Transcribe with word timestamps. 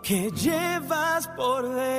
lo 0.00 0.02
que 0.02 0.30
llevas 0.30 1.28
por 1.28 1.74
dentro. 1.74 1.90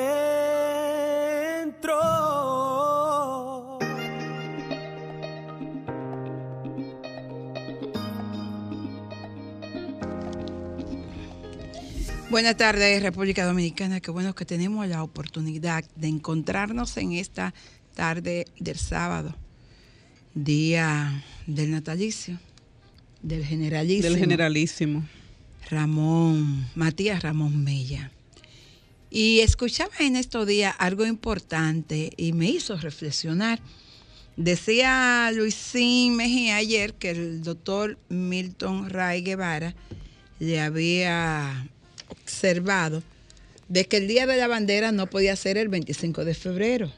Buenas 12.30 12.56
tardes, 12.58 13.04
República 13.04 13.46
Dominicana. 13.46 14.00
Qué 14.00 14.10
bueno 14.10 14.34
que 14.34 14.46
tenemos 14.46 14.88
la 14.88 15.04
oportunidad 15.04 15.84
de 15.96 16.08
encontrarnos 16.08 16.96
en 16.98 17.12
esta 17.12 17.54
tarde 17.94 18.46
del 18.58 18.78
sábado, 18.78 19.36
día 20.34 21.24
del 21.46 21.72
natalicio, 21.72 22.40
del 23.22 23.46
generalísimo. 23.46 24.10
Del 24.10 24.18
generalísimo. 24.18 25.04
Ramón, 25.72 26.68
Matías 26.76 27.24
Ramón 27.24 27.64
Mella. 27.64 28.12
Y 29.10 29.40
escuchaba 29.40 29.92
en 30.00 30.16
estos 30.16 30.46
días 30.46 30.76
algo 30.78 31.06
importante 31.06 32.12
y 32.16 32.34
me 32.34 32.50
hizo 32.50 32.78
reflexionar. 32.78 33.60
Decía 34.38 35.32
Luisín 35.34 36.16
Mejía 36.16 36.58
ayer 36.58 36.94
que 36.94 37.12
el 37.12 37.42
doctor 37.44 37.98
Milton 38.10 38.90
Ray 38.90 39.22
Guevara 39.22 39.76
le 40.40 40.62
había 40.62 41.68
observado 42.08 43.04
de 43.68 43.86
que 43.86 43.98
el 43.98 44.08
Día 44.08 44.26
de 44.28 44.38
la 44.38 44.48
Bandera 44.48 44.92
no 44.92 45.08
podía 45.08 45.36
ser 45.36 45.58
el 45.58 45.70
25 45.70 46.26
de 46.26 46.34
febrero, 46.34 46.92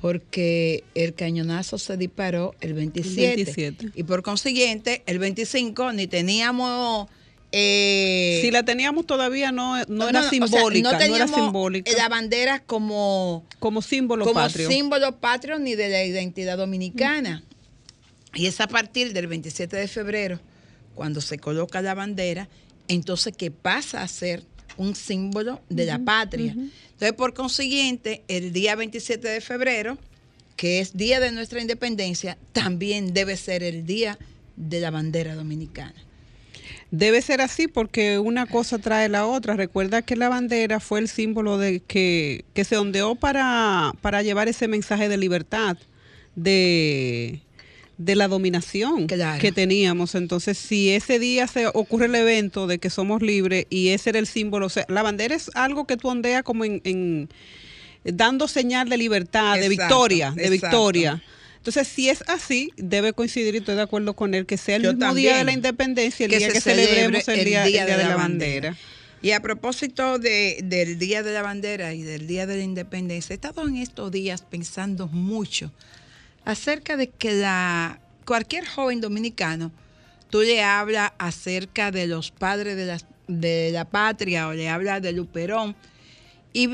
porque 0.00 0.84
el 0.94 1.14
cañonazo 1.14 1.78
se 1.78 1.96
disparó 1.96 2.54
el 2.60 2.74
27. 2.74 3.36
27. 3.36 3.92
Y 3.94 4.02
por 4.02 4.22
consiguiente, 4.22 5.02
el 5.06 5.18
25 5.18 5.92
ni 5.92 6.06
teníamos... 6.06 7.08
eh, 7.52 8.40
si 8.42 8.50
la 8.50 8.64
teníamos 8.64 9.06
todavía 9.06 9.52
no, 9.52 9.82
no, 9.86 10.08
era 10.08 10.20
o 10.20 10.22
sea, 10.22 10.30
simbólica, 10.30 10.90
no, 10.90 10.96
era 10.96 10.98
teníamos 10.98 11.34
simbólica. 11.34 11.90
La 11.96 12.08
bandera 12.08 12.60
como, 12.60 13.44
como 13.58 13.82
símbolo 13.82 14.24
como 14.24 14.34
patrio. 14.34 14.68
símbolo 14.68 15.16
patrio 15.18 15.58
ni 15.58 15.74
de 15.74 15.88
la 15.88 16.04
identidad 16.04 16.58
dominicana. 16.58 17.42
Y 18.34 18.46
es 18.46 18.60
a 18.60 18.66
partir 18.66 19.12
del 19.12 19.28
27 19.28 19.76
de 19.76 19.88
febrero, 19.88 20.40
cuando 20.94 21.20
se 21.20 21.38
coloca 21.38 21.80
la 21.80 21.94
bandera, 21.94 22.48
entonces 22.88 23.34
que 23.34 23.50
pasa 23.50 24.02
a 24.02 24.08
ser 24.08 24.42
un 24.76 24.94
símbolo 24.94 25.62
de 25.70 25.86
la 25.86 25.98
patria. 25.98 26.52
Entonces, 26.52 27.12
por 27.12 27.32
consiguiente, 27.32 28.22
el 28.28 28.52
día 28.52 28.74
27 28.74 29.26
de 29.26 29.40
febrero, 29.40 29.96
que 30.56 30.80
es 30.80 30.96
día 30.96 31.20
de 31.20 31.32
nuestra 31.32 31.60
independencia, 31.60 32.36
también 32.52 33.14
debe 33.14 33.36
ser 33.36 33.62
el 33.62 33.86
día 33.86 34.18
de 34.56 34.80
la 34.80 34.90
bandera 34.90 35.34
dominicana. 35.34 35.94
Debe 36.98 37.20
ser 37.20 37.40
así 37.42 37.68
porque 37.68 38.18
una 38.18 38.46
cosa 38.46 38.78
trae 38.78 39.08
la 39.08 39.26
otra. 39.26 39.54
Recuerda 39.54 40.00
que 40.02 40.16
la 40.16 40.28
bandera 40.30 40.80
fue 40.80 40.98
el 41.00 41.08
símbolo 41.08 41.58
de 41.58 41.80
que, 41.80 42.44
que 42.54 42.64
se 42.64 42.76
ondeó 42.78 43.16
para, 43.16 43.92
para 44.00 44.22
llevar 44.22 44.48
ese 44.48 44.66
mensaje 44.66 45.08
de 45.08 45.16
libertad, 45.18 45.76
de, 46.36 47.40
de 47.98 48.14
la 48.16 48.28
dominación 48.28 49.06
Claro. 49.08 49.40
que 49.40 49.52
teníamos. 49.52 50.14
Entonces, 50.14 50.56
si 50.56 50.90
ese 50.90 51.18
día 51.18 51.46
se 51.46 51.66
ocurre 51.66 52.06
el 52.06 52.14
evento 52.14 52.66
de 52.66 52.78
que 52.78 52.88
somos 52.90 53.20
libres 53.22 53.66
y 53.68 53.88
ese 53.88 54.10
era 54.10 54.18
el 54.18 54.26
símbolo, 54.26 54.66
o 54.66 54.70
sea, 54.70 54.86
la 54.88 55.02
bandera 55.02 55.34
es 55.34 55.50
algo 55.54 55.86
que 55.86 55.96
tú 55.96 56.08
ondeas 56.08 56.42
como 56.44 56.64
en, 56.64 56.80
en- 56.84 57.28
dando 58.04 58.48
señal 58.48 58.88
de 58.88 58.96
libertad, 58.96 59.58
de 59.58 59.68
victoria, 59.68 60.30
de 60.30 60.44
exacto. 60.46 60.52
victoria. 60.66 61.22
Entonces, 61.66 61.88
si 61.88 62.08
es 62.08 62.22
así, 62.28 62.70
debe 62.76 63.12
coincidir, 63.12 63.56
y 63.56 63.58
estoy 63.58 63.74
de 63.74 63.82
acuerdo 63.82 64.14
con 64.14 64.34
él, 64.34 64.46
que 64.46 64.56
sea 64.56 64.76
el 64.76 64.84
Yo 64.84 64.92
mismo 64.92 65.12
día 65.14 65.38
de 65.38 65.42
la 65.42 65.50
independencia, 65.50 66.26
el 66.26 66.30
Que 66.30 66.38
día 66.38 66.46
se 66.46 66.52
que 66.52 66.60
celebremos 66.60 67.24
celebre 67.24 67.42
el 67.42 67.48
día, 67.48 67.64
el 67.64 67.72
día 67.72 67.86
de, 67.86 68.04
la 68.04 68.14
bandera. 68.14 68.76
Y 69.20 69.32
a 69.32 69.42
propósito 69.42 70.20
de- 70.20 70.60
del 70.62 70.96
Día 71.00 71.24
de 71.24 71.32
la 71.32 71.42
Bandera 71.42 71.92
y 71.92 72.02
del 72.02 72.28
Día 72.28 72.46
de 72.46 72.58
la 72.58 72.62
Independencia, 72.62 73.34
he 73.34 73.34
estado 73.34 73.66
en 73.66 73.78
estos 73.78 74.12
días 74.12 74.42
pensando 74.42 75.08
mucho 75.08 75.72
acerca 76.44 76.96
de 76.96 77.08
que 77.08 77.32
la, 77.32 77.98
cualquier 78.24 78.64
joven 78.64 79.00
dominicano, 79.00 79.72
tú 80.30 80.42
le 80.42 80.62
hablas 80.62 81.14
acerca 81.18 81.90
de 81.90 82.06
los 82.06 82.30
padres 82.30 82.76
de 82.76 82.86
la, 82.86 83.00
de 83.26 83.70
la 83.72 83.86
patria 83.86 84.46
o 84.46 84.52
le 84.52 84.68
hablas 84.68 85.02
de 85.02 85.10
Luperón 85.10 85.74
y 86.52 86.68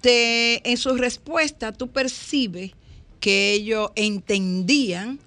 te, 0.00 0.68
en 0.68 0.76
su 0.78 0.96
respuesta 0.96 1.72
tú 1.72 1.86
percibes 1.92 2.72
que 3.26 3.54
ellos 3.54 3.90
entendían 3.96 5.18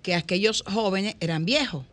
que 0.00 0.14
aquellos 0.14 0.64
jóvenes 0.66 1.16
eran 1.20 1.44
viejos. 1.44 1.84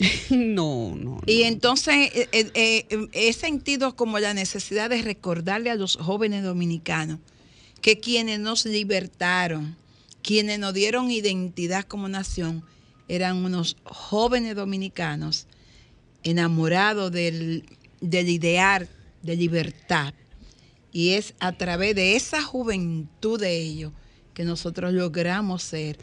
No, 0.30 0.96
no. 0.96 1.20
Y 1.26 1.42
no. 1.42 1.46
entonces 1.46 1.94
eh, 2.12 2.28
eh, 2.32 2.84
eh, 2.90 3.08
he 3.12 3.32
sentido 3.32 3.94
como 3.94 4.18
la 4.18 4.34
necesidad 4.34 4.90
de 4.90 5.00
recordarle 5.00 5.70
a 5.70 5.76
los 5.76 5.94
jóvenes 5.94 6.42
dominicanos 6.42 7.20
que 7.82 8.00
quienes 8.00 8.40
nos 8.40 8.66
libertaron, 8.66 9.76
quienes 10.24 10.58
nos 10.58 10.74
dieron 10.74 11.08
identidad 11.08 11.84
como 11.84 12.08
nación, 12.08 12.64
eran 13.06 13.44
unos 13.44 13.76
jóvenes 13.84 14.56
dominicanos 14.56 15.46
enamorados 16.24 17.12
del, 17.12 17.62
del 18.00 18.28
ideal 18.28 18.88
de 19.22 19.36
libertad. 19.36 20.14
Y 20.90 21.10
es 21.10 21.34
a 21.38 21.52
través 21.52 21.94
de 21.94 22.16
esa 22.16 22.42
juventud 22.42 23.38
de 23.38 23.56
ellos 23.56 23.92
que 24.34 24.44
nosotros 24.44 24.92
logramos 24.92 25.62
ser 25.62 25.96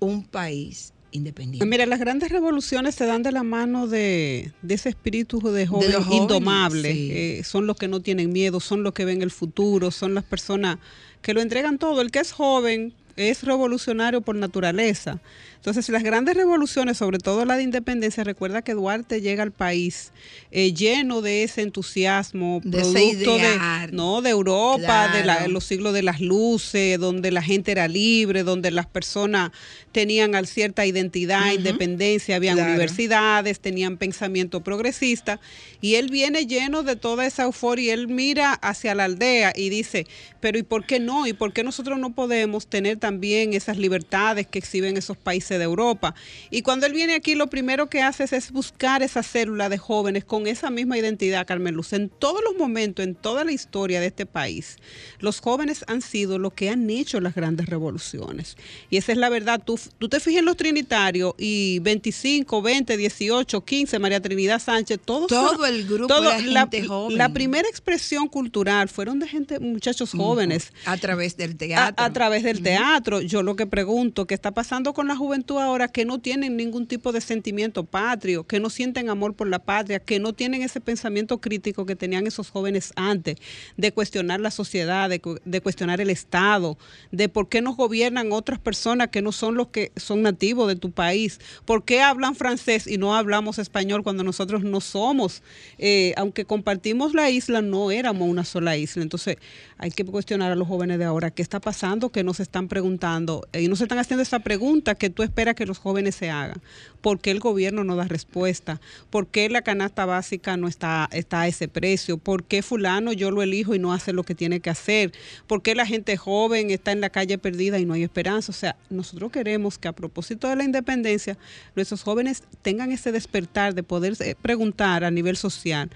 un 0.00 0.24
país 0.24 0.92
independiente. 1.10 1.64
Mira, 1.66 1.86
las 1.86 2.00
grandes 2.00 2.30
revoluciones 2.30 2.94
se 2.94 3.06
dan 3.06 3.22
de 3.22 3.32
la 3.32 3.42
mano 3.42 3.86
de, 3.86 4.52
de 4.62 4.74
ese 4.74 4.88
espíritu 4.88 5.40
de 5.40 5.66
jóvenes, 5.66 5.96
indomable. 6.10 6.92
sí. 6.92 7.10
Eh, 7.12 7.42
son 7.44 7.66
los 7.66 7.76
que 7.76 7.88
no 7.88 8.00
tienen 8.00 8.32
miedo, 8.32 8.60
son 8.60 8.82
los 8.82 8.92
que 8.92 9.04
ven 9.04 9.22
el 9.22 9.30
futuro, 9.30 9.90
son 9.90 10.14
las 10.14 10.24
personas 10.24 10.78
que 11.22 11.34
lo 11.34 11.40
entregan 11.40 11.78
todo. 11.78 12.00
El 12.00 12.10
que 12.10 12.20
es 12.20 12.32
joven 12.32 12.92
es 13.16 13.42
revolucionario 13.42 14.20
por 14.20 14.36
naturaleza. 14.36 15.20
Entonces, 15.58 15.88
las 15.90 16.02
grandes 16.02 16.36
revoluciones, 16.36 16.96
sobre 16.96 17.18
todo 17.18 17.44
la 17.44 17.56
de 17.56 17.64
independencia, 17.64 18.24
recuerda 18.24 18.62
que 18.62 18.74
Duarte 18.74 19.20
llega 19.20 19.42
al 19.42 19.50
país 19.52 20.12
eh, 20.50 20.72
lleno 20.72 21.20
de 21.20 21.42
ese 21.42 21.62
entusiasmo, 21.62 22.60
De 22.64 22.80
ese 22.80 22.92
producto 22.92 23.36
ideal. 23.36 23.90
de, 23.90 23.96
no, 23.96 24.22
de 24.22 24.30
Europa, 24.30 25.08
de 25.08 25.24
la- 25.24 25.48
los 25.48 25.64
siglos 25.64 25.92
de 25.92 26.02
las 26.02 26.20
luces, 26.20 26.98
donde 26.98 27.32
la 27.32 27.42
gente 27.42 27.72
era 27.72 27.88
libre, 27.88 28.44
donde 28.44 28.70
las 28.70 28.86
personas 28.86 29.50
tenían 29.92 30.32
cierta 30.46 30.86
identidad, 30.86 31.52
independencia, 31.52 32.36
habían 32.36 32.54
Claro. 32.56 32.70
universidades, 32.70 33.58
tenían 33.60 33.96
pensamiento 33.96 34.62
progresista, 34.62 35.40
y 35.80 35.96
él 35.96 36.08
viene 36.08 36.46
lleno 36.46 36.82
de 36.84 36.94
toda 36.96 37.26
esa 37.26 37.42
euforia 37.44 37.86
y 37.86 37.90
él 37.90 38.08
mira 38.08 38.52
hacia 38.54 38.94
la 38.94 39.04
aldea 39.04 39.52
y 39.56 39.70
dice, 39.70 40.06
pero 40.40 40.56
¿y 40.58 40.62
por 40.62 40.86
qué 40.86 41.00
no? 41.00 41.26
¿Y 41.26 41.32
por 41.32 41.52
qué 41.52 41.64
nosotros 41.64 41.98
no 41.98 42.14
podemos 42.14 42.68
tener 42.68 42.96
también 42.98 43.54
esas 43.54 43.76
libertades 43.76 44.46
que 44.46 44.58
exhiben 44.60 44.96
esos 44.96 45.16
países 45.16 45.47
de 45.56 45.64
Europa? 45.64 46.14
Y 46.50 46.62
cuando 46.62 46.84
él 46.86 46.92
viene 46.92 47.14
aquí, 47.14 47.34
lo 47.36 47.46
primero 47.46 47.88
que 47.88 48.02
hace 48.02 48.24
es, 48.24 48.32
es 48.32 48.50
buscar 48.52 49.02
esa 49.02 49.22
célula 49.22 49.68
de 49.68 49.78
jóvenes 49.78 50.24
con 50.24 50.46
esa 50.48 50.68
misma 50.70 50.98
identidad, 50.98 51.46
Carmen 51.46 51.74
Luz. 51.74 51.92
En 51.92 52.08
todos 52.10 52.42
los 52.44 52.56
momentos, 52.56 53.04
en 53.04 53.14
toda 53.14 53.44
la 53.44 53.52
historia 53.52 54.00
de 54.00 54.08
este 54.08 54.26
país, 54.26 54.76
los 55.20 55.40
jóvenes 55.40 55.84
han 55.86 56.02
sido 56.02 56.38
lo 56.38 56.50
que 56.50 56.68
han 56.70 56.90
hecho 56.90 57.20
las 57.20 57.34
grandes 57.34 57.66
revoluciones. 57.68 58.56
Y 58.90 58.96
esa 58.96 59.12
es 59.12 59.18
la 59.18 59.28
verdad. 59.28 59.62
Tú, 59.64 59.78
tú 59.98 60.08
te 60.08 60.18
fijas 60.20 60.40
en 60.40 60.44
los 60.46 60.56
trinitarios 60.56 61.34
y 61.38 61.78
25, 61.80 62.60
20, 62.60 62.96
18, 62.96 63.64
15, 63.64 63.98
María 64.00 64.20
Trinidad 64.20 64.60
Sánchez, 64.60 64.98
todos 65.04 65.28
Todo 65.28 65.64
el 65.66 65.86
grupo 65.86 66.08
todo- 66.08 66.30
era 66.30 66.40
la, 66.42 66.60
gente 66.62 66.84
joven. 66.86 67.16
la 67.18 67.28
primera 67.32 67.68
expresión 67.68 68.26
cultural 68.28 68.88
fueron 68.88 69.18
de 69.18 69.28
gente, 69.28 69.60
muchachos 69.60 70.10
jóvenes 70.12 70.72
A 70.86 70.96
través 70.96 71.36
del 71.36 71.56
teatro. 71.56 72.04
a 72.04 72.12
través 72.12 72.42
del 72.42 72.62
teatro, 72.62 73.20
yo 73.20 73.42
lo 73.42 73.54
que 73.54 73.66
pregunto, 73.66 74.26
¿qué 74.26 74.34
está 74.34 74.50
pasando 74.50 74.92
con 74.94 75.06
la 75.06 75.14
juventud 75.16 75.37
ahora 75.58 75.88
que 75.88 76.04
no 76.04 76.18
tienen 76.18 76.56
ningún 76.56 76.86
tipo 76.86 77.12
de 77.12 77.20
sentimiento 77.20 77.84
patrio, 77.84 78.46
que 78.46 78.60
no 78.60 78.70
sienten 78.70 79.10
amor 79.10 79.34
por 79.34 79.48
la 79.48 79.58
patria, 79.58 80.00
que 80.00 80.18
no 80.18 80.32
tienen 80.32 80.62
ese 80.62 80.80
pensamiento 80.80 81.40
crítico 81.40 81.86
que 81.86 81.96
tenían 81.96 82.26
esos 82.26 82.50
jóvenes 82.50 82.92
antes, 82.96 83.36
de 83.76 83.92
cuestionar 83.92 84.40
la 84.40 84.50
sociedad, 84.50 85.08
de, 85.08 85.60
cuestionar 85.60 86.00
el 86.00 86.10
Estado, 86.10 86.78
de 87.10 87.28
por 87.28 87.48
qué 87.48 87.60
nos 87.60 87.76
gobiernan 87.76 88.32
otras 88.32 88.58
personas 88.58 89.08
que 89.08 89.22
no 89.22 89.32
son 89.32 89.54
los 89.54 89.68
que 89.68 89.92
son 89.96 90.22
nativos 90.22 90.68
de 90.68 90.76
tu 90.76 90.90
país? 90.90 91.40
¿Por 91.64 91.84
qué 91.84 92.00
hablan 92.00 92.34
francés 92.34 92.86
y 92.86 92.98
no 92.98 93.14
hablamos 93.14 93.58
español 93.58 94.02
cuando 94.02 94.24
nosotros 94.24 94.62
no 94.62 94.80
somos? 94.80 95.42
Eh, 95.78 96.14
aunque 96.16 96.44
compartimos 96.44 97.14
la 97.14 97.30
isla, 97.30 97.62
no 97.62 97.90
éramos 97.90 98.28
una 98.28 98.44
sola 98.44 98.76
isla. 98.76 99.02
Entonces 99.02 99.36
hay 99.76 99.90
que 99.90 100.04
cuestionar 100.04 100.52
a 100.52 100.56
los 100.56 100.68
jóvenes 100.68 100.98
de 100.98 101.04
ahora 101.04 101.30
qué 101.30 101.42
está 101.42 101.60
pasando, 101.60 102.10
que 102.10 102.24
nos 102.24 102.40
están 102.40 102.68
preguntando 102.68 103.46
eh, 103.52 103.62
y 103.62 103.68
nos 103.68 103.80
están 103.80 103.98
haciendo 103.98 104.22
esa 104.22 104.40
pregunta 104.40 104.94
que 104.94 105.10
tú 105.10 105.22
esperas 105.28 105.54
que 105.54 105.66
los 105.66 105.78
jóvenes 105.78 106.14
se 106.14 106.30
hagan. 106.30 106.60
¿Por 107.00 107.20
qué 107.20 107.30
el 107.30 107.38
gobierno 107.38 107.84
no 107.84 107.94
da 107.96 108.04
respuesta? 108.04 108.80
¿Por 109.10 109.28
qué 109.28 109.48
la 109.48 109.62
canasta 109.62 110.04
básica 110.04 110.56
no 110.56 110.66
está, 110.66 111.08
está 111.12 111.42
a 111.42 111.48
ese 111.48 111.68
precio? 111.68 112.18
¿Por 112.18 112.44
qué 112.44 112.62
fulano 112.62 113.12
yo 113.12 113.30
lo 113.30 113.42
elijo 113.42 113.74
y 113.74 113.78
no 113.78 113.92
hace 113.92 114.12
lo 114.12 114.24
que 114.24 114.34
tiene 114.34 114.60
que 114.60 114.70
hacer? 114.70 115.12
¿Por 115.46 115.62
qué 115.62 115.74
la 115.74 115.86
gente 115.86 116.16
joven 116.16 116.70
está 116.70 116.92
en 116.92 117.00
la 117.00 117.10
calle 117.10 117.38
perdida 117.38 117.78
y 117.78 117.84
no 117.84 117.94
hay 117.94 118.02
esperanza? 118.02 118.50
O 118.50 118.54
sea, 118.54 118.76
nosotros 118.90 119.30
queremos 119.30 119.78
que 119.78 119.88
a 119.88 119.92
propósito 119.92 120.48
de 120.48 120.56
la 120.56 120.64
independencia, 120.64 121.38
nuestros 121.76 122.02
jóvenes 122.02 122.42
tengan 122.62 122.90
ese 122.90 123.12
despertar 123.12 123.74
de 123.74 123.82
poder 123.82 124.14
eh, 124.20 124.34
preguntar 124.40 125.04
a 125.04 125.10
nivel 125.10 125.36
social 125.36 125.90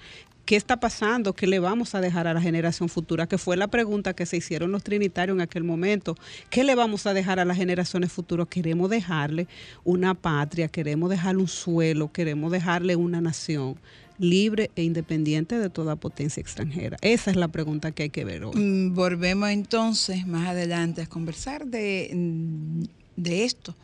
¿Qué 0.45 0.57
está 0.57 0.77
pasando? 0.77 1.33
¿Qué 1.33 1.47
le 1.47 1.59
vamos 1.59 1.95
a 1.95 2.01
dejar 2.01 2.27
a 2.27 2.33
la 2.33 2.41
generación 2.41 2.89
futura? 2.89 3.27
Que 3.27 3.37
fue 3.37 3.55
la 3.55 3.67
pregunta 3.67 4.13
que 4.13 4.25
se 4.25 4.37
hicieron 4.37 4.71
los 4.71 4.83
trinitarios 4.83 5.35
en 5.35 5.41
aquel 5.41 5.63
momento. 5.63 6.17
¿Qué 6.49 6.65
le 6.65 6.75
vamos 6.75 7.05
a 7.05 7.13
dejar 7.13 7.39
a 7.39 7.45
las 7.45 7.55
generaciones 7.55 8.11
futuras? 8.11 8.47
Queremos 8.49 8.89
dejarle 8.89 9.47
una 9.85 10.15
patria, 10.15 10.67
queremos 10.67 11.09
dejarle 11.09 11.41
un 11.41 11.47
suelo, 11.47 12.11
queremos 12.11 12.51
dejarle 12.51 12.97
una 12.97 13.21
nación 13.21 13.77
libre 14.19 14.69
e 14.75 14.83
independiente 14.83 15.57
de 15.57 15.69
toda 15.69 15.95
potencia 15.95 16.41
extranjera. 16.41 16.97
Esa 17.01 17.31
es 17.31 17.37
la 17.37 17.47
pregunta 17.47 17.91
que 17.91 18.03
hay 18.03 18.09
que 18.09 18.25
ver 18.25 18.43
hoy. 18.43 18.55
Mm, 18.55 18.93
volvemos 18.93 19.49
entonces 19.49 20.27
más 20.27 20.49
adelante 20.49 21.01
a 21.01 21.07
conversar 21.07 21.67
de, 21.67 22.11
mm, 22.13 22.83
de 23.15 23.45
esto. 23.45 23.75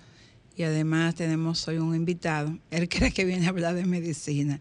Y 0.56 0.64
además 0.64 1.16
tenemos 1.16 1.66
hoy 1.70 1.78
un 1.78 1.96
invitado. 1.96 2.58
Él 2.72 2.90
cree 2.90 3.12
que 3.12 3.24
viene 3.24 3.46
a 3.46 3.50
hablar 3.50 3.76
de 3.76 3.86
medicina. 3.86 4.60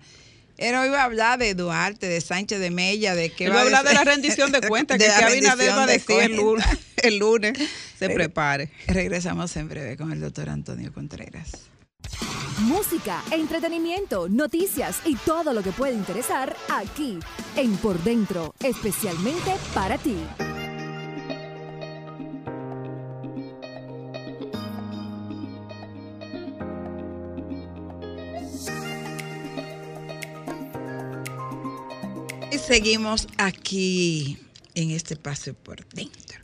Él 0.59 0.75
hoy 0.75 0.89
va 0.89 1.03
a 1.03 1.05
hablar 1.05 1.39
de 1.39 1.55
Duarte, 1.55 2.09
de 2.09 2.21
Sánchez 2.21 2.59
de 2.59 2.71
Mella, 2.71 3.15
de 3.15 3.31
que 3.31 3.49
va 3.49 3.61
a 3.61 3.63
hablar 3.63 3.85
de 3.85 3.95
la 3.95 4.03
rendición 4.03 4.51
de 4.51 4.61
cuentas, 4.69 4.99
que, 4.99 5.05
que 5.05 5.11
Abinader 5.11 5.71
va 5.71 5.85
a 5.85 5.87
decir 5.87 6.21
el 6.21 6.37
lunes, 6.37 6.67
el 6.97 7.19
lunes. 7.19 7.53
Se 7.97 8.11
prepare. 8.11 8.71
Regresamos 8.89 9.57
en 9.57 9.69
breve 9.69 9.97
con 9.97 10.13
el 10.13 10.21
doctor 10.21 10.49
Antonio 10.49 10.93
Contreras. 10.93 11.53
Música, 12.63 13.23
entretenimiento, 13.31 14.29
noticias 14.29 15.01
y 15.05 15.15
todo 15.15 15.53
lo 15.53 15.63
que 15.63 15.71
puede 15.71 15.95
interesar 15.95 16.57
aquí 16.69 17.21
en 17.55 17.77
Por 17.77 18.03
Dentro, 18.03 18.53
especialmente 18.61 19.55
para 19.75 19.97
ti. 19.97 20.17
Seguimos 32.59 33.27
aquí 33.37 34.39
en 34.75 34.91
este 34.91 35.17
paseo 35.17 35.55
por 35.55 35.87
dentro. 35.89 36.39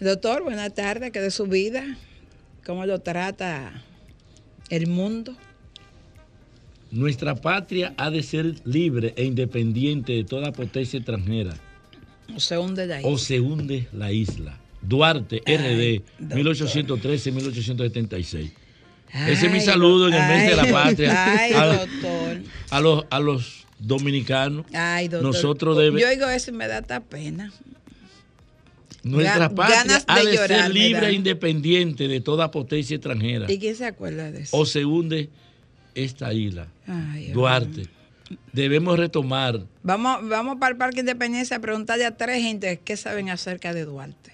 Doctor, 0.00 0.42
buena 0.42 0.70
tarde, 0.70 1.10
¿qué 1.10 1.20
de 1.20 1.30
su 1.30 1.46
vida? 1.46 1.96
¿Cómo 2.64 2.84
lo 2.84 3.00
trata 3.00 3.82
el 4.68 4.88
mundo? 4.88 5.34
Nuestra 6.90 7.34
patria 7.34 7.94
ha 7.96 8.10
de 8.10 8.22
ser 8.22 8.56
libre 8.64 9.14
e 9.16 9.24
independiente 9.24 10.12
de 10.12 10.24
toda 10.24 10.52
potencia 10.52 10.98
extranjera. 10.98 11.54
O 12.34 12.40
se 12.40 12.58
hunde 12.58 12.86
la 12.86 12.98
isla. 12.98 13.10
O 13.10 13.18
se 13.18 13.40
hunde 13.40 13.88
la 13.92 14.12
isla. 14.12 14.58
Duarte, 14.82 15.40
RD, 15.46 16.02
1813-1876. 16.34 18.50
Ese 19.28 19.46
es 19.46 19.52
mi 19.52 19.60
saludo 19.60 20.08
en 20.08 20.14
el 20.14 20.28
mes 20.28 20.50
de 20.50 20.56
la 20.56 20.66
patria. 20.70 21.32
Ay, 21.32 21.52
doctor. 21.52 22.40
A 22.70 22.80
los, 22.80 23.06
a 23.08 23.20
los 23.20 23.65
dominicano. 23.78 24.64
Ay, 24.72 25.08
doctor. 25.08 25.32
Nosotros 25.32 25.76
debemos. 25.76 26.00
Yo 26.00 26.08
oigo 26.08 26.28
eso 26.28 26.50
y 26.50 26.54
me 26.54 26.68
da 26.68 26.78
hasta 26.78 27.00
pena. 27.00 27.52
Nuestra 29.02 29.48
patria 29.54 30.02
ha 30.08 30.24
de 30.24 30.36
ser 30.36 30.74
libre 30.74 31.08
e 31.08 31.12
independiente 31.12 32.08
de 32.08 32.20
toda 32.20 32.50
potencia 32.50 32.96
extranjera. 32.96 33.50
¿Y 33.50 33.58
quién 33.58 33.76
se 33.76 33.86
acuerda 33.86 34.32
de 34.32 34.42
eso? 34.42 34.56
O 34.56 34.66
se 34.66 34.84
hunde 34.84 35.30
esta 35.94 36.32
isla. 36.32 36.66
Ay, 36.86 37.30
Duarte. 37.30 37.88
Debemos 38.52 38.98
retomar. 38.98 39.62
Vamos, 39.84 40.28
vamos 40.28 40.56
para 40.58 40.72
el 40.72 40.76
Parque 40.76 41.00
Independencia 41.00 41.58
a 41.58 41.60
preguntarle 41.60 42.04
a 42.04 42.16
tres 42.16 42.42
gente 42.42 42.80
qué 42.84 42.96
saben 42.96 43.30
acerca 43.30 43.72
de 43.72 43.84
Duarte. 43.84 44.32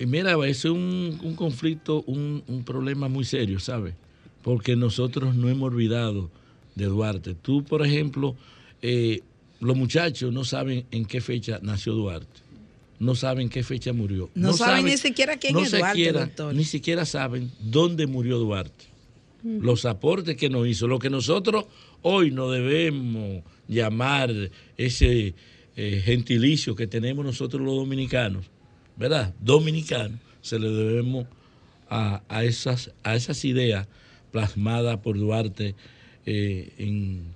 Y 0.00 0.06
mira, 0.06 0.34
es 0.44 0.64
un, 0.64 1.20
un 1.22 1.36
conflicto, 1.36 2.02
un, 2.08 2.42
un 2.48 2.64
problema 2.64 3.06
muy 3.06 3.24
serio, 3.24 3.60
¿sabes? 3.60 3.94
Porque 4.42 4.74
nosotros 4.74 5.36
no 5.36 5.48
hemos 5.48 5.68
olvidado 5.68 6.28
de 6.74 6.86
Duarte. 6.86 7.34
Tú, 7.34 7.62
por 7.62 7.86
ejemplo, 7.86 8.34
eh, 8.82 9.20
los 9.60 9.76
muchachos 9.76 10.32
no 10.32 10.44
saben 10.44 10.86
en 10.90 11.04
qué 11.04 11.20
fecha 11.20 11.60
nació 11.62 11.94
Duarte. 11.94 12.40
No 12.98 13.14
saben 13.14 13.48
qué 13.48 13.62
fecha 13.62 13.92
murió. 13.92 14.30
No, 14.34 14.52
saben, 14.52 14.84
ni 14.84 14.96
siquiera 14.96 15.36
quién 15.36 15.56
es 15.58 15.72
Duarte, 15.72 16.12
doctor. 16.12 16.54
Ni 16.54 16.64
siquiera 16.64 17.04
saben 17.04 17.50
dónde 17.60 18.06
murió 18.06 18.38
Duarte. 18.38 18.86
Los 19.42 19.84
aportes 19.86 20.36
que 20.36 20.48
nos 20.48 20.68
hizo. 20.68 20.86
Lo 20.86 21.00
que 21.00 21.10
nosotros 21.10 21.64
hoy 22.02 22.30
no 22.30 22.50
debemos 22.50 23.42
llamar 23.66 24.30
ese 24.76 25.34
eh, 25.74 26.02
gentilicio 26.04 26.76
que 26.76 26.86
tenemos 26.86 27.24
nosotros 27.24 27.62
los 27.62 27.74
dominicanos, 27.74 28.46
¿verdad? 28.96 29.34
Dominicanos, 29.40 30.20
se 30.40 30.58
le 30.58 30.68
debemos 30.68 31.26
a, 31.88 32.44
esas, 32.44 32.90
a 33.02 33.14
esas 33.14 33.44
ideas 33.44 33.86
plasmadas 34.30 34.98
por 34.98 35.18
Duarte 35.18 35.74
eh, 36.24 36.72
en 36.78 37.34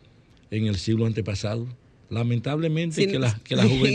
en 0.50 0.66
el 0.66 0.76
siglo 0.76 1.06
antepasado. 1.06 1.66
Lamentablemente 2.08 3.06
que, 3.08 3.18
la, 3.18 3.36
que 3.42 3.56
la 3.56 3.64
juventud... 3.64 3.88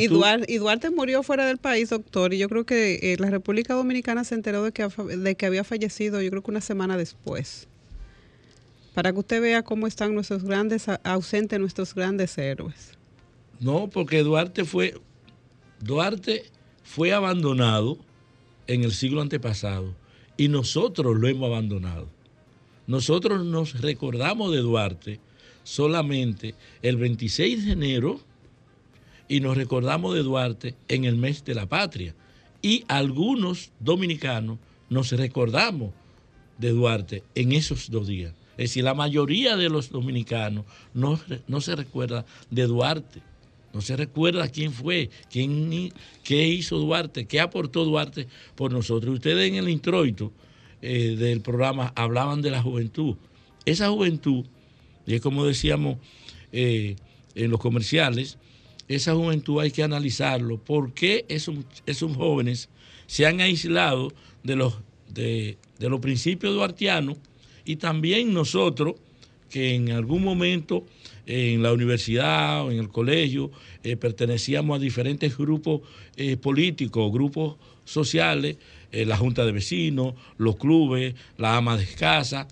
Y 0.48 0.58
Duarte, 0.58 0.90
murió 0.90 1.24
fuera 1.24 1.46
del 1.46 1.58
país, 1.58 1.90
doctor, 1.90 2.34
y 2.34 2.40
yo 2.40 2.50
creo 2.50 2.66
que 2.66 3.14
eh, 3.14 3.18
la 3.18 3.30
República 3.30 3.74
Dominicana 3.74 4.26
se 4.26 4.36
enteró 4.36 4.64
de 4.64 4.74
que, 4.74 4.86
de 4.86 5.36
que 5.36 5.46
había 5.46 5.64
fallecido, 5.64 6.22
yo 6.22 6.30
creo 6.30 6.44
que 6.44 6.52
una 6.52 6.62
semana 6.62 6.98
después. 6.98 7.68
Para 8.94 9.14
que 9.14 9.20
usted 9.20 9.42
vea 9.42 9.64
cómo 9.64 9.88
están 9.88 10.14
nuestros 10.14 10.44
grandes, 10.44 10.88
ausentes 11.04 11.58
nuestros 11.58 11.96
grandes 11.96 12.38
héroes. 12.38 12.98
No, 13.62 13.90
porque 13.90 14.24
Duarte 14.24 14.66
fue, 14.66 15.00
Duarte 15.80 16.44
fue 16.84 17.14
abandonado 17.14 17.98
en 18.68 18.84
el 18.84 18.92
siglo 18.92 19.22
antepasado 19.22 19.96
y 20.36 20.50
nosotros 20.50 21.18
lo 21.18 21.28
hemos 21.30 21.48
abandonado. 21.48 22.10
Nosotros 22.88 23.46
nos 23.46 23.80
recordamos 23.80 24.52
de 24.52 24.58
Duarte 24.58 25.20
solamente 25.64 26.56
el 26.82 26.98
26 26.98 27.66
de 27.66 27.72
enero 27.74 28.20
y 29.28 29.40
nos 29.40 29.56
recordamos 29.56 30.14
de 30.14 30.24
Duarte 30.24 30.76
en 30.88 31.06
el 31.06 31.16
mes 31.16 31.46
de 31.46 31.56
la 31.56 31.66
patria. 31.66 32.16
Y 32.62 32.84
algunos 32.88 33.72
dominicanos 33.80 34.60
nos 34.90 35.12
recordamos 35.12 35.94
de 36.58 36.70
Duarte 36.72 37.24
en 37.34 37.54
esos 37.54 37.90
dos 37.90 38.08
días. 38.08 38.34
Es 38.58 38.70
decir, 38.70 38.84
la 38.84 38.94
mayoría 38.94 39.56
de 39.56 39.70
los 39.70 39.90
dominicanos 39.90 40.66
no, 40.94 41.20
no 41.48 41.62
se 41.62 41.76
recuerda 41.76 42.26
de 42.50 42.68
Duarte. 42.68 43.22
No 43.74 43.80
se 43.80 43.96
recuerda 43.96 44.50
quién 44.50 44.74
fue, 44.74 45.10
quién, 45.32 45.94
qué 46.24 46.48
hizo 46.48 46.78
Duarte, 46.78 47.26
qué 47.26 47.40
aportó 47.40 47.86
Duarte 47.86 48.28
por 48.56 48.74
nosotros. 48.74 49.16
Ustedes 49.16 49.48
en 49.48 49.56
el 49.56 49.70
introito 49.70 50.34
eh, 50.82 51.16
del 51.18 51.42
programa 51.42 51.94
hablaban 51.96 52.42
de 52.42 52.52
la 52.52 52.62
juventud. 52.62 53.16
Esa 53.66 53.90
juventud 53.90 54.46
y 55.06 55.16
es 55.16 55.22
como 55.22 55.46
decíamos 55.46 55.98
eh, 56.52 56.96
en 57.36 57.52
los 57.52 57.60
comerciales, 57.60 58.38
esa 58.88 59.16
juventud 59.16 59.62
hay 59.62 59.72
que 59.72 59.84
analizarlo. 59.84 60.58
¿Por 60.58 60.94
qué 60.94 61.26
esos, 61.30 61.56
esos 61.86 62.16
jóvenes 62.16 62.70
se 63.08 63.26
han 63.26 63.40
aislado 63.40 64.12
de 64.44 64.56
los, 64.56 64.76
de, 65.10 65.58
los 65.80 66.00
principios 66.02 66.54
duartianos? 66.54 67.18
Y 67.64 67.78
también 67.78 68.34
nosotros, 68.34 68.96
que 69.50 69.76
en 69.76 69.92
algún 69.92 70.24
momento 70.24 70.86
en 71.26 71.62
la 71.64 71.72
universidad 71.72 72.66
o 72.66 72.72
en 72.72 72.80
el 72.80 72.90
colegio 72.90 73.52
eh, 73.84 73.96
pertenecíamos 73.96 74.78
a 74.78 74.82
diferentes 74.82 75.38
grupos 75.38 75.82
eh, 76.18 76.36
políticos, 76.36 77.12
grupos 77.12 77.56
sociales, 77.86 78.58
la 78.92 79.16
junta 79.16 79.46
de 79.46 79.54
vecinos, 79.54 80.16
los 80.38 80.58
clubes, 80.58 81.16
la 81.38 81.56
ama 81.56 81.78
de 81.78 81.88
casa, 81.88 82.46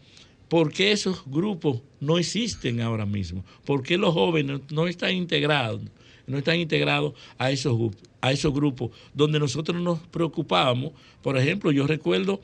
¿Por 0.49 0.73
qué 0.73 0.91
esos 0.91 1.23
grupos 1.25 1.81
no 1.99 2.17
existen 2.17 2.81
ahora 2.81 3.05
mismo? 3.05 3.45
¿Por 3.65 3.83
qué 3.83 3.97
los 3.97 4.13
jóvenes 4.13 4.61
no 4.71 4.87
están 4.87 5.13
integrados 5.13 5.81
no 6.29 6.37
están 6.37 6.59
integrados 6.59 7.13
a 7.37 7.51
esos, 7.51 7.75
a 8.21 8.31
esos 8.31 8.53
grupos 8.53 8.91
donde 9.13 9.39
nosotros 9.39 9.81
nos 9.81 9.99
preocupábamos. 9.99 10.93
Por 11.21 11.37
ejemplo, 11.37 11.71
yo 11.71 11.87
recuerdo 11.87 12.39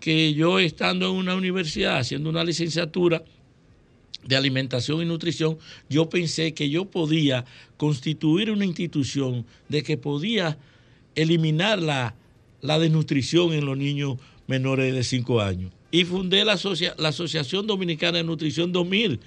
que 0.00 0.32
yo 0.32 0.58
estando 0.58 1.10
en 1.10 1.16
una 1.16 1.36
universidad 1.36 1.98
haciendo 1.98 2.30
una 2.30 2.42
licenciatura, 2.42 3.22
de 4.24 4.36
alimentación 4.36 5.00
y 5.00 5.06
nutrición, 5.06 5.58
yo 5.88 6.10
pensé 6.10 6.52
que 6.52 6.68
yo 6.68 6.86
podía 6.86 7.44
constituir 7.76 8.50
una 8.50 8.64
institución 8.64 9.46
de 9.68 9.82
que 9.82 9.96
podía 9.96 10.58
eliminar 11.14 11.80
la, 11.80 12.14
la 12.60 12.78
desnutrición 12.78 13.52
en 13.52 13.64
los 13.64 13.78
niños 13.78 14.18
menores 14.46 14.92
de 14.92 15.04
5 15.04 15.40
años. 15.40 15.72
Y 15.90 16.04
fundé 16.04 16.44
la, 16.44 16.52
asocia- 16.54 16.94
la 16.98 17.08
Asociación 17.08 17.66
Dominicana 17.66 18.18
de 18.18 18.24
Nutrición 18.24 18.72
2000 18.72 19.20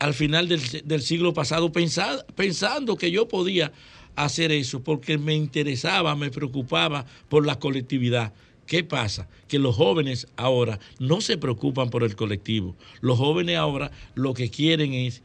al 0.00 0.12
final 0.12 0.48
del, 0.48 1.02
siglo 1.02 1.32
pasado 1.32 1.72
pensa- 1.72 2.26
pensando 2.34 2.96
que 2.96 3.10
yo 3.10 3.26
podía 3.26 3.72
hacer 4.16 4.52
eso 4.52 4.80
porque 4.82 5.16
me 5.16 5.34
interesaba, 5.34 6.14
me 6.14 6.30
preocupaba 6.30 7.06
por 7.28 7.46
la 7.46 7.58
colectividad. 7.58 8.34
¿Qué 8.66 8.84
pasa? 8.84 9.28
Que 9.48 9.58
los 9.58 9.76
jóvenes 9.76 10.26
ahora 10.36 10.78
no 10.98 11.20
se 11.20 11.38
preocupan 11.38 11.88
por 11.90 12.02
el 12.02 12.16
colectivo. 12.16 12.76
Los 13.00 13.18
jóvenes 13.18 13.56
ahora 13.56 13.90
lo 14.14 14.34
que 14.34 14.50
quieren 14.50 14.92
es 14.94 15.22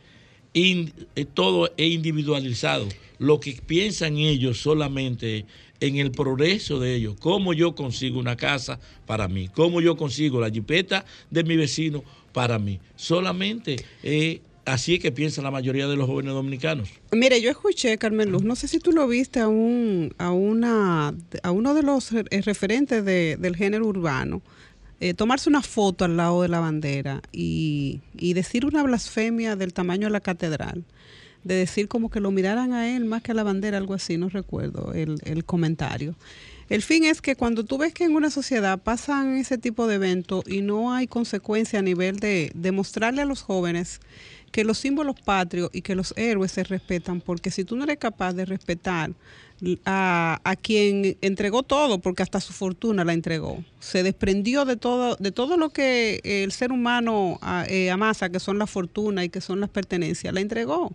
eh, 0.53 1.25
todo 1.33 1.71
es 1.75 1.91
individualizado. 1.91 2.87
Lo 3.17 3.39
que 3.39 3.59
piensan 3.65 4.17
ellos 4.17 4.61
solamente 4.61 5.45
en 5.79 5.97
el 5.97 6.11
progreso 6.11 6.79
de 6.79 6.95
ellos. 6.95 7.15
Cómo 7.19 7.53
yo 7.53 7.75
consigo 7.75 8.19
una 8.19 8.35
casa 8.35 8.79
para 9.05 9.27
mí. 9.27 9.47
Cómo 9.47 9.81
yo 9.81 9.95
consigo 9.97 10.39
la 10.41 10.49
jipeta 10.49 11.05
de 11.29 11.43
mi 11.43 11.55
vecino 11.55 12.03
para 12.33 12.59
mí. 12.59 12.79
Solamente 12.95 13.77
eh, 14.03 14.41
así 14.65 14.95
es 14.95 14.99
que 14.99 15.11
piensa 15.11 15.41
la 15.41 15.51
mayoría 15.51 15.87
de 15.87 15.95
los 15.95 16.05
jóvenes 16.07 16.33
dominicanos. 16.33 16.89
Mire, 17.11 17.41
yo 17.41 17.49
escuché, 17.49 17.97
Carmen 17.97 18.31
Luz, 18.31 18.43
no 18.43 18.55
sé 18.55 18.67
si 18.67 18.79
tú 18.79 18.91
lo 18.91 19.07
viste 19.07 19.39
a, 19.39 19.47
un, 19.47 20.13
a, 20.17 20.31
una, 20.31 21.13
a 21.43 21.51
uno 21.51 21.73
de 21.73 21.83
los 21.83 22.11
eh, 22.11 22.23
referentes 22.43 23.03
de- 23.05 23.37
del 23.39 23.55
género 23.55 23.87
urbano, 23.87 24.41
eh, 24.99 25.13
tomarse 25.13 25.49
una 25.49 25.61
foto 25.61 26.03
al 26.05 26.17
lado 26.17 26.41
de 26.41 26.49
la 26.49 26.59
bandera 26.59 27.21
y, 27.31 28.01
y 28.17 28.33
decir 28.33 28.65
una 28.65 28.83
blasfemia 28.83 29.55
del 29.55 29.73
tamaño 29.73 30.07
de 30.07 30.11
la 30.11 30.19
catedral, 30.19 30.83
de 31.43 31.55
decir 31.55 31.87
como 31.87 32.09
que 32.09 32.19
lo 32.19 32.31
miraran 32.31 32.73
a 32.73 32.95
él 32.95 33.05
más 33.05 33.21
que 33.21 33.31
a 33.31 33.35
la 33.35 33.43
bandera, 33.43 33.77
algo 33.77 33.93
así, 33.93 34.17
no 34.17 34.29
recuerdo 34.29 34.93
el, 34.93 35.19
el 35.23 35.45
comentario. 35.45 36.15
El 36.69 36.83
fin 36.83 37.03
es 37.03 37.21
que 37.21 37.35
cuando 37.35 37.63
tú 37.63 37.79
ves 37.79 37.95
que 37.95 38.03
en 38.03 38.15
una 38.15 38.29
sociedad 38.29 38.77
pasan 38.77 39.37
ese 39.37 39.57
tipo 39.57 39.87
de 39.87 39.95
eventos 39.95 40.43
y 40.47 40.61
no 40.61 40.93
hay 40.93 41.07
consecuencia 41.07 41.79
a 41.79 41.81
nivel 41.81 42.19
de, 42.19 42.51
de 42.53 42.71
mostrarle 42.71 43.23
a 43.23 43.25
los 43.25 43.41
jóvenes 43.41 43.99
que 44.51 44.63
los 44.63 44.77
símbolos 44.77 45.19
patrios 45.19 45.69
y 45.73 45.81
que 45.81 45.95
los 45.95 46.13
héroes 46.15 46.51
se 46.51 46.63
respetan, 46.63 47.21
porque 47.21 47.51
si 47.51 47.63
tú 47.63 47.75
no 47.75 47.83
eres 47.83 47.97
capaz 47.97 48.33
de 48.33 48.45
respetar 48.45 49.11
a, 49.85 50.39
a 50.43 50.55
quien 50.55 51.17
entregó 51.21 51.63
todo, 51.63 51.99
porque 51.99 52.23
hasta 52.23 52.39
su 52.39 52.53
fortuna 52.53 53.03
la 53.03 53.13
entregó, 53.13 53.63
se 53.79 54.03
desprendió 54.03 54.65
de 54.65 54.75
todo, 54.75 55.15
de 55.19 55.31
todo 55.31 55.57
lo 55.57 55.69
que 55.69 56.21
el 56.23 56.51
ser 56.51 56.71
humano 56.71 57.39
ah, 57.41 57.65
eh, 57.67 57.89
amasa, 57.91 58.29
que 58.29 58.39
son 58.39 58.59
la 58.59 58.67
fortuna 58.67 59.23
y 59.23 59.29
que 59.29 59.41
son 59.41 59.59
las 59.59 59.69
pertenencias, 59.69 60.33
la 60.33 60.41
entregó 60.41 60.93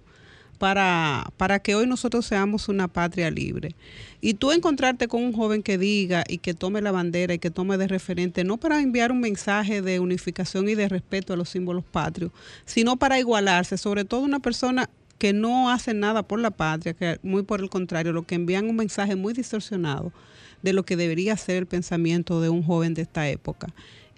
para, 0.64 1.30
para 1.36 1.58
que 1.58 1.74
hoy 1.74 1.86
nosotros 1.86 2.24
seamos 2.24 2.70
una 2.70 2.88
patria 2.88 3.30
libre. 3.30 3.74
Y 4.22 4.32
tú 4.32 4.50
encontrarte 4.50 5.08
con 5.08 5.22
un 5.22 5.34
joven 5.34 5.62
que 5.62 5.76
diga 5.76 6.24
y 6.26 6.38
que 6.38 6.54
tome 6.54 6.80
la 6.80 6.90
bandera 6.90 7.34
y 7.34 7.38
que 7.38 7.50
tome 7.50 7.76
de 7.76 7.86
referente, 7.86 8.44
no 8.44 8.56
para 8.56 8.80
enviar 8.80 9.12
un 9.12 9.20
mensaje 9.20 9.82
de 9.82 10.00
unificación 10.00 10.66
y 10.70 10.74
de 10.74 10.88
respeto 10.88 11.34
a 11.34 11.36
los 11.36 11.50
símbolos 11.50 11.84
patrios, 11.84 12.32
sino 12.64 12.96
para 12.96 13.18
igualarse, 13.18 13.76
sobre 13.76 14.06
todo 14.06 14.22
una 14.22 14.40
persona 14.40 14.88
que 15.18 15.34
no 15.34 15.68
hace 15.68 15.92
nada 15.92 16.22
por 16.22 16.40
la 16.40 16.50
patria, 16.50 16.94
que 16.94 17.18
muy 17.22 17.42
por 17.42 17.60
el 17.60 17.68
contrario, 17.68 18.14
lo 18.14 18.22
que 18.22 18.36
envían 18.36 18.66
un 18.66 18.76
mensaje 18.76 19.16
muy 19.16 19.34
distorsionado 19.34 20.14
de 20.62 20.72
lo 20.72 20.86
que 20.86 20.96
debería 20.96 21.36
ser 21.36 21.56
el 21.56 21.66
pensamiento 21.66 22.40
de 22.40 22.48
un 22.48 22.62
joven 22.62 22.94
de 22.94 23.02
esta 23.02 23.28
época. 23.28 23.66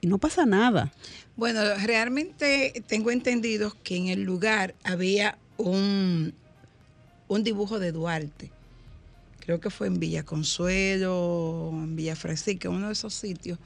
Y 0.01 0.07
no 0.07 0.19
pasa 0.19 0.47
nada. 0.47 0.93
Bueno, 1.35 1.61
realmente 1.85 2.85
tengo 2.87 3.11
entendido 3.11 3.77
que 3.83 3.97
en 3.97 4.07
el 4.07 4.23
lugar 4.23 4.77
había 4.85 5.39
un, 5.57 6.35
un 7.29 7.45
dibujo 7.45 7.79
de 7.79 7.93
Duarte. 7.93 8.51
Creo 9.41 9.61
que 9.61 9.71
fue 9.71 9.87
en 9.87 10.01
Villa 10.01 10.25
Consuelo, 10.25 11.71
en 11.73 11.95
Villa 11.97 12.17
Francisca, 12.17 12.69
uno 12.69 12.89
de 12.89 12.93
esos 12.93 13.15
sitios. 13.15 13.59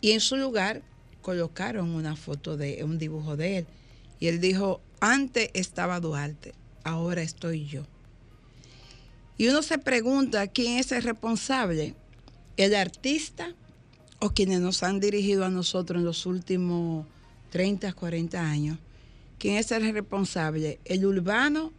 Y 0.00 0.12
en 0.12 0.20
su 0.20 0.36
lugar 0.36 0.82
colocaron 1.22 1.90
una 1.90 2.16
foto 2.16 2.56
de 2.56 2.84
un 2.84 2.98
dibujo 2.98 3.36
de 3.36 3.58
él. 3.58 3.66
Y 4.20 4.28
él 4.28 4.40
dijo, 4.40 4.80
antes 5.00 5.50
estaba 5.54 6.00
Duarte, 6.00 6.54
ahora 6.84 7.22
estoy 7.22 7.66
yo. 7.66 7.84
Y 9.36 9.48
uno 9.48 9.62
se 9.62 9.78
pregunta 9.78 10.46
quién 10.48 10.78
es 10.78 10.90
el 10.90 11.02
responsable, 11.02 11.94
el 12.56 12.74
artista 12.74 13.54
o 14.20 14.30
quienes 14.30 14.60
nos 14.60 14.82
han 14.82 14.98
dirigido 14.98 15.44
a 15.44 15.50
nosotros 15.50 16.00
en 16.00 16.04
los 16.04 16.26
últimos 16.26 17.06
30, 17.50 17.92
40 17.92 18.40
años. 18.40 18.78
¿Quién 19.38 19.56
es 19.56 19.70
el 19.72 19.92
responsable? 19.92 20.78
¿El 20.84 21.06
urbano 21.06 21.72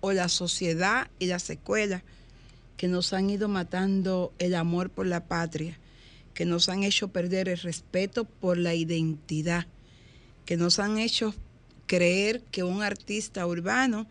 o 0.00 0.12
la 0.12 0.28
sociedad 0.28 1.08
y 1.18 1.26
las 1.26 1.50
escuelas 1.50 2.02
que 2.76 2.88
nos 2.88 3.12
han 3.12 3.30
ido 3.30 3.48
matando 3.48 4.32
el 4.38 4.54
amor 4.54 4.90
por 4.90 5.06
la 5.06 5.24
patria, 5.24 5.78
que 6.34 6.44
nos 6.44 6.68
han 6.68 6.84
hecho 6.84 7.08
perder 7.08 7.48
el 7.48 7.58
respeto 7.58 8.24
por 8.24 8.58
la 8.58 8.74
identidad, 8.74 9.66
que 10.44 10.56
nos 10.56 10.78
han 10.78 10.98
hecho 10.98 11.34
creer 11.86 12.42
que 12.50 12.62
un 12.62 12.82
artista 12.82 13.46
urbano 13.46 14.06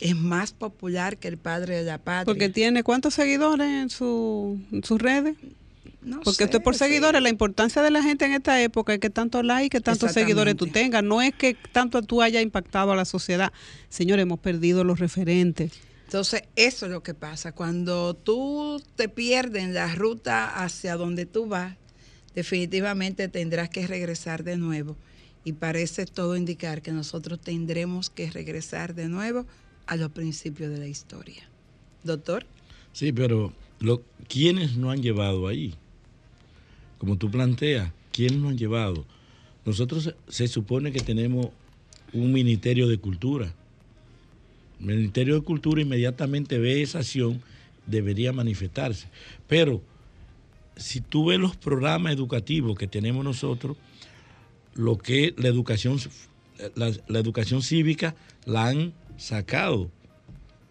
es 0.00 0.16
más 0.16 0.52
popular 0.52 1.18
que 1.18 1.28
el 1.28 1.36
padre 1.36 1.76
de 1.76 1.84
la 1.84 1.98
patria? 1.98 2.24
Porque 2.24 2.48
tiene 2.48 2.82
cuántos 2.82 3.14
seguidores 3.14 3.66
en, 3.66 3.90
su, 3.90 4.58
en 4.72 4.82
sus 4.82 5.00
redes. 5.00 5.36
No 6.06 6.20
Porque 6.20 6.36
sé, 6.36 6.44
esto 6.44 6.58
es 6.58 6.62
por 6.62 6.74
sí. 6.74 6.78
seguidores, 6.78 7.20
la 7.20 7.28
importancia 7.28 7.82
de 7.82 7.90
la 7.90 8.00
gente 8.00 8.24
en 8.26 8.32
esta 8.32 8.62
época 8.62 8.94
es 8.94 9.00
que 9.00 9.10
tanto 9.10 9.42
like, 9.42 9.76
que 9.76 9.80
tantos 9.80 10.12
seguidores 10.12 10.54
tú 10.56 10.68
tengas, 10.68 11.02
no 11.02 11.20
es 11.20 11.34
que 11.34 11.56
tanto 11.72 12.00
tú 12.00 12.22
hayas 12.22 12.44
impactado 12.44 12.92
a 12.92 12.96
la 12.96 13.04
sociedad. 13.04 13.52
Señores, 13.88 14.22
hemos 14.22 14.38
perdido 14.38 14.84
los 14.84 15.00
referentes. 15.00 15.72
Entonces, 16.04 16.44
eso 16.54 16.86
es 16.86 16.92
lo 16.92 17.02
que 17.02 17.14
pasa. 17.14 17.50
Cuando 17.50 18.14
tú 18.14 18.80
te 18.94 19.08
pierdes 19.08 19.64
en 19.64 19.74
la 19.74 19.92
ruta 19.96 20.62
hacia 20.62 20.94
donde 20.94 21.26
tú 21.26 21.46
vas, 21.48 21.76
definitivamente 22.36 23.26
tendrás 23.26 23.68
que 23.68 23.84
regresar 23.88 24.44
de 24.44 24.56
nuevo. 24.56 24.96
Y 25.42 25.54
parece 25.54 26.06
todo 26.06 26.36
indicar 26.36 26.82
que 26.82 26.92
nosotros 26.92 27.40
tendremos 27.40 28.10
que 28.10 28.30
regresar 28.30 28.94
de 28.94 29.08
nuevo 29.08 29.44
a 29.86 29.96
los 29.96 30.12
principios 30.12 30.70
de 30.70 30.78
la 30.78 30.86
historia. 30.86 31.50
Doctor. 32.04 32.46
Sí, 32.92 33.10
pero 33.10 33.52
lo, 33.80 34.04
¿quiénes 34.28 34.76
no 34.76 34.92
han 34.92 35.02
llevado 35.02 35.48
ahí? 35.48 35.74
Como 36.98 37.16
tú 37.16 37.30
planteas, 37.30 37.92
¿quiénes 38.12 38.38
no 38.38 38.48
han 38.48 38.58
llevado? 38.58 39.04
Nosotros 39.64 40.14
se, 40.28 40.48
supone 40.48 40.92
que 40.92 41.00
tenemos 41.00 41.48
un 42.12 42.32
Ministerio 42.32 42.88
de 42.88 42.98
Cultura. 42.98 43.52
El 44.80 44.86
Ministerio 44.86 45.34
de 45.34 45.40
Cultura 45.42 45.82
inmediatamente 45.82 46.58
ve 46.58 46.82
esa 46.82 46.98
acción, 47.00 47.42
debería 47.86 48.32
manifestarse. 48.32 49.08
Pero 49.48 49.82
si 50.76 51.00
tú 51.00 51.26
ves 51.26 51.38
los 51.38 51.56
programas 51.56 52.12
educativos 52.12 52.76
que 52.78 52.86
tenemos 52.86 53.24
nosotros, 53.24 53.76
lo 54.74 54.98
que 54.98 55.34
la 55.38 55.48
educación, 55.48 55.98
la, 56.74 56.92
la 57.08 57.18
educación 57.18 57.62
cívica 57.62 58.14
la 58.44 58.66
han 58.68 58.92
sacado 59.16 59.90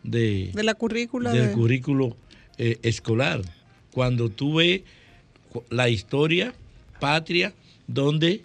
de, 0.03 0.51
De 0.53 0.63
la 0.63 0.75
currícula. 0.75 1.31
del 1.33 1.47
de- 1.47 1.53
currículo 1.53 2.15
eh, 2.57 2.77
escolar. 2.83 3.41
Cuando 3.91 4.29
tú 4.29 4.55
ves 4.55 4.81
la 5.69 5.89
historia 5.89 6.53
patria, 6.99 7.53
donde, 7.87 8.41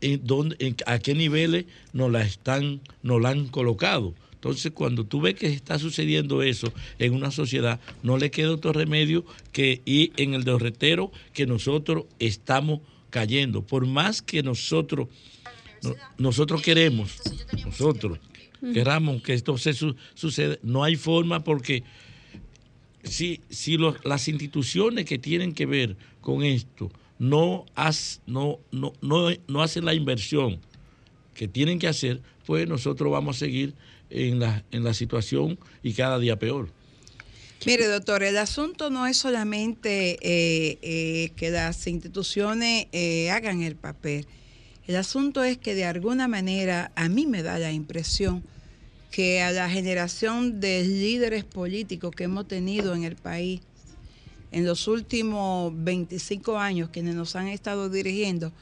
en, 0.00 0.26
donde, 0.26 0.56
en- 0.60 0.76
a 0.86 0.98
qué 0.98 1.14
niveles 1.14 1.64
nos 1.92 2.10
la 2.10 2.22
están, 2.22 2.80
nos 3.02 3.20
la 3.20 3.30
han 3.30 3.48
colocado. 3.48 4.14
Entonces, 4.34 4.72
cuando 4.72 5.04
tú 5.04 5.20
ves 5.20 5.34
que 5.34 5.46
está 5.46 5.78
sucediendo 5.78 6.42
eso 6.42 6.72
en 6.98 7.14
una 7.14 7.30
sociedad, 7.30 7.78
no 8.02 8.18
le 8.18 8.30
queda 8.32 8.50
otro 8.52 8.72
remedio 8.72 9.24
que 9.52 9.82
ir 9.84 10.12
en 10.16 10.34
el 10.34 10.42
derretero 10.44 11.12
que 11.32 11.46
nosotros 11.46 12.06
estamos 12.18 12.80
cayendo. 13.10 13.62
Por 13.62 13.86
más 13.86 14.20
que 14.22 14.42
nosotros, 14.42 15.08
no- 15.82 15.94
nosotros 16.18 16.60
queremos, 16.62 17.20
nosotros 17.64 18.18
queramos 18.72 19.22
que 19.22 19.34
esto 19.34 19.58
se 19.58 19.74
su- 19.74 19.94
suceda, 20.14 20.56
no 20.62 20.82
hay 20.82 20.96
forma 20.96 21.44
porque 21.44 21.82
si, 23.02 23.40
si 23.50 23.76
las 24.04 24.28
instituciones 24.28 25.04
que 25.04 25.18
tienen 25.18 25.52
que 25.52 25.66
ver 25.66 25.96
con 26.20 26.42
esto 26.44 26.90
no, 27.18 27.66
haz- 27.74 28.20
no, 28.26 28.58
no, 28.70 28.92
no, 29.00 29.28
no 29.48 29.62
hacen 29.62 29.84
la 29.84 29.94
inversión 29.94 30.60
que 31.34 31.48
tienen 31.48 31.78
que 31.78 31.88
hacer, 31.88 32.20
pues 32.46 32.68
nosotros 32.68 33.10
vamos 33.10 33.36
a 33.36 33.38
seguir 33.40 33.74
en 34.10 34.38
la, 34.40 34.64
en 34.70 34.84
la 34.84 34.92
situación 34.94 35.58
y 35.82 35.94
cada 35.94 36.18
día 36.18 36.38
peor. 36.38 36.68
Mire, 37.64 37.86
doctor, 37.86 38.24
el 38.24 38.38
asunto 38.38 38.90
no 38.90 39.06
es 39.06 39.16
solamente 39.16 40.18
eh, 40.20 40.78
eh, 40.82 41.30
que 41.36 41.50
las 41.50 41.86
instituciones 41.86 42.86
eh, 42.92 43.30
hagan 43.30 43.62
el 43.62 43.76
papel. 43.76 44.26
El 44.88 44.96
asunto 44.96 45.44
es 45.44 45.58
que 45.58 45.76
de 45.76 45.84
alguna 45.84 46.26
manera 46.26 46.90
a 46.96 47.08
mí 47.08 47.26
me 47.26 47.44
da 47.44 47.60
la 47.60 47.70
impresión 47.70 48.42
que 49.12 49.42
a 49.42 49.52
la 49.52 49.70
generación 49.70 50.58
de 50.58 50.82
líderes 50.82 51.44
políticos 51.44 52.10
que 52.16 52.24
hemos 52.24 52.48
tenido 52.48 52.94
en 52.94 53.04
el 53.04 53.14
país 53.14 53.60
en 54.50 54.66
los 54.66 54.88
últimos 54.88 55.72
25 55.76 56.58
años, 56.58 56.88
quienes 56.90 57.14
nos 57.14 57.36
han 57.36 57.48
estado 57.48 57.88
dirigiendo, 57.88 58.52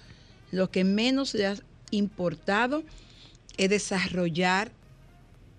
lo 0.51 0.71
que 0.71 0.85
menos 0.85 1.35
les 1.35 1.61
ha 1.61 1.63
importado 1.91 2.85
es 3.57 3.71
desarrollar, 3.71 4.73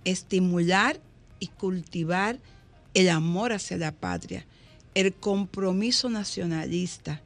estimular 0.06 1.00
y 1.40 1.48
cultivar 1.48 2.40
el 2.94 3.10
amor 3.10 3.54
hacia 3.54 3.78
la 3.78 3.94
patria, 3.94 4.46
el 4.94 5.14
compromiso 5.14 6.10
nacionalista, 6.10 7.22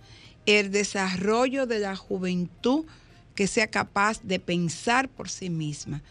el 0.45 0.71
desarrollo 0.71 1.65
de 1.65 1.79
la 1.79 1.95
juventud 1.95 2.85
que 3.33 3.47
sea 3.47 3.67
capaz 3.67 4.21
de 4.21 4.39
pensar 4.39 5.09
por 5.09 5.29
sí 5.29 5.49
misma. 5.49 6.03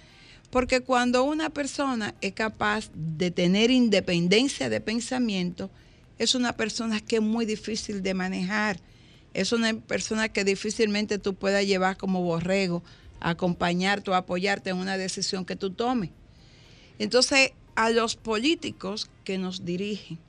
Porque 0.55 0.83
cuando 0.83 1.25
una 1.25 1.51
persona 1.51 2.15
es 2.21 2.33
capaz 2.33 2.89
de 2.95 3.33
tener 3.33 3.73
independencia 3.73 4.69
de 4.69 4.81
pensamiento, 4.81 5.69
es 6.17 6.37
una 6.37 6.53
persona 6.53 7.01
que 7.01 7.17
es 7.17 7.23
muy 7.23 7.45
difícil 7.45 8.05
de 8.05 8.15
manejar. 8.15 8.79
Es 9.33 9.51
una 9.51 9.75
persona 9.75 10.29
que 10.29 10.45
difícilmente 10.45 11.19
tú 11.19 11.35
puedas 11.35 11.67
llevar 11.67 11.97
como 11.97 12.23
borrego, 12.23 12.85
acompañarte 13.19 14.13
o 14.13 14.15
apoyarte 14.15 14.71
en 14.71 14.77
una 14.77 14.97
decisión 14.97 15.45
que 15.45 15.57
tú 15.57 15.71
tomes. 15.71 16.11
Entonces, 17.01 17.51
a 17.75 17.91
los 17.91 18.15
políticos 18.15 19.11
que 19.25 19.39
nos 19.39 19.65
dirigen, 19.65 20.21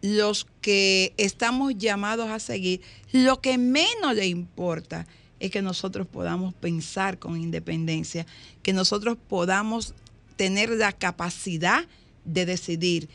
los 0.00 0.46
que 0.62 1.12
estamos 1.18 1.76
llamados 1.76 2.30
a 2.30 2.38
seguir, 2.38 2.80
lo 3.12 3.42
que 3.42 3.58
menos 3.58 4.14
le 4.14 4.28
importa 4.28 5.00
es 5.02 5.23
que 5.50 5.62
nosotros 5.62 6.06
podamos 6.06 6.54
pensar 6.54 7.18
con 7.18 7.40
independencia, 7.40 8.26
que 8.62 8.72
nosotros 8.72 9.16
podamos 9.28 9.94
tener 10.36 10.70
la 10.70 10.92
capacidad 10.92 11.86
de 12.24 12.46
decidir 12.46 13.08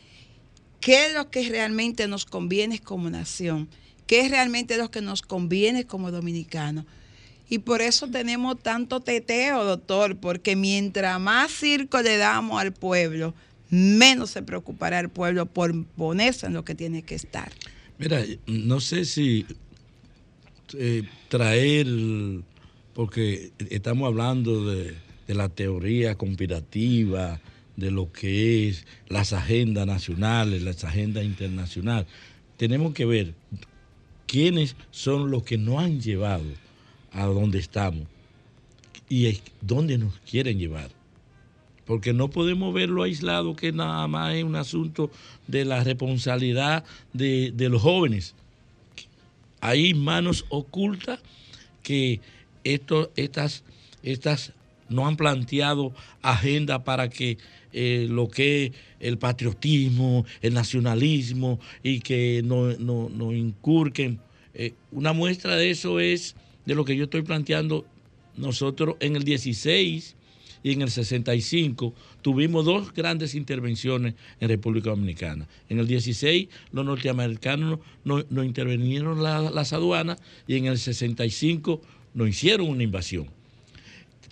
qué 0.79 1.07
es 1.07 1.13
lo 1.13 1.29
que 1.29 1.47
realmente 1.49 2.07
nos 2.07 2.25
conviene 2.25 2.79
como 2.79 3.09
nación, 3.09 3.67
qué 4.07 4.21
es 4.21 4.31
realmente 4.31 4.77
lo 4.77 4.91
que 4.91 5.01
nos 5.01 5.21
conviene 5.21 5.85
como 5.85 6.11
dominicanos. 6.11 6.85
Y 7.49 7.59
por 7.59 7.81
eso 7.81 8.07
tenemos 8.07 8.59
tanto 8.61 8.99
teteo, 8.99 9.63
doctor, 9.65 10.17
porque 10.17 10.55
mientras 10.55 11.19
más 11.19 11.51
circo 11.51 12.01
le 12.01 12.17
damos 12.17 12.61
al 12.61 12.73
pueblo, 12.73 13.33
menos 13.69 14.29
se 14.31 14.43
preocupará 14.43 14.99
el 14.99 15.09
pueblo 15.09 15.47
por 15.47 15.85
ponerse 15.85 16.45
en 16.45 16.53
lo 16.53 16.63
que 16.63 16.75
tiene 16.75 17.01
que 17.01 17.15
estar. 17.15 17.51
Mira, 17.97 18.23
no 18.45 18.79
sé 18.79 19.03
si 19.03 19.45
eh, 20.77 21.03
traer, 21.27 21.87
porque 22.93 23.51
estamos 23.69 24.07
hablando 24.07 24.65
de, 24.65 24.95
la 25.27 25.47
teoría 25.47 26.15
conspirativa, 26.15 27.39
de 27.75 27.91
lo 27.91 28.11
que 28.11 28.67
es 28.67 28.87
las 29.07 29.31
agendas 29.31 29.85
nacionales, 29.85 30.63
las 30.63 30.83
agendas 30.83 31.23
internacionales. 31.23 32.07
Tenemos 32.57 32.93
que 32.93 33.05
ver 33.05 33.35
quiénes 34.25 34.75
son 34.89 35.29
los 35.29 35.43
que 35.43 35.57
nos 35.57 35.83
han 35.83 36.01
llevado 36.01 36.45
a 37.11 37.25
donde 37.25 37.59
estamos 37.59 38.07
y 39.07 39.39
dónde 39.61 39.99
nos 39.99 40.17
quieren 40.19 40.57
llevar. 40.57 40.89
Porque 41.85 42.11
no 42.11 42.29
podemos 42.29 42.73
verlo 42.73 43.03
aislado, 43.03 43.55
que 43.55 43.71
nada 43.71 44.07
más 44.07 44.33
es 44.35 44.43
un 44.43 44.55
asunto 44.55 45.11
de 45.47 45.63
la 45.63 45.83
responsabilidad 45.83 46.83
de 47.13 47.69
los 47.69 47.81
jóvenes. 47.81 48.35
Hay 49.61 49.93
manos 49.93 50.45
ocultas 50.49 51.19
que 51.83 52.21
esto, 52.63 53.11
estas, 53.15 53.63
estas 54.03 54.53
no 54.89 55.07
han 55.07 55.17
planteado 55.17 55.93
agenda 56.21 56.83
para 56.83 57.09
que 57.09 57.37
eh, 57.71 58.07
lo 58.09 58.27
que 58.27 58.65
es 58.65 58.71
el 58.99 59.17
patriotismo, 59.17 60.25
el 60.41 60.53
nacionalismo 60.53 61.59
y 61.83 61.99
que 61.99 62.41
nos 62.43 62.79
no, 62.79 63.09
no 63.09 63.31
incurquen. 63.31 64.19
Eh, 64.53 64.73
una 64.91 65.13
muestra 65.13 65.55
de 65.55 65.69
eso 65.69 65.99
es 65.99 66.35
de 66.65 66.75
lo 66.75 66.85
que 66.85 66.95
yo 66.95 67.05
estoy 67.05 67.21
planteando. 67.21 67.85
Nosotros 68.35 68.95
en 68.99 69.15
el 69.15 69.23
16 69.23 70.15
y 70.63 70.73
en 70.73 70.81
el 70.81 70.89
65 70.91 71.93
tuvimos 72.21 72.65
dos 72.65 72.93
grandes 72.93 73.35
intervenciones 73.35 74.15
en 74.39 74.49
República 74.49 74.89
Dominicana. 74.89 75.47
En 75.69 75.79
el 75.79 75.87
16 75.87 76.49
los 76.71 76.85
norteamericanos 76.85 77.79
nos 78.03 78.29
no, 78.29 78.43
intervinieron 78.43 79.23
la- 79.23 79.51
las 79.51 79.73
aduanas 79.73 80.19
y 80.47 80.57
en 80.57 80.65
el 80.65 80.77
65 80.77 81.81
nos 82.13 82.29
hicieron 82.29 82.67
una 82.69 82.83
invasión. 82.83 83.27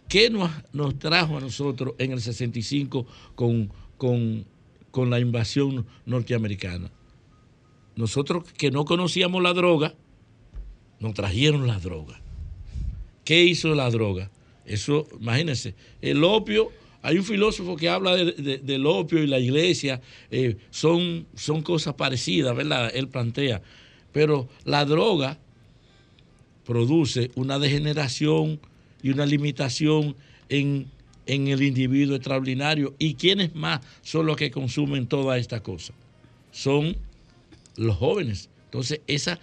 ¿Qué 0.10 0.30
nos, 0.30 0.50
nos 0.74 0.98
trajo 1.00 1.38
a 1.38 1.42
nosotros 1.42 1.94
en 1.98 2.12
el 2.12 2.22
65 2.22 3.06
con, 3.36 3.72
con, 3.98 4.46
con 4.92 5.10
la 5.10 5.20
invasión 5.20 5.86
norteamericana? 6.06 6.92
Nosotros 7.96 8.44
que 8.58 8.70
no 8.72 8.86
conocíamos 8.86 9.42
la 9.42 9.54
droga, 9.54 9.96
nos 11.00 11.14
trajeron 11.14 11.68
la 11.68 11.80
droga. 11.80 12.20
¿Qué 13.26 13.44
hizo 13.44 13.76
la 13.76 13.90
droga? 13.90 14.30
Eso, 14.68 15.08
imagínense, 15.20 15.74
el 16.02 16.24
opio, 16.24 16.72
hay 17.02 17.18
un 17.18 17.24
filósofo 17.24 17.76
que 17.78 17.88
habla 17.90 18.16
de- 18.16 18.32
de- 18.34 18.58
del 18.58 18.86
opio 18.86 19.24
y 19.24 19.28
la 19.28 19.40
iglesia, 19.40 20.02
eh, 20.30 20.58
son, 20.70 21.26
son 21.36 21.62
cosas 21.62 21.94
parecidas, 21.96 22.56
¿verdad? 22.56 22.92
Él 22.94 23.08
plantea. 23.08 23.62
Pero 24.12 24.50
la 24.66 24.84
droga 24.86 25.38
produce 26.66 27.32
una 27.36 27.60
degeneración 27.60 28.60
y 29.02 29.10
una 29.12 29.26
limitación 29.26 30.16
en, 30.50 30.88
en 31.26 31.48
el 31.48 31.62
individuo 31.62 32.16
extraordinario. 32.16 32.94
¿Y 33.00 33.14
quiénes 33.14 33.56
más 33.56 33.82
son 34.02 34.26
los 34.26 34.36
que 34.36 34.52
consumen 34.52 35.08
toda 35.08 35.38
esta 35.38 35.62
cosa? 35.62 35.94
Son 36.52 36.98
los 37.78 37.96
jóvenes. 37.96 38.50
Entonces, 38.66 39.00
esa, 39.08 39.40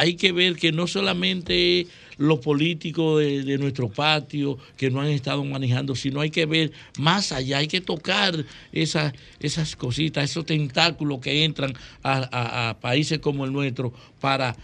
hay 0.00 0.14
que 0.14 0.32
ver 0.32 0.56
que 0.56 0.72
no 0.72 0.86
solamente 0.86 1.86
los 2.16 2.38
políticos 2.40 3.20
de, 3.20 3.42
de 3.44 3.58
nuestro 3.58 3.88
patio 3.90 4.56
que 4.76 4.90
no 4.90 5.00
han 5.02 5.08
estado 5.08 5.44
manejando, 5.44 5.94
sino 5.94 6.20
hay 6.22 6.30
que 6.30 6.46
ver 6.46 6.72
más 6.98 7.32
allá, 7.32 7.58
hay 7.58 7.68
que 7.68 7.80
tocar 7.82 8.44
esas, 8.72 9.12
esas 9.40 9.76
cositas, 9.76 10.24
esos 10.24 10.46
tentáculos 10.46 11.20
que 11.20 11.44
entran 11.44 11.72
a, 12.02 12.12
a- 12.32 12.70
a 12.70 12.80
países 12.80 13.18
como 13.18 13.44
el 13.44 13.52
nuestro 13.52 13.92
para 14.20 14.56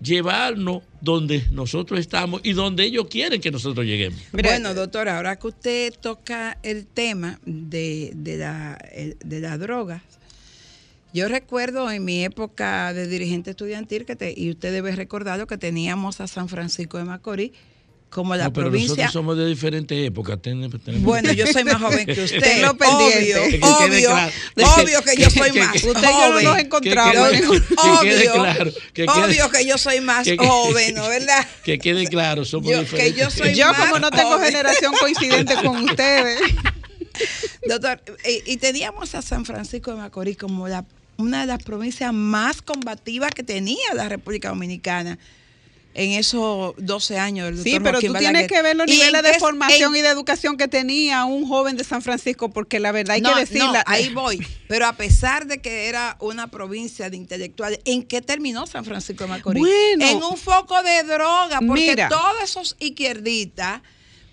llevarnos 0.00 0.82
donde 1.00 1.44
nosotros 1.50 1.98
estamos 1.98 2.40
y 2.44 2.52
donde 2.52 2.84
ellos 2.84 3.08
quieren 3.10 3.40
que 3.40 3.50
nosotros 3.50 3.84
lleguemos. 3.84 4.20
bueno, 4.32 4.74
doctora, 4.74 5.16
ahora 5.16 5.36
que 5.36 5.48
usted 5.48 5.92
toca 6.00 6.56
el 6.62 6.86
tema 6.86 7.40
de, 7.44 8.12
de 8.14 8.38
la, 8.38 8.78
el- 8.94 9.16
de 9.24 9.40
la 9.40 9.58
droga, 9.58 10.04
yo 11.12 11.28
recuerdo 11.28 11.90
en 11.90 12.04
mi 12.04 12.24
época 12.24 12.92
de 12.92 13.06
dirigente 13.06 13.50
estudiantil, 13.50 14.04
que 14.04 14.16
te- 14.16 14.34
y 14.36 14.50
usted 14.50 14.72
debe 14.72 14.92
recordarlo, 14.94 15.46
que 15.46 15.58
teníamos 15.58 16.20
a 16.20 16.26
San 16.26 16.48
Francisco 16.48 16.98
de 16.98 17.04
Macorís 17.04 17.52
como 18.10 18.34
la 18.36 18.44
No, 18.44 18.52
pero 18.54 18.68
provincia. 18.70 18.88
nosotros 18.94 19.12
somos 19.12 19.36
de 19.36 19.44
diferentes 19.46 20.06
épocas. 20.06 20.38
Bueno, 21.00 21.30
yo 21.32 21.46
soy 21.46 21.62
más 21.64 21.74
joven 21.76 22.06
que 22.06 22.22
usted. 22.24 22.40
Tenlo 22.40 22.74
pendiente. 22.78 23.34
Obvio, 23.38 23.50
Que 23.50 23.58
obvio, 23.62 24.08
claro. 24.10 24.32
obvio 24.82 25.02
que 25.02 25.16
yo 25.22 25.28
soy 25.30 25.50
Que- 25.50 25.60
más 25.60 25.74
Usted 25.74 25.90
y 25.90 25.92
yo 25.92 26.00
no 26.00 26.10
joven. 26.30 26.44
nos 26.44 26.58
encontramos. 26.58 27.28
Que 27.30 27.36
quede- 27.36 27.46
Obvio, 27.48 28.00
que 28.00 28.08
quede 28.08 28.30
claro, 28.32 28.72
que 28.94 29.04
quede- 29.06 29.08
obvio 29.24 29.50
que 29.50 29.66
yo 29.66 29.76
soy 29.78 30.00
más 30.00 30.26
joven, 30.38 30.94
¿no 30.94 31.06
verdad? 31.08 31.46
Que 31.62 31.78
quede 31.78 32.06
claro, 32.06 32.44
somos 32.46 32.70
Yo- 32.70 32.78
que 32.78 32.84
diferentes. 32.84 33.16
yo 33.16 33.30
soy 33.30 33.54
Yo 33.54 33.66
más 33.66 33.78
como 33.78 33.98
no 33.98 34.10
tengo 34.10 34.30
joven. 34.30 34.46
generación 34.46 34.94
coincidente 34.98 35.54
con 35.62 35.76
ustedes. 35.84 36.40
Doctor, 37.68 38.00
y, 38.26 38.52
y 38.52 38.56
teníamos 38.56 39.14
a 39.14 39.22
San 39.22 39.44
Francisco 39.44 39.90
de 39.90 39.96
Macorís 39.98 40.38
como 40.38 40.66
la, 40.68 40.84
una 41.18 41.40
de 41.42 41.46
las 41.48 41.62
provincias 41.62 42.12
más 42.12 42.62
combativas 42.62 43.32
que 43.32 43.42
tenía 43.42 43.92
la 43.94 44.08
República 44.08 44.48
Dominicana 44.50 45.18
en 45.94 46.12
esos 46.12 46.74
12 46.78 47.18
años. 47.18 47.58
Sí, 47.60 47.78
pero 47.80 47.94
Joaquín 47.94 48.12
tú 48.12 48.18
tienes 48.18 48.42
Balaguer. 48.42 48.48
que 48.50 48.62
ver 48.62 48.76
los 48.76 48.86
¿Y 48.86 48.92
niveles 48.92 49.22
de 49.24 49.34
formación 49.40 49.94
en- 49.96 49.98
y 49.98 50.02
de 50.02 50.08
educación 50.10 50.56
que 50.56 50.68
tenía 50.68 51.24
un 51.24 51.48
joven 51.48 51.76
de 51.76 51.82
San 51.82 52.02
Francisco, 52.02 52.50
porque 52.50 52.78
la 52.78 52.92
verdad 52.92 53.16
hay 53.16 53.20
no, 53.20 53.34
que 53.34 53.40
decir 53.40 53.58
no, 53.58 53.72
ahí 53.84 54.10
voy. 54.10 54.46
Pero 54.68 54.86
a 54.86 54.92
pesar 54.92 55.46
de 55.48 55.60
que 55.60 55.88
era 55.88 56.16
una 56.20 56.46
provincia 56.52 57.10
de 57.10 57.16
intelectuales, 57.16 57.80
¿en 57.84 58.04
qué 58.04 58.22
terminó 58.22 58.68
San 58.68 58.84
Francisco 58.84 59.24
de 59.24 59.30
Macorís? 59.30 59.60
Bueno. 59.60 60.06
en 60.08 60.22
un 60.22 60.36
foco 60.36 60.80
de 60.84 61.02
droga, 61.02 61.58
porque 61.66 61.90
Mira. 61.90 62.08
todos 62.08 62.42
esos 62.44 62.76
izquierdistas 62.78 63.82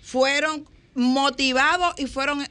fueron 0.02 0.68
motivados 0.94 1.94
y 1.98 2.06
fueron 2.06 2.46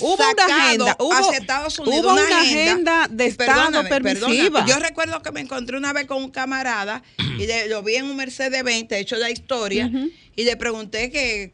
Hubo 0.00 0.14
una 0.14 0.24
sacados 0.24 0.52
agenda, 0.52 0.96
hubo- 0.98 1.12
hacia 1.12 1.38
Estados 1.38 1.78
Unidos. 1.78 2.00
hubo 2.04 2.12
una 2.12 2.40
agenda 2.40 3.06
de 3.08 3.26
Estado 3.26 3.88
permisiva. 3.88 4.66
Yo 4.66 4.78
recuerdo 4.80 5.22
que 5.22 5.30
me 5.32 5.40
encontré 5.40 5.76
una 5.76 5.92
vez 5.92 6.06
con 6.06 6.22
un 6.22 6.30
camarada 6.30 7.02
y 7.38 7.46
le- 7.46 7.68
lo 7.68 7.82
vi 7.82 7.94
en 7.96 8.06
un 8.06 8.16
Mercedes 8.16 8.64
20, 8.64 8.96
he 8.96 9.00
hecho 9.00 9.16
la 9.16 9.30
historia, 9.30 9.90
y 10.34 10.44
le 10.44 10.56
pregunté 10.56 11.10
que 11.10 11.52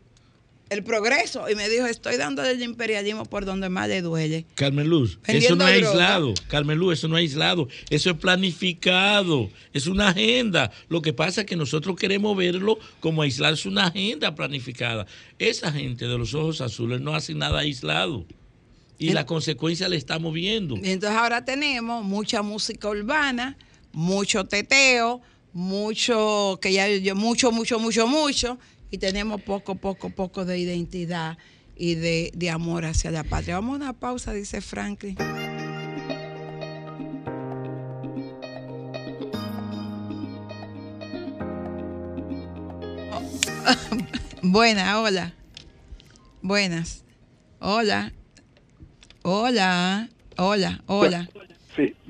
el 0.75 0.85
progreso. 0.85 1.49
Y 1.51 1.55
me 1.55 1.69
dijo, 1.69 1.87
estoy 1.87 2.17
dando 2.17 2.45
el 2.45 2.63
imperialismo 2.63 3.25
por 3.25 3.45
donde 3.47 3.69
más 3.69 3.89
le 3.89 4.03
duele. 4.03 4.45
Carmen 4.55 4.87
Luz, 4.89 5.19
eso 5.27 5.57
no 5.57 5.67
es 5.67 5.81
droga. 5.81 5.91
aislado. 5.93 6.35
Carmen 6.49 6.79
Luz, 6.79 6.99
eso 6.99 7.09
no 7.09 7.17
es 7.17 7.23
aislado. 7.23 7.69
Eso 7.91 8.11
es 8.11 8.17
planificado. 8.17 9.51
Es 9.73 9.87
una 9.87 10.09
agenda. 10.09 10.71
Lo 10.89 11.01
que 11.03 11.13
pasa 11.13 11.43
es 11.43 11.47
que 11.47 11.57
nosotros 11.57 11.97
queremos 11.97 12.37
verlo 12.37 12.79
como 13.01 13.23
aislado. 13.23 13.55
Es 13.55 13.67
una 13.67 13.87
agenda 13.87 14.35
planificada. 14.35 15.07
Esa 15.39 15.73
gente 15.73 16.07
de 16.07 16.19
los 16.19 16.35
ojos 16.35 16.61
azules 16.61 17.01
no 17.01 17.15
hace 17.15 17.35
nada 17.35 17.61
aislado. 17.61 18.27
Y 18.99 19.09
En- 19.09 19.15
la 19.15 19.27
consecuencia 19.27 19.89
la 19.89 19.97
estamos 19.97 20.33
viendo. 20.35 20.77
Y 20.77 20.91
entonces 20.91 21.19
ahora 21.19 21.45
tenemos 21.45 22.05
mucha 22.05 22.43
música 22.43 22.89
urbana, 22.89 23.57
mucho 23.93 24.45
teteo, 24.45 25.21
mucho, 25.53 26.59
que 26.61 26.73
ya 26.73 26.89
yo, 26.89 27.15
mucho, 27.15 27.51
mucho, 27.53 27.79
mucho, 27.79 28.07
mucho, 28.07 28.59
y 28.95 28.99
tenemos 28.99 29.43
poco, 29.43 29.75
poco, 29.75 30.11
poco 30.11 30.45
de 30.45 30.57
identidad 30.57 31.37
y 31.75 31.97
de, 31.97 32.31
de 32.33 32.51
amor 32.51 32.85
hacia 32.85 33.11
la 33.11 33.25
patria. 33.25 33.57
Vamos 33.57 33.73
a 33.73 33.77
una 33.77 33.93
pausa, 33.93 34.33
dice 34.33 34.61
Franklin. 34.61 35.17
Buenas, 44.43 44.95
hola. 44.95 45.35
Buenas. 46.41 47.03
Hola. 47.59 48.13
Hola. 49.23 50.09
Hola. 50.37 50.85
Hola. 50.87 51.29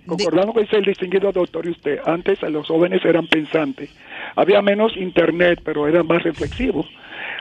Sí, 0.04 0.08
concordando 0.08 0.52
con 0.52 0.66
el 0.70 0.84
distinguido 0.84 1.32
doctor 1.32 1.64
y 1.64 1.70
usted, 1.70 1.98
antes 2.04 2.42
los 2.42 2.66
jóvenes 2.66 3.02
eran 3.04 3.26
pensantes. 3.26 3.90
Había 4.36 4.60
menos 4.60 4.94
internet, 4.96 5.60
pero 5.64 5.88
eran 5.88 6.06
más 6.06 6.22
reflexivos. 6.22 6.86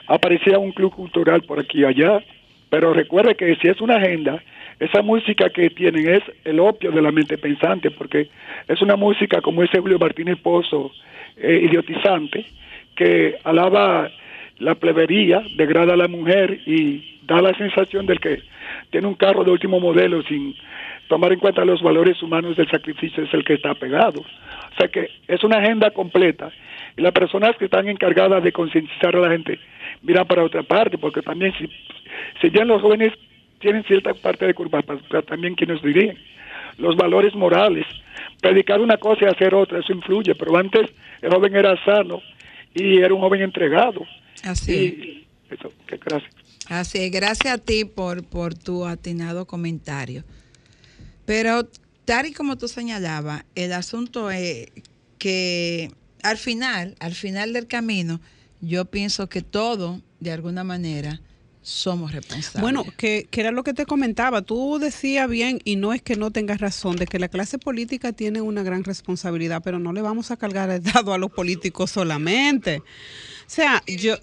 Aparecía 0.08 0.58
un 0.60 0.72
club 0.72 0.96
cultural 0.96 1.42
por 1.44 1.60
aquí 1.60 1.82
y 1.82 1.86
allá, 1.86 2.24
pero 2.70 2.94
recuerde 2.94 3.36
que 3.36 3.56
si 3.58 3.68
es 3.68 3.82
una 3.82 3.98
agenda, 3.98 4.42
esa 4.80 5.02
música 5.02 5.50
que 5.50 5.70
tienen 5.72 6.08
es 6.08 6.24
el 6.46 6.60
opio 6.60 6.92
de 6.92 7.02
la 7.02 7.12
mente 7.12 7.38
pensante, 7.38 7.92
porque 7.92 8.30
es 8.68 8.82
una 8.82 8.96
música 8.96 9.42
como 9.42 9.64
ese 9.64 9.80
Julio 9.80 10.00
Martínez 10.00 10.38
Pozo, 10.40 10.92
eh, 11.36 11.62
idiotizante, 11.66 12.46
que 12.96 13.38
alaba 13.44 14.10
la 14.60 14.76
plebería, 14.76 15.44
degrada 15.58 15.94
a 15.94 15.98
la 15.98 16.08
mujer 16.08 16.62
y 16.66 17.20
da 17.24 17.42
la 17.42 17.54
sensación 17.56 18.06
del 18.06 18.20
que 18.20 18.42
tiene 18.92 19.08
un 19.08 19.16
carro 19.16 19.44
de 19.44 19.52
último 19.52 19.80
modelo 19.80 20.22
sin 20.24 20.56
tomar 21.08 21.34
en 21.34 21.40
cuenta 21.40 21.66
los 21.66 21.82
valores 21.82 22.22
humanos 22.22 22.58
del 22.58 22.70
sacrificio 22.70 23.24
es 23.24 23.34
el 23.34 23.44
que 23.44 23.56
está 23.56 23.74
pegado. 23.76 24.22
O 24.22 24.76
sea 24.78 24.88
que 24.88 25.10
es 25.28 25.44
una 25.44 25.58
agenda 25.58 25.92
completa 25.92 26.52
y 26.98 27.02
las 27.02 27.14
personas 27.14 27.56
que 27.58 27.66
están 27.66 27.88
encargadas 27.88 28.44
de 28.44 28.52
concientizar 28.52 29.16
a 29.16 29.20
la 29.20 29.30
gente 29.30 29.60
miran 30.02 30.28
para 30.28 30.44
otra 30.44 30.64
parte, 30.64 30.98
porque 30.98 31.22
también 31.22 31.54
si, 31.58 31.70
si 32.42 32.52
ya 32.52 32.66
los 32.66 32.82
jóvenes 32.82 33.14
tienen 33.60 33.84
cierta 33.84 34.14
parte 34.14 34.46
de 34.46 34.54
culpa, 34.54 34.82
pues, 34.82 35.00
pero 35.10 35.24
también 35.24 35.56
quienes 35.56 35.82
dirigen 35.82 36.18
los 36.78 36.96
valores 36.96 37.36
morales, 37.36 37.86
predicar 38.42 38.82
una 38.82 38.98
cosa 38.98 39.26
y 39.26 39.28
hacer 39.28 39.54
otra, 39.54 39.80
eso 39.80 39.94
influye, 39.94 40.36
pero 40.36 40.58
antes 40.58 40.90
el 41.22 41.32
joven 41.32 41.56
era 41.56 41.82
sano 41.86 42.22
y 42.74 42.98
era 42.98 43.14
un 43.14 43.22
joven 43.22 43.42
entregado. 43.42 44.06
Así 44.44 45.26
Y 45.50 45.54
eso, 45.54 45.72
que 45.88 45.98
gracias. 45.98 46.34
Así 46.70 46.98
es, 47.00 47.12
gracias 47.12 47.54
a 47.54 47.58
ti 47.58 47.86
por, 47.86 48.24
por 48.28 48.56
tu 48.56 48.86
atinado 48.86 49.46
comentario. 49.46 50.24
Pero 51.26 51.70
tal 52.06 52.26
y 52.28 52.34
como 52.34 52.58
tú 52.58 52.68
señalabas, 52.68 53.46
el 53.56 53.74
asunto 53.74 54.32
es 54.32 54.68
que 55.18 55.92
al 56.22 56.38
final, 56.38 56.96
al 57.00 57.16
final 57.16 57.54
del 57.54 57.68
camino, 57.68 58.20
yo 58.62 58.86
pienso 58.86 59.28
que 59.28 59.42
todo, 59.42 60.02
de 60.20 60.32
alguna 60.32 60.64
manera, 60.64 61.22
somos 61.62 62.12
responsables. 62.12 62.62
Bueno, 62.62 62.86
que, 62.98 63.28
que 63.32 63.42
era 63.42 63.52
lo 63.52 63.64
que 63.64 63.74
te 63.74 63.86
comentaba. 63.86 64.42
Tú 64.42 64.80
decías 64.80 65.30
bien, 65.30 65.60
y 65.64 65.78
no 65.78 65.94
es 65.94 66.02
que 66.02 66.16
no 66.16 66.32
tengas 66.32 66.60
razón, 66.60 66.98
de 66.98 67.08
que 67.08 67.20
la 67.20 67.30
clase 67.30 67.58
política 67.58 68.12
tiene 68.12 68.42
una 68.42 68.64
gran 68.64 68.84
responsabilidad, 68.84 69.62
pero 69.64 69.80
no 69.80 69.94
le 69.94 70.02
vamos 70.02 70.30
a 70.32 70.38
cargar 70.38 70.70
el 70.70 70.84
dado 70.84 71.14
a 71.14 71.18
los 71.18 71.32
políticos 71.32 71.92
solamente. 71.92 72.80
O 72.80 72.84
sea, 73.48 73.82
yo, 73.88 74.16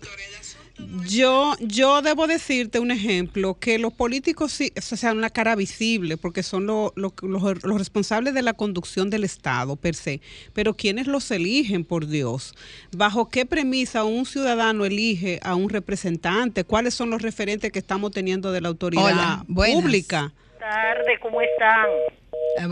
yo, 1.06 1.54
yo 1.60 2.02
debo 2.02 2.26
decirte 2.26 2.78
un 2.78 2.90
ejemplo, 2.90 3.54
que 3.58 3.78
los 3.78 3.92
políticos 3.92 4.52
sí, 4.52 4.72
o 4.76 4.80
sea, 4.80 5.12
una 5.12 5.30
cara 5.30 5.56
visible, 5.56 6.16
porque 6.16 6.42
son 6.42 6.66
lo- 6.66 6.92
lo- 6.96 7.12
los, 7.22 7.62
los 7.64 7.78
responsables 7.78 8.34
de 8.34 8.42
la 8.42 8.52
conducción 8.52 9.10
del 9.10 9.24
Estado 9.24 9.76
per 9.76 9.94
se, 9.94 10.20
pero 10.52 10.74
¿quiénes 10.74 11.06
los 11.06 11.30
eligen, 11.30 11.84
por 11.84 12.06
Dios? 12.06 12.54
¿Bajo 12.92 13.28
qué 13.28 13.46
premisa 13.46 14.04
un 14.04 14.26
ciudadano 14.26 14.84
elige 14.84 15.40
a 15.42 15.54
un 15.54 15.68
representante? 15.70 16.64
¿Cuáles 16.64 16.94
son 16.94 17.10
los 17.10 17.22
referentes 17.22 17.72
que 17.72 17.78
estamos 17.78 18.10
teniendo 18.12 18.52
de 18.52 18.60
la 18.60 18.68
autoridad 18.68 19.04
Hola, 19.04 19.44
buenas. 19.48 19.82
pública? 19.82 20.32
tarde, 20.58 21.18
¿cómo 21.22 21.40
están? 21.40 21.86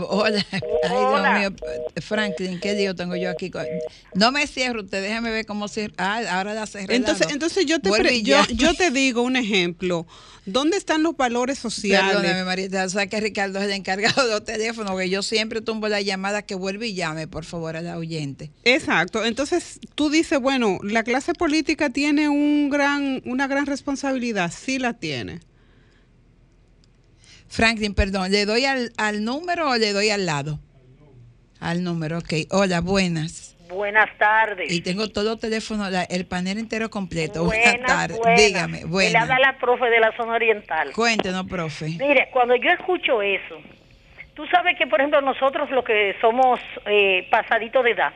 Hola, 0.09 0.45
ay. 0.51 0.59
Dios 0.89 1.39
mío, 1.39 1.55
Franklin, 2.01 2.59
¿qué 2.59 2.73
lío 2.73 2.95
tengo 2.95 3.15
yo 3.15 3.29
aquí? 3.29 3.51
No 4.13 4.31
me 4.31 4.45
cierro, 4.47 4.81
usted 4.83 5.01
déjame 5.01 5.31
ver 5.31 5.45
cómo 5.45 5.67
cierra. 5.67 5.93
Ah, 5.97 6.21
ahora 6.31 6.53
la 6.53 6.67
cerré. 6.67 6.95
Entonces, 6.95 7.27
entonces 7.31 7.65
yo 7.65 7.79
te 7.79 7.89
pre- 7.91 8.21
yo, 8.21 8.37
yo 8.53 8.73
te 8.73 8.91
digo 8.91 9.21
un 9.21 9.35
ejemplo. 9.35 10.05
¿Dónde 10.45 10.77
están 10.77 11.03
los 11.03 11.15
valores 11.15 11.59
sociales? 11.59 12.15
Perdóname, 12.15 12.43
Marita, 12.43 12.83
o 12.85 12.89
sea 12.89 13.05
que 13.07 13.19
Ricardo 13.19 13.59
es 13.59 13.65
el 13.65 13.71
encargado 13.71 14.25
de 14.25 14.31
los 14.33 14.43
teléfonos, 14.45 14.97
que 14.97 15.09
yo 15.09 15.21
siempre 15.21 15.61
tumbo 15.61 15.87
la 15.89 16.01
llamada 16.01 16.41
que 16.41 16.55
vuelve 16.55 16.87
y 16.87 16.93
llame, 16.95 17.27
por 17.27 17.45
favor, 17.45 17.75
a 17.75 17.81
la 17.81 17.97
oyente. 17.97 18.49
Exacto. 18.63 19.23
Entonces 19.25 19.79
tú 19.95 20.09
dices, 20.09 20.39
bueno, 20.39 20.79
la 20.81 21.03
clase 21.03 21.33
política 21.33 21.89
tiene 21.91 22.29
un 22.29 22.69
gran, 22.69 23.21
una 23.25 23.47
gran 23.47 23.65
responsabilidad. 23.67 24.51
Sí 24.51 24.79
la 24.79 24.93
tiene. 24.93 25.39
Franklin, 27.49 27.93
perdón, 27.93 28.31
¿le 28.31 28.45
doy 28.45 28.65
al, 28.65 28.91
al 28.97 29.23
número 29.23 29.69
o 29.69 29.75
le 29.75 29.91
doy 29.93 30.09
al 30.09 30.25
lado? 30.25 30.59
Al 31.59 31.83
número, 31.83 32.19
ok. 32.19 32.33
Hola, 32.51 32.79
buenas. 32.81 33.55
Buenas 33.69 34.09
tardes. 34.17 34.71
Y 34.71 34.81
tengo 34.81 35.09
todo 35.09 35.33
el 35.33 35.39
teléfono, 35.39 35.89
la- 35.89 36.03
el 36.03 36.25
panel 36.25 36.57
entero 36.57 36.89
completo. 36.89 37.43
Buenas, 37.43 37.73
Buenas 37.73 37.87
tardes. 37.87 38.17
buenas. 38.17 38.39
Dígame, 38.41 38.77
Le 38.77 38.83
habla 38.83 38.89
buenas. 38.89 39.39
la 39.39 39.57
profe 39.59 39.85
de 39.89 39.99
la 39.99 40.15
zona 40.15 40.33
oriental. 40.33 40.91
Cuéntenos, 40.93 41.45
profe. 41.47 41.89
Mire, 41.99 42.29
cuando 42.31 42.55
yo 42.55 42.69
escucho 42.71 43.21
eso, 43.21 43.57
tú 44.33 44.45
sabes 44.47 44.75
que, 44.77 44.87
por 44.87 44.99
ejemplo, 45.01 45.21
nosotros 45.21 45.69
los 45.69 45.83
que 45.85 46.15
somos 46.21 46.59
eh, 46.87 47.27
pasaditos 47.29 47.83
de 47.83 47.91
edad, 47.91 48.13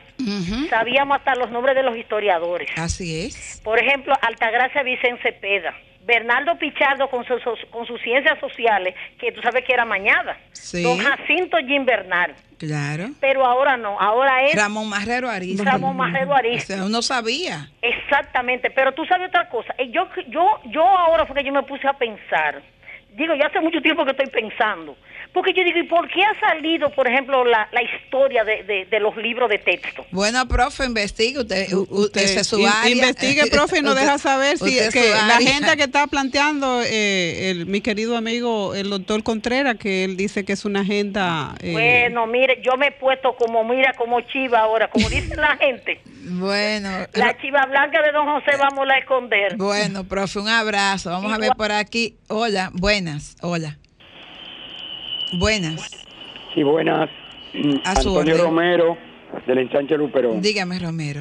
sabíamos 0.70 1.18
hasta 1.18 1.34
los 1.36 1.50
nombres 1.52 1.76
de 1.76 1.82
los 1.84 1.96
historiadores. 1.96 2.68
Así 2.76 3.24
es. 3.26 3.60
Por 3.62 3.78
ejemplo, 3.78 4.14
Altagracia 4.22 4.82
Vicente 4.82 5.22
Cepeda, 5.22 5.74
Bernardo 6.04 6.56
Pichardo 6.58 7.08
con, 7.08 7.24
sus 7.24 7.40
con 7.70 7.86
sus 7.86 8.00
ciencias 8.02 8.38
sociales, 8.38 8.94
que 9.18 9.32
tú 9.32 9.40
sabes 9.42 9.64
que 9.64 9.72
era 9.72 9.84
mañada. 9.84 10.36
Sí. 10.52 10.82
Don 10.82 10.98
Jacinto 10.98 11.56
Jim 11.66 11.84
Bernal. 11.84 12.34
Claro. 12.58 13.08
Pero 13.20 13.44
ahora 13.44 13.76
no, 13.76 13.98
ahora 14.00 14.44
es 14.44 14.54
Ramón 14.54 14.88
Marrero 14.88 15.28
Ariza. 15.28 15.64
Ramón 15.64 15.96
Marrero 15.96 16.30
O 16.30 16.34
Ariza. 16.34 16.66
sea, 16.76 16.84
uno 16.84 17.02
sabía. 17.02 17.68
Exactamente, 17.82 18.70
pero 18.70 18.92
tú 18.92 19.04
sabes 19.06 19.28
otra 19.28 19.48
cosa. 19.48 19.74
Eh, 19.78 19.90
Yo, 19.90 20.08
yo, 20.28 20.60
yo 20.66 20.82
ahora 20.86 21.26
fue 21.26 21.36
que 21.36 21.44
yo 21.44 21.52
me 21.52 21.62
puse 21.62 21.86
a 21.88 21.92
pensar. 21.94 22.62
Digo, 23.16 23.34
ya 23.34 23.46
hace 23.46 23.60
mucho 23.60 23.80
tiempo 23.80 24.04
que 24.04 24.10
estoy 24.12 24.26
pensando. 24.26 24.96
Porque 25.32 25.52
yo 25.52 25.64
digo, 25.64 25.78
¿y 25.78 25.82
por 25.84 26.08
qué 26.08 26.22
ha 26.24 26.38
salido, 26.38 26.90
por 26.90 27.08
ejemplo, 27.08 27.44
la, 27.44 27.68
la 27.72 27.82
historia 27.82 28.44
de, 28.44 28.62
de- 28.62 28.84
de 28.84 29.00
los 29.00 29.16
libros 29.16 29.48
de 29.50 29.58
texto? 29.58 30.06
Bueno, 30.12 30.46
profe, 30.46 30.84
investigue. 30.84 31.40
Usted, 31.40 31.66
Usted 31.72 32.22
es 32.38 32.46
su 32.46 32.60
in- 32.60 32.68
área. 32.68 32.90
Investigue, 32.90 33.46
profe, 33.50 33.78
y 33.78 33.82
nos 33.82 33.94
Usted- 33.94 34.02
deja 34.04 34.18
saber 34.18 34.58
si 34.58 34.64
usted 34.64 34.86
es 34.88 34.94
que 34.94 35.02
su 35.02 35.26
la 35.26 35.36
agenda 35.36 35.74
que 35.76 35.82
está 35.84 36.06
planteando 36.06 36.82
eh, 36.82 37.50
el, 37.50 37.66
mi 37.66 37.80
querido 37.80 38.16
amigo, 38.16 38.76
el 38.76 38.90
doctor 38.90 39.24
Contreras, 39.24 39.76
que 39.76 40.04
él 40.04 40.16
dice 40.16 40.44
que 40.44 40.52
es 40.52 40.64
una 40.64 40.80
agenda... 40.82 41.56
eh, 41.60 41.72
Bueno, 41.72 42.26
mire, 42.28 42.60
yo 42.62 42.76
me 42.76 42.88
he 42.88 42.92
puesto 42.92 43.34
como, 43.34 43.64
mira, 43.64 43.92
como 43.94 44.20
chiva 44.20 44.60
ahora, 44.60 44.88
como 44.88 45.08
dice 45.08 45.34
la 45.34 45.56
gente. 45.60 46.00
Bueno, 46.26 46.88
La 47.14 47.36
chiva 47.38 47.66
blanca 47.66 48.00
de 48.02 48.12
don 48.12 48.24
José 48.26 48.56
vamos 48.58 48.88
a 48.88 48.98
esconder. 48.98 49.56
bueno, 49.56 50.04
profe, 50.04 50.38
un 50.38 50.48
abrazo. 50.48 51.10
Vamos 51.10 51.32
a 51.32 51.38
ver 51.38 51.50
por 51.56 51.70
aquí. 51.72 52.16
Hola, 52.28 52.70
buenas. 53.04 53.36
Hola. 53.42 53.76
Buenas. 55.38 55.90
Sí, 56.54 56.62
buenas. 56.62 57.10
A 57.84 57.96
su 58.00 58.08
Antonio 58.08 58.34
orden. 58.34 58.46
Romero, 58.46 58.98
del 59.46 59.58
ensanche 59.58 59.96
Luperón. 59.96 60.40
Dígame, 60.40 60.78
Romero. 60.78 61.20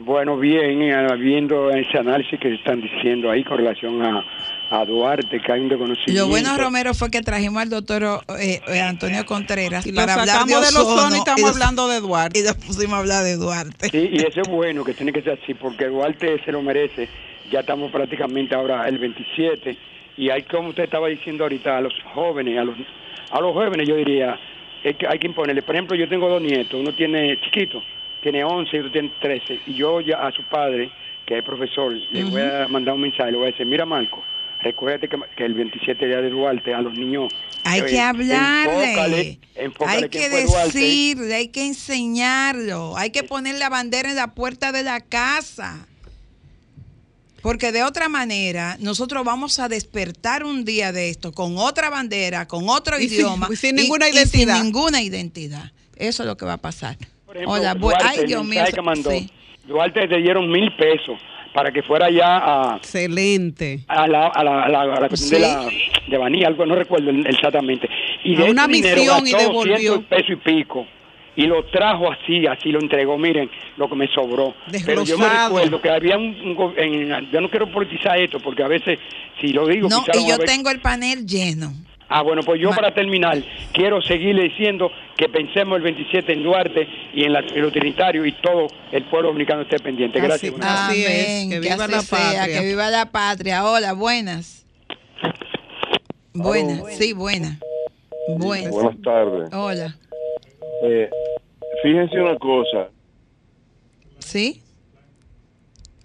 Bueno, 0.00 0.36
bien, 0.38 0.82
eh, 0.82 1.16
viendo 1.18 1.70
ese 1.70 1.98
análisis 1.98 2.38
que 2.40 2.54
están 2.54 2.80
diciendo 2.80 3.30
ahí 3.30 3.42
con 3.44 3.58
relación 3.58 4.00
a, 4.04 4.24
a 4.70 4.84
Duarte, 4.84 5.40
que 5.40 5.52
hay 5.52 5.60
un 5.60 5.68
desconocimiento. 5.68 6.22
Lo 6.22 6.28
bueno, 6.28 6.56
Romero, 6.56 6.94
fue 6.94 7.10
que 7.10 7.20
trajimos 7.22 7.62
al 7.62 7.68
doctor 7.70 8.22
eh, 8.40 8.60
eh, 8.68 8.80
Antonio 8.80 9.24
Contreras 9.26 9.84
y 9.86 9.92
para 9.92 10.14
hablar 10.14 10.44
de 10.46 10.54
de 10.54 10.60
los 10.60 10.76
ozono 10.76 11.00
zonos 11.00 11.14
y 11.16 11.18
estamos 11.18 11.42
lo- 11.42 11.48
hablando 11.48 11.88
de 11.88 12.00
Duarte. 12.00 12.38
Y 12.38 12.42
nos 12.42 12.54
pusimos 12.56 12.94
a 12.94 12.98
hablar 12.98 13.24
de 13.24 13.36
Duarte. 13.36 13.88
Sí, 13.90 14.08
y 14.12 14.16
eso 14.18 14.40
es 14.40 14.48
bueno, 14.48 14.84
que 14.84 14.94
tiene 14.94 15.12
que 15.12 15.22
ser 15.22 15.38
así, 15.42 15.54
porque 15.54 15.86
Duarte 15.86 16.40
se 16.44 16.52
lo 16.52 16.60
merece. 16.62 17.08
Ya 17.50 17.60
estamos 17.60 17.90
prácticamente 17.90 18.54
ahora 18.54 18.86
el 18.88 18.98
27, 18.98 19.76
y 20.18 20.30
hay, 20.30 20.42
como 20.42 20.70
usted 20.70 20.84
estaba 20.84 21.06
diciendo 21.06 21.44
ahorita, 21.44 21.78
a 21.78 21.80
los 21.80 21.94
jóvenes, 22.12 22.58
a 22.58 22.64
los, 22.64 22.76
a 23.30 23.40
los 23.40 23.52
jóvenes 23.52 23.88
yo 23.88 23.94
diría, 23.94 24.38
es 24.82 24.96
que 24.96 25.06
hay 25.06 25.18
que 25.20 25.28
imponerle. 25.28 25.62
Por 25.62 25.76
ejemplo, 25.76 25.96
yo 25.96 26.08
tengo 26.08 26.28
dos 26.28 26.42
nietos, 26.42 26.74
uno 26.74 26.92
tiene 26.92 27.40
chiquito, 27.40 27.80
tiene 28.20 28.42
11 28.42 28.76
y 28.76 28.80
otro 28.80 28.92
tiene 28.92 29.12
13, 29.20 29.60
y 29.66 29.74
yo 29.74 30.00
ya 30.00 30.26
a 30.26 30.32
su 30.32 30.42
padre 30.42 30.90
que 31.24 31.38
es 31.38 31.44
profesor, 31.44 31.92
le 31.92 32.24
voy 32.24 32.40
a 32.40 32.66
mandar 32.68 32.94
un 32.94 33.02
mensaje, 33.02 33.30
le 33.30 33.36
voy 33.36 33.48
a 33.48 33.50
decir, 33.50 33.66
mira 33.66 33.84
Marco, 33.84 34.24
recuérdate 34.62 35.08
que, 35.08 35.18
que 35.36 35.44
el 35.44 35.54
27 35.54 36.06
día 36.06 36.22
de 36.22 36.30
Duarte 36.30 36.74
a 36.74 36.80
los 36.80 36.94
niños... 36.94 37.32
Hay 37.64 37.82
eh, 37.82 37.84
que 37.84 38.00
hablarle, 38.00 38.84
enfócale, 38.86 39.38
enfócale 39.54 40.02
hay 40.04 40.08
que 40.08 40.28
decirle, 40.30 41.34
hay 41.34 41.48
que 41.48 41.66
enseñarlo, 41.66 42.96
hay 42.96 43.10
que 43.10 43.24
poner 43.24 43.56
la 43.56 43.68
bandera 43.68 44.08
en 44.08 44.16
la 44.16 44.34
puerta 44.34 44.72
de 44.72 44.82
la 44.82 45.00
casa. 45.00 45.86
Porque 47.42 47.70
de 47.72 47.82
otra 47.84 48.08
manera, 48.08 48.76
nosotros 48.80 49.24
vamos 49.24 49.58
a 49.60 49.68
despertar 49.68 50.44
un 50.44 50.64
día 50.64 50.92
de 50.92 51.08
esto 51.10 51.32
con 51.32 51.56
otra 51.58 51.88
bandera, 51.90 52.48
con 52.48 52.68
otro 52.68 52.98
Y 52.98 53.08
sin- 53.08 53.18
idioma. 53.20 53.48
y 53.50 53.56
sin 53.56 53.76
ninguna 53.76 54.08
y 54.08 54.12
identidad. 54.12 54.56
sin 54.56 54.64
ninguna 54.64 55.02
identidad. 55.02 55.72
Eso 55.96 56.22
es 56.22 56.26
lo 56.26 56.36
que 56.36 56.44
va 56.44 56.54
a 56.54 56.58
pasar. 56.58 56.96
Por 57.26 57.36
ejemplo, 57.36 57.54
Hola, 57.54 57.74
Duarte, 57.74 58.04
ay 58.06 58.26
Dios 58.26 58.44
mío. 58.44 58.62
que 58.74 58.82
mandó, 58.82 59.10
sí. 59.10 59.30
Duarte 59.66 60.06
le 60.06 60.18
dieron 60.22 60.50
mil 60.50 60.74
pesos 60.76 61.18
para 61.54 61.70
que 61.72 61.82
fuera 61.82 62.10
ya 62.10 62.38
a, 62.38 62.76
Excelente. 62.78 63.84
a 63.88 64.06
la, 64.06 64.26
a 64.28 64.44
la, 64.44 64.62
a 64.64 64.68
la, 64.68 64.80
a 64.82 65.00
la 65.00 65.08
cuestión 65.08 65.40
de 65.40 65.46
Sí. 65.46 65.52
la 65.52 66.10
de 66.10 66.16
Baní, 66.18 66.44
algo 66.44 66.64
no 66.66 66.74
recuerdo 66.74 67.10
exactamente. 67.10 67.88
Y 68.24 68.34
A 68.36 68.44
de 68.44 68.50
una 68.50 68.66
dinero 68.66 68.96
misión 69.20 69.26
y 69.26 69.32
devolvió. 69.32 69.74
200 69.74 70.04
pesos 70.04 70.30
y 70.30 70.36
pico. 70.36 70.86
Y 71.38 71.46
lo 71.46 71.64
trajo 71.66 72.10
así, 72.10 72.46
así 72.48 72.70
lo 72.72 72.80
entregó. 72.80 73.16
Miren 73.16 73.48
lo 73.76 73.88
que 73.88 73.94
me 73.94 74.08
sobró. 74.08 74.54
Pero 74.84 75.04
yo 75.04 75.16
me 75.16 75.28
recuerdo 75.28 75.80
que 75.80 75.88
había 75.88 76.16
un, 76.18 76.34
un 76.40 76.74
en- 76.76 77.30
yo 77.30 77.40
no 77.40 77.48
quiero 77.48 77.70
politizar 77.70 78.18
esto 78.20 78.40
porque 78.40 78.64
a 78.64 78.66
veces 78.68 78.98
si 79.40 79.52
lo 79.52 79.66
digo 79.68 79.88
No, 79.88 80.02
y 80.14 80.28
yo 80.28 80.36
ver- 80.36 80.48
tengo 80.48 80.68
el 80.70 80.80
panel 80.80 81.24
lleno. 81.24 81.72
Ah, 82.08 82.22
bueno, 82.22 82.42
pues 82.42 82.60
yo 82.60 82.70
para 82.70 82.92
terminar, 82.92 83.38
quiero 83.72 84.00
seguirle 84.02 84.44
diciendo 84.44 84.90
que 85.16 85.28
pensemos 85.28 85.76
el 85.76 85.82
27 85.82 86.32
en 86.32 86.42
Duarte 86.42 86.88
y 87.14 87.22
en, 87.24 87.34
la, 87.34 87.40
en 87.40 87.60
los 87.62 87.70
trinitarios 87.72 88.26
y 88.26 88.32
todo 88.32 88.66
el 88.90 89.04
pueblo 89.04 89.28
dominicano 89.28 89.60
esté 89.62 89.78
pendiente. 89.78 90.18
Gracias. 90.20 90.50
buenas. 90.50 90.88
Así 90.90 91.04
es, 91.04 91.08
Amén, 91.08 91.50
que 91.50 91.54
que, 91.56 91.60
viva 91.60 91.84
así 91.84 91.92
la 91.92 92.00
sea, 92.00 92.18
patria. 92.18 92.60
que 92.60 92.66
viva 92.66 92.90
la 92.90 93.10
patria. 93.12 93.64
Hola, 93.64 93.92
buenas. 93.92 94.66
Buenas, 96.32 96.82
sí, 96.96 97.12
buenas. 97.12 97.58
Buenas. 98.38 98.70
Buenas 98.70 98.96
tardes. 99.02 99.52
Hola. 99.52 99.94
Eh, 100.84 101.10
fíjense 101.82 102.20
una 102.20 102.36
cosa. 102.38 102.88
¿Sí? 104.18 104.62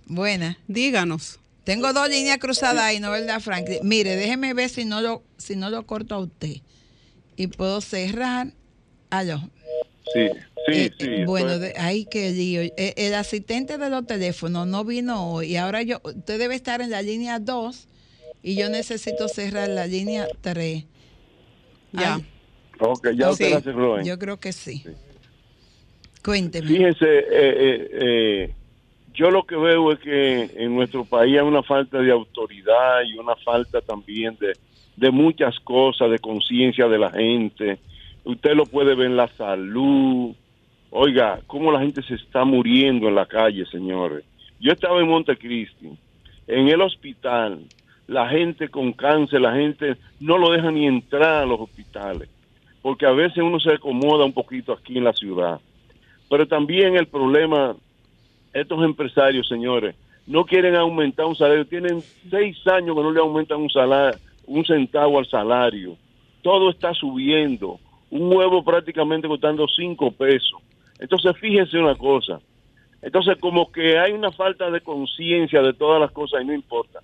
Buenas. 0.05 0.57
Díganos. 0.67 1.39
Tengo 1.63 1.93
dos 1.93 2.09
líneas 2.09 2.37
cruzadas 2.39 2.83
ahí, 2.83 2.99
¿no 2.99 3.09
verdad, 3.11 3.39
Franklin? 3.39 3.79
Mire, 3.83 4.15
déjeme 4.17 4.53
ver 4.53 4.69
si 4.69 4.83
no 4.83 5.01
lo, 5.01 5.23
si 5.37 5.55
no 5.55 5.69
lo 5.69 5.85
corto 5.85 6.15
a 6.15 6.19
usted. 6.19 6.57
Y 7.37 7.47
puedo 7.47 7.79
cerrar. 7.81 8.47
Aló. 9.09 9.39
Sí, 10.13 10.27
sí, 10.67 10.71
Eh, 10.73 10.91
sí. 10.99 11.05
eh, 11.07 11.25
bueno, 11.25 11.59
de- 11.59 11.73
ay, 11.77 12.05
qué 12.05 12.31
lío. 12.31 12.61
Eh, 12.61 12.93
el 12.97 13.13
asistente 13.13 13.77
de 13.77 13.89
los 13.89 14.05
teléfonos 14.05 14.67
no 14.67 14.83
vino 14.83 15.31
hoy. 15.33 15.51
Y 15.53 15.57
ahora 15.57 15.81
yo, 15.83 16.01
usted 16.03 16.37
debe 16.37 16.55
estar 16.55 16.81
en 16.81 16.89
la 16.89 17.01
línea 17.01 17.39
2 17.39 17.87
y 18.41 18.55
yo 18.55 18.69
necesito 18.69 19.27
cerrar 19.29 19.69
la 19.69 19.87
línea 19.87 20.27
3. 20.41 20.83
Ya. 21.93 22.15
Ay, 22.15 22.25
ok, 22.79 23.09
ya 23.15 23.29
usted 23.31 23.47
sí, 23.47 23.53
la 23.53 23.61
cerró. 23.61 23.99
¿eh? 23.99 24.03
Yo 24.05 24.17
creo 24.19 24.39
que 24.39 24.51
sí. 24.51 24.83
Cuénteme. 26.23 26.67
Fíjense, 26.67 27.05
eh, 27.05 27.25
eh, 27.31 27.89
eh, 27.91 28.55
yo 29.13 29.29
lo 29.29 29.43
que 29.43 29.55
veo 29.55 29.91
es 29.91 29.99
que 29.99 30.49
en 30.55 30.75
nuestro 30.75 31.05
país 31.05 31.37
hay 31.37 31.45
una 31.45 31.63
falta 31.63 31.99
de 31.99 32.11
autoridad 32.11 33.03
y 33.05 33.17
una 33.17 33.35
falta 33.35 33.81
también 33.81 34.37
de, 34.39 34.53
de 34.95 35.11
muchas 35.11 35.59
cosas, 35.59 36.09
de 36.09 36.19
conciencia 36.19 36.87
de 36.87 36.97
la 36.97 37.11
gente. 37.11 37.79
Usted 38.23 38.53
lo 38.53 38.65
puede 38.65 38.95
ver 38.95 39.07
en 39.07 39.17
la 39.17 39.27
salud. 39.27 40.33
Oiga, 40.91 41.41
cómo 41.47 41.71
la 41.71 41.79
gente 41.81 42.01
se 42.03 42.15
está 42.15 42.45
muriendo 42.45 43.07
en 43.07 43.15
la 43.15 43.25
calle, 43.25 43.65
señores. 43.65 44.23
Yo 44.59 44.71
estaba 44.71 45.01
en 45.01 45.09
Montecristi, 45.09 45.89
en 46.47 46.67
el 46.69 46.81
hospital, 46.81 47.59
la 48.07 48.29
gente 48.29 48.69
con 48.69 48.93
cáncer, 48.93 49.41
la 49.41 49.53
gente 49.53 49.97
no 50.19 50.37
lo 50.37 50.51
deja 50.51 50.71
ni 50.71 50.87
entrar 50.87 51.43
a 51.43 51.45
los 51.45 51.59
hospitales, 51.59 52.29
porque 52.83 53.05
a 53.05 53.11
veces 53.11 53.37
uno 53.37 53.59
se 53.59 53.71
acomoda 53.71 54.25
un 54.25 54.33
poquito 54.33 54.73
aquí 54.73 54.97
en 54.97 55.05
la 55.05 55.13
ciudad. 55.13 55.59
Pero 56.29 56.45
también 56.47 56.97
el 56.97 57.07
problema, 57.07 57.75
estos 58.53 58.83
empresarios, 58.83 59.47
señores, 59.47 59.95
no 60.27 60.45
quieren 60.45 60.75
aumentar 60.75 61.25
un 61.25 61.35
salario. 61.35 61.65
Tienen 61.65 62.01
seis 62.29 62.57
años 62.67 62.95
que 62.95 63.01
no 63.01 63.11
le 63.11 63.21
aumentan 63.21 63.61
un 63.61 63.69
un 64.45 64.65
centavo 64.65 65.17
al 65.17 65.25
salario. 65.27 65.95
Todo 66.41 66.69
está 66.69 66.93
subiendo. 66.93 67.79
Un 68.11 68.35
huevo 68.35 68.63
prácticamente 68.63 69.29
costando 69.29 69.65
cinco 69.67 70.11
pesos. 70.11 70.61
Entonces, 70.99 71.37
fíjense 71.37 71.77
una 71.77 71.95
cosa. 71.95 72.41
Entonces, 73.01 73.37
como 73.39 73.71
que 73.71 73.97
hay 73.97 74.11
una 74.11 74.31
falta 74.31 74.69
de 74.69 74.81
conciencia 74.81 75.61
de 75.61 75.73
todas 75.73 76.01
las 76.01 76.11
cosas 76.11 76.41
y 76.41 76.45
no 76.45 76.53
importa. 76.53 76.99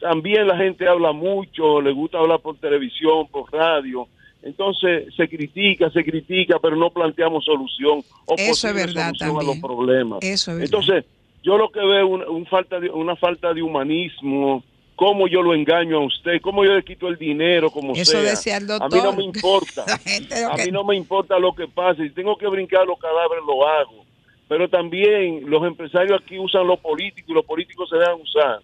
También 0.00 0.48
la 0.48 0.56
gente 0.56 0.88
habla 0.88 1.12
mucho, 1.12 1.80
le 1.80 1.92
gusta 1.92 2.18
hablar 2.18 2.40
por 2.40 2.56
televisión, 2.56 3.28
por 3.28 3.52
radio. 3.52 4.08
Entonces 4.42 5.14
se 5.16 5.28
critica, 5.28 5.90
se 5.90 6.04
critica, 6.04 6.58
pero 6.60 6.76
no 6.76 6.90
planteamos 6.90 7.44
solución. 7.44 8.02
O 8.26 8.34
Eso 8.36 8.68
es 8.68 8.74
verdad 8.74 9.12
solución 9.14 9.30
a 9.30 9.32
los 9.34 9.44
también. 9.44 9.60
problemas. 9.62 10.18
Eso 10.22 10.50
es 10.52 10.58
verdad. 10.58 10.64
Entonces, 10.64 11.04
yo 11.42 11.56
lo 11.58 11.70
que 11.70 11.80
veo 11.80 12.06
un, 12.06 12.22
un 12.28 12.46
falta 12.46 12.80
de, 12.80 12.90
una 12.90 13.14
falta 13.16 13.52
de 13.54 13.62
humanismo, 13.62 14.62
cómo 14.96 15.26
yo 15.28 15.42
lo 15.42 15.54
engaño 15.54 15.98
a 15.98 16.06
usted, 16.06 16.40
cómo 16.40 16.64
yo 16.64 16.74
le 16.74 16.82
quito 16.84 17.08
el 17.08 17.16
dinero, 17.16 17.70
como 17.70 17.92
Eso 17.94 18.12
sea. 18.12 18.22
decía 18.22 18.56
el 18.56 18.70
A 18.70 18.88
mí 18.88 18.96
no 18.96 19.02
doctor. 19.12 19.16
me 19.16 19.24
importa. 19.24 19.84
A 20.52 20.56
mí 20.56 20.70
no 20.70 20.84
me 20.84 20.96
importa 20.96 21.38
lo 21.38 21.54
que 21.54 21.66
pase. 21.68 22.02
Si 22.04 22.10
tengo 22.10 22.36
que 22.36 22.46
brincar 22.48 22.86
los 22.86 22.98
cadáveres, 22.98 23.44
lo 23.46 23.66
hago. 23.66 24.04
Pero 24.48 24.68
también 24.68 25.48
los 25.48 25.64
empresarios 25.64 26.20
aquí 26.22 26.38
usan 26.38 26.66
los 26.66 26.78
políticos 26.80 27.30
y 27.30 27.32
los 27.32 27.44
políticos 27.46 27.88
se 27.88 27.96
dejan 27.96 28.20
usar 28.20 28.60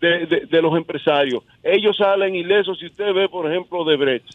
de, 0.00 0.26
de- 0.26 0.46
de 0.46 0.62
los 0.62 0.76
empresarios. 0.76 1.42
Ellos 1.62 1.96
salen 1.96 2.34
ilesos. 2.34 2.78
Si 2.78 2.86
usted 2.86 3.12
ve, 3.14 3.28
por 3.28 3.50
ejemplo, 3.50 3.84
de 3.84 3.96
Brecht, 3.96 4.26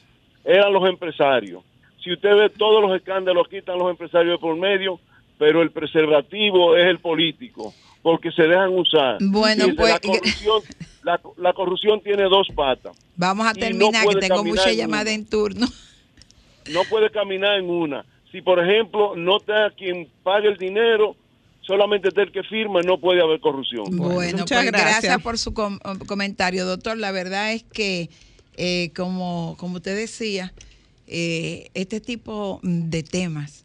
eran 0.46 0.72
los 0.72 0.88
empresarios. 0.88 1.64
Si 2.04 2.14
usted 2.14 2.30
ve 2.36 2.50
todos 2.50 2.82
los 2.82 2.96
escándalos, 2.96 3.48
aquí 3.48 3.58
están 3.58 3.80
los 3.80 3.90
empresarios 3.90 4.34
de 4.34 4.38
por 4.40 4.56
medio, 4.56 5.00
pero 5.40 5.62
el 5.62 5.72
preservativo 5.72 6.78
es 6.78 6.86
el 6.86 7.00
político, 7.00 7.74
porque 8.02 8.32
se 8.32 8.44
dejan 8.44 8.70
usar. 8.78 9.18
Bueno, 9.22 9.66
pues- 9.76 9.92
La 9.94 10.00
corrupción, 10.00 10.62
la, 11.04 11.20
la 11.38 11.54
corrupción 11.54 12.02
tiene 12.02 12.24
dos 12.24 12.48
patas. 12.56 12.96
Vamos 13.16 13.46
a 13.48 13.54
no 13.54 13.60
terminar, 13.60 14.06
que 14.08 14.16
tengo 14.20 14.44
mucha 14.44 14.70
en 14.70 14.78
llamada 14.78 15.12
en 15.12 15.26
turno. 15.26 15.68
no 16.72 16.82
puede 16.90 17.10
caminar 17.10 17.58
en 17.60 17.70
una. 17.70 18.06
Si, 18.32 18.42
por 18.42 18.60
ejemplo, 18.64 19.16
no 19.16 19.38
está 19.38 19.72
quien 19.78 20.08
pague 20.24 20.48
el 20.50 20.58
dinero, 20.58 21.16
solamente 21.62 22.10
el 22.16 22.32
que 22.32 22.44
firma, 22.44 22.82
no 22.82 22.98
puede 23.00 23.22
haber 23.22 23.40
corrupción. 23.40 23.86
Bueno, 23.92 24.40
Muchas 24.40 24.60
pues 24.62 24.72
gracias. 24.72 24.92
gracias. 25.02 25.22
por 25.22 25.38
su 25.38 25.54
com- 25.54 25.80
comentario, 26.08 26.66
doctor. 26.66 26.98
La 26.98 27.12
verdad 27.12 27.54
es 27.54 27.64
que, 27.64 28.10
eh, 28.56 28.92
como, 28.96 29.56
como 29.60 29.76
usted 29.78 29.96
decía, 29.96 30.54
eh, 31.08 31.70
este 31.74 32.00
tipo 32.02 32.60
de 32.64 33.04
temas 33.04 33.62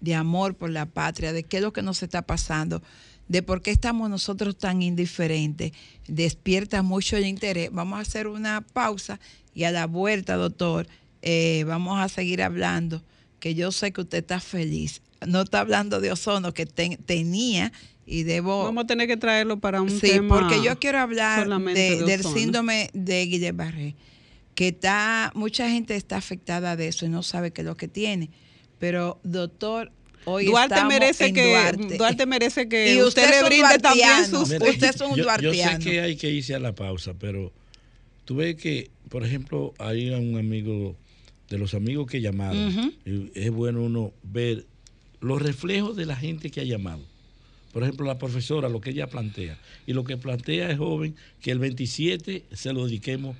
de 0.00 0.14
amor 0.14 0.54
por 0.54 0.70
la 0.70 0.86
patria, 0.86 1.32
de 1.32 1.42
qué 1.44 1.58
es 1.58 1.62
lo 1.62 1.72
que 1.72 1.82
nos 1.82 2.02
está 2.02 2.22
pasando, 2.22 2.82
de 3.28 3.42
por 3.42 3.62
qué 3.62 3.70
estamos 3.70 4.10
nosotros 4.10 4.56
tan 4.58 4.82
indiferentes, 4.82 5.72
despierta 6.08 6.82
mucho 6.82 7.16
el 7.16 7.26
interés. 7.26 7.70
Vamos 7.72 7.98
a 7.98 8.02
hacer 8.02 8.26
una 8.26 8.60
pausa 8.72 9.20
y 9.54 9.64
a 9.64 9.70
la 9.70 9.86
vuelta, 9.86 10.34
doctor, 10.36 10.88
eh, 11.22 11.64
vamos 11.66 12.00
a 12.00 12.08
seguir 12.08 12.42
hablando, 12.42 13.02
que 13.38 13.54
yo 13.54 13.70
sé 13.72 13.92
que 13.92 14.00
usted 14.00 14.18
está 14.18 14.40
feliz. 14.40 15.02
No 15.26 15.42
está 15.42 15.60
hablando 15.60 16.00
de 16.00 16.10
ozono, 16.12 16.54
que 16.54 16.64
ten- 16.66 16.96
tenía 16.96 17.72
y 18.06 18.22
debo... 18.24 18.64
Vamos 18.64 18.84
a 18.84 18.86
tener 18.86 19.06
que 19.06 19.16
traerlo 19.18 19.60
para 19.60 19.82
un 19.82 19.90
Sí, 19.90 20.00
tema. 20.00 20.40
porque 20.40 20.64
yo 20.64 20.78
quiero 20.78 20.98
hablar 20.98 21.42
solamente 21.44 21.78
de- 21.80 21.96
de 21.98 22.04
del 22.04 22.24
síndrome 22.24 22.90
de 22.94 23.26
Guillain-Barré, 23.26 23.94
que 24.60 24.68
está, 24.68 25.32
mucha 25.34 25.70
gente 25.70 25.96
está 25.96 26.18
afectada 26.18 26.76
de 26.76 26.88
eso 26.88 27.06
y 27.06 27.08
no 27.08 27.22
sabe 27.22 27.50
qué 27.50 27.62
es 27.62 27.66
lo 27.66 27.78
que 27.78 27.88
tiene. 27.88 28.28
Pero, 28.78 29.18
doctor, 29.22 29.90
hoy 30.26 30.44
Duarte 30.44 30.84
merece 30.84 31.32
que 31.32 31.48
Duarte. 31.48 31.96
Duarte 31.96 32.26
merece 32.26 32.68
que 32.68 32.92
Y 32.94 33.02
usted, 33.02 33.22
usted 33.22 33.40
le 33.40 33.48
brinde 33.48 33.78
también 33.78 34.26
sus 34.28 34.50
Mira, 34.50 34.68
Usted 34.68 34.90
es 34.90 35.00
un 35.00 35.16
yo, 35.16 35.24
yo 35.40 35.54
sé 35.54 35.78
que 35.82 36.02
hay 36.02 36.14
que 36.14 36.28
irse 36.28 36.54
a 36.54 36.58
la 36.58 36.74
pausa, 36.74 37.14
pero 37.18 37.54
tú 38.26 38.34
ves 38.34 38.56
que, 38.56 38.90
por 39.08 39.24
ejemplo, 39.24 39.72
hay 39.78 40.10
un 40.10 40.36
amigo, 40.36 40.94
de 41.48 41.56
los 41.56 41.72
amigos 41.72 42.06
que 42.06 42.20
llamaron, 42.20 42.94
y 43.06 43.30
es 43.34 43.50
bueno 43.50 43.82
uno 43.82 44.12
ver 44.22 44.66
los 45.20 45.40
reflejos 45.40 45.96
de 45.96 46.04
la 46.04 46.16
gente 46.16 46.50
que 46.50 46.60
ha 46.60 46.64
llamado. 46.64 47.00
Por 47.72 47.82
ejemplo, 47.82 48.04
la 48.04 48.18
profesora, 48.18 48.68
lo 48.68 48.82
que 48.82 48.90
ella 48.90 49.06
plantea. 49.06 49.56
Y 49.86 49.94
lo 49.94 50.04
que 50.04 50.18
plantea 50.18 50.70
es 50.70 50.76
joven, 50.76 51.16
que 51.40 51.50
el 51.50 51.60
27 51.60 52.44
se 52.52 52.72
lo 52.74 52.84
dediquemos 52.84 53.36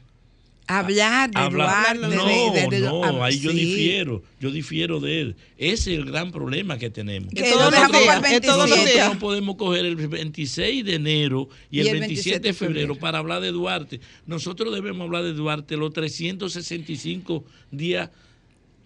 hablar 0.79 1.31
de 1.31 1.39
Hablar- 1.41 1.99
Duarte. 1.99 2.17
no, 2.17 2.27
de- 2.27 2.61
de- 2.61 2.69
de- 2.81 2.81
no, 2.87 3.05
ah, 3.23 3.27
ahí 3.27 3.39
yo 3.39 3.51
difiero, 3.53 4.23
yo 4.41 4.51
difiero 4.51 5.01
de 5.01 5.21
él. 5.21 5.37
Ese 5.59 5.93
es 5.93 5.99
el 5.99 6.05
gran 6.05 6.31
problema 6.33 6.79
que 6.79 6.91
tenemos. 6.91 7.33
Que 7.35 7.43
todos 7.43 7.57
lo 7.57 7.63
los 7.65 7.71
dejamos 7.73 8.01
días, 8.01 8.17
para 8.17 8.29
el 8.29 8.35
es 8.35 8.41
todos 8.41 8.57
los 8.59 8.69
27. 8.71 8.93
días. 8.93 9.05
Nosotros 9.07 9.15
no 9.15 9.21
podemos 9.29 9.57
coger 9.57 9.85
el 9.85 9.97
26 9.97 10.85
de 10.85 10.95
enero 10.95 11.49
y, 11.71 11.81
el 11.81 11.99
27 12.01 12.41
de 12.49 12.55
febrero 12.55 12.95
para 12.97 13.19
hablar 13.19 13.41
de 13.43 13.51
Duarte. 13.53 14.01
Nosotros 14.27 14.73
debemos 14.75 15.07
hablar 15.07 15.23
de 15.25 15.33
Duarte 15.33 15.77
los 15.77 15.93
365 15.93 17.45
días. 17.71 18.11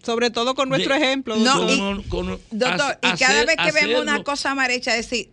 Sobre 0.03 0.29
todo 0.29 0.53
con 0.53 0.69
nuestro 0.69 0.93
de- 0.93 1.01
ejemplo. 1.01 1.35
No, 1.37 1.61
doctor. 1.61 1.75
y- 1.75 1.79
con- 1.79 2.03
con- 2.27 2.39
Doctor, 2.51 2.97
y 3.01 3.17
cada 3.17 3.41
hacer- 3.41 3.47
vez 3.47 3.55
que 3.57 3.71
vemos 3.71 4.01
una 4.01 4.23
cosa 4.23 4.53
mal 4.53 4.69
hecha, 4.69 4.93
decir, 4.93 5.29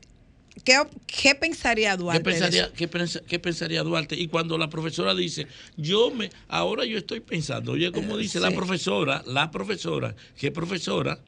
¿qué, 0.64 0.80
qué 1.06 1.34
pensaría 1.34 1.92
¿Qué 1.92 2.02
Duarte? 2.02 2.18
de 2.18 2.24
pensaría, 2.24 2.72
qué 2.72 2.88
pensa- 2.88 3.20
qué 3.26 3.38
pensaría 3.38 3.82
Duarte? 3.82 4.14
Y 4.16 4.28
cuando 4.28 4.58
la 4.58 4.68
profesora 4.68 5.14
dice, 5.14 5.46
yo 5.76 6.10
me, 6.10 6.30
ahora 6.48 6.84
yo 6.84 6.98
estoy 6.98 7.20
pensando, 7.20 7.72
oye, 7.72 7.90
como 7.92 8.16
Eh, 8.16 8.22
dice 8.22 8.40
la 8.40 8.50
profesora, 8.50 9.22
la 9.26 9.50
profesora, 9.50 10.14
¿qué 10.38 10.50
profesora? 10.50 11.18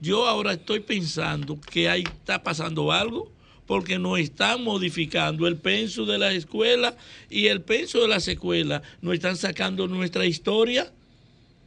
Yo 0.00 0.26
ahora 0.26 0.54
estoy 0.54 0.80
pensando 0.80 1.60
que 1.60 1.88
ahí 1.88 2.02
está 2.02 2.42
pasando 2.42 2.90
algo 2.90 3.30
porque 3.66 3.98
nos 3.98 4.18
están 4.18 4.62
modificando 4.64 5.46
el 5.46 5.56
penso 5.56 6.04
de 6.04 6.18
la 6.18 6.32
escuela 6.32 6.96
y 7.30 7.46
el 7.46 7.62
penso 7.62 8.00
de 8.00 8.08
las 8.08 8.26
escuelas 8.26 8.82
nos 9.00 9.14
están 9.14 9.36
sacando 9.36 9.86
nuestra 9.86 10.26
historia 10.26 10.92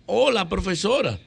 o 0.06 0.30
la 0.32 0.50
profesora. 0.50 1.18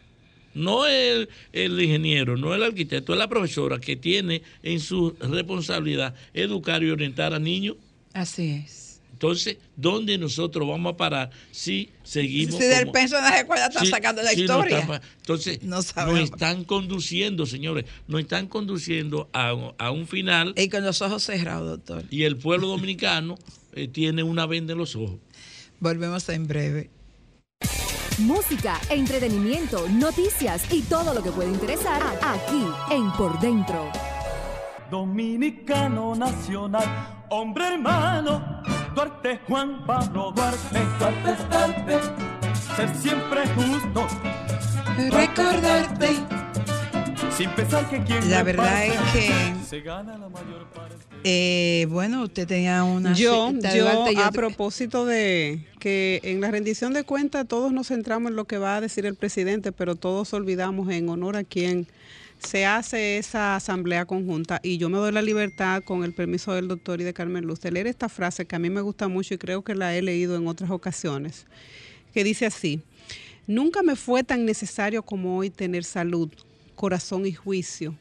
No 0.58 0.86
el, 0.86 1.28
el 1.52 1.80
ingeniero, 1.80 2.36
no 2.36 2.54
el 2.54 2.62
arquitecto, 2.62 3.12
es 3.12 3.18
la 3.18 3.28
profesora 3.28 3.78
que 3.78 3.96
tiene 3.96 4.42
en 4.62 4.80
su 4.80 5.16
responsabilidad 5.20 6.14
educar 6.34 6.82
y 6.82 6.90
orientar 6.90 7.32
a 7.34 7.38
niños. 7.38 7.76
Así 8.12 8.50
es. 8.66 8.86
Entonces, 9.12 9.56
¿dónde 9.74 10.16
nosotros 10.16 10.68
vamos 10.68 10.94
a 10.94 10.96
parar 10.96 11.30
si 11.50 11.90
seguimos? 12.04 12.54
Si 12.54 12.62
del 12.64 12.86
como- 12.86 12.98
de 12.98 13.08
las 13.10 13.40
escuelas 13.40 13.68
están 13.70 13.84
Sí, 13.84 13.90
sacando 13.90 14.22
la 14.22 14.32
no 14.32 14.38
historia. 14.40 14.78
está 14.78 14.86
pa- 14.86 15.02
entonces, 15.20 15.62
No 15.64 15.76
nos 16.06 16.20
están 16.20 16.62
conduciendo, 16.62 17.44
señores, 17.44 17.84
nos 18.06 18.20
están 18.20 18.46
conduciendo 18.46 19.28
a, 19.32 19.48
a 19.78 19.90
un 19.90 20.06
final 20.06 20.54
Y 20.56 20.68
con 20.68 20.84
los 20.84 21.02
ojos 21.02 21.24
cerrados, 21.24 21.68
doctor. 21.68 22.04
y 22.10 22.22
el 22.22 22.36
pueblo 22.36 22.68
dominicano 22.68 23.36
eh, 23.74 23.88
tiene 23.88 24.22
una 24.22 24.46
venda 24.46 24.72
en 24.74 24.78
los 24.78 24.94
ojos. 24.94 25.18
Volvemos 25.80 26.28
en 26.28 26.46
breve. 26.46 26.90
Música, 28.18 28.80
entretenimiento, 28.90 29.88
noticias 29.88 30.72
y 30.72 30.82
todo 30.82 31.14
lo 31.14 31.22
que 31.22 31.30
puede 31.30 31.50
interesar 31.50 32.02
aquí 32.20 32.66
en 32.90 33.12
Por 33.12 33.38
Dentro. 33.38 33.92
Dominicano 34.90 36.16
nacional, 36.16 37.24
hombre 37.28 37.74
hermano, 37.74 38.62
Duarte 38.92 39.38
Juan 39.46 39.86
Pablo 39.86 40.32
Duarte, 40.32 40.80
Duarte, 40.98 41.36
Duarte, 41.48 42.00
ser 42.74 42.96
siempre 42.96 43.46
justo, 43.54 44.06
Recordarte. 44.96 46.16
sin 47.36 47.50
pensar 47.50 47.88
que 47.88 48.02
quien 48.02 48.28
La 48.28 48.42
verdad 48.42 48.84
es 48.84 49.00
que, 49.12 49.54
se 49.64 49.80
gana 49.80 50.18
la 50.18 50.28
mayor 50.28 50.66
parte. 50.70 51.07
Eh, 51.24 51.86
bueno, 51.90 52.24
usted 52.24 52.46
tenía 52.46 52.84
una 52.84 53.12
Yo, 53.14 53.52
yo 53.74 53.88
a 54.22 54.30
propósito 54.30 55.04
de 55.04 55.64
que 55.80 56.20
en 56.22 56.40
la 56.40 56.50
rendición 56.50 56.92
de 56.92 57.04
cuentas 57.04 57.46
todos 57.48 57.72
nos 57.72 57.88
centramos 57.88 58.30
en 58.30 58.36
lo 58.36 58.44
que 58.44 58.58
va 58.58 58.76
a 58.76 58.80
decir 58.80 59.04
el 59.06 59.14
presidente, 59.14 59.72
pero 59.72 59.96
todos 59.96 60.32
olvidamos 60.32 60.90
en 60.90 61.08
honor 61.08 61.36
a 61.36 61.44
quien 61.44 61.88
se 62.38 62.66
hace 62.66 63.18
esa 63.18 63.56
asamblea 63.56 64.06
conjunta. 64.06 64.60
Y 64.62 64.78
yo 64.78 64.88
me 64.88 64.98
doy 64.98 65.12
la 65.12 65.22
libertad 65.22 65.82
con 65.82 66.04
el 66.04 66.14
permiso 66.14 66.54
del 66.54 66.68
doctor 66.68 67.00
y 67.00 67.04
de 67.04 67.12
Carmen 67.12 67.44
Luz 67.44 67.60
de 67.60 67.72
leer 67.72 67.88
esta 67.88 68.08
frase 68.08 68.46
que 68.46 68.56
a 68.56 68.60
mí 68.60 68.70
me 68.70 68.80
gusta 68.80 69.08
mucho 69.08 69.34
y 69.34 69.38
creo 69.38 69.62
que 69.62 69.74
la 69.74 69.96
he 69.96 70.02
leído 70.02 70.36
en 70.36 70.46
otras 70.46 70.70
ocasiones, 70.70 71.46
que 72.14 72.22
dice 72.22 72.46
así, 72.46 72.80
nunca 73.46 73.82
me 73.82 73.96
fue 73.96 74.22
tan 74.22 74.44
necesario 74.44 75.02
como 75.02 75.36
hoy 75.36 75.50
tener 75.50 75.82
salud, 75.82 76.30
corazón 76.76 77.26
y 77.26 77.32
juicio, 77.32 77.96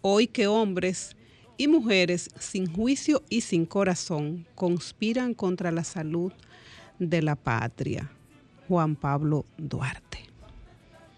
hoy 0.00 0.26
que 0.26 0.46
hombres 0.46 1.16
y 1.56 1.68
mujeres 1.68 2.30
sin 2.38 2.72
juicio 2.72 3.22
y 3.28 3.42
sin 3.42 3.66
corazón 3.66 4.46
conspiran 4.54 5.34
contra 5.34 5.70
la 5.70 5.84
salud 5.84 6.32
de 6.98 7.22
la 7.22 7.36
patria. 7.36 8.10
Juan 8.68 8.96
Pablo 8.96 9.44
Duarte. 9.58 10.20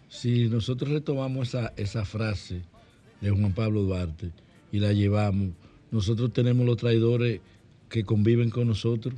Si 0.08 0.48
nosotros 0.48 0.90
retomamos 0.90 1.48
esa, 1.48 1.72
esa 1.76 2.04
frase 2.04 2.62
de 3.20 3.30
Juan 3.30 3.52
Pablo 3.52 3.82
Duarte 3.82 4.30
y 4.72 4.78
la 4.78 4.92
llevamos, 4.92 5.50
nosotros 5.90 6.32
tenemos 6.32 6.66
los 6.66 6.76
traidores 6.76 7.40
que 7.88 8.04
conviven 8.04 8.50
con 8.50 8.66
nosotros, 8.66 9.14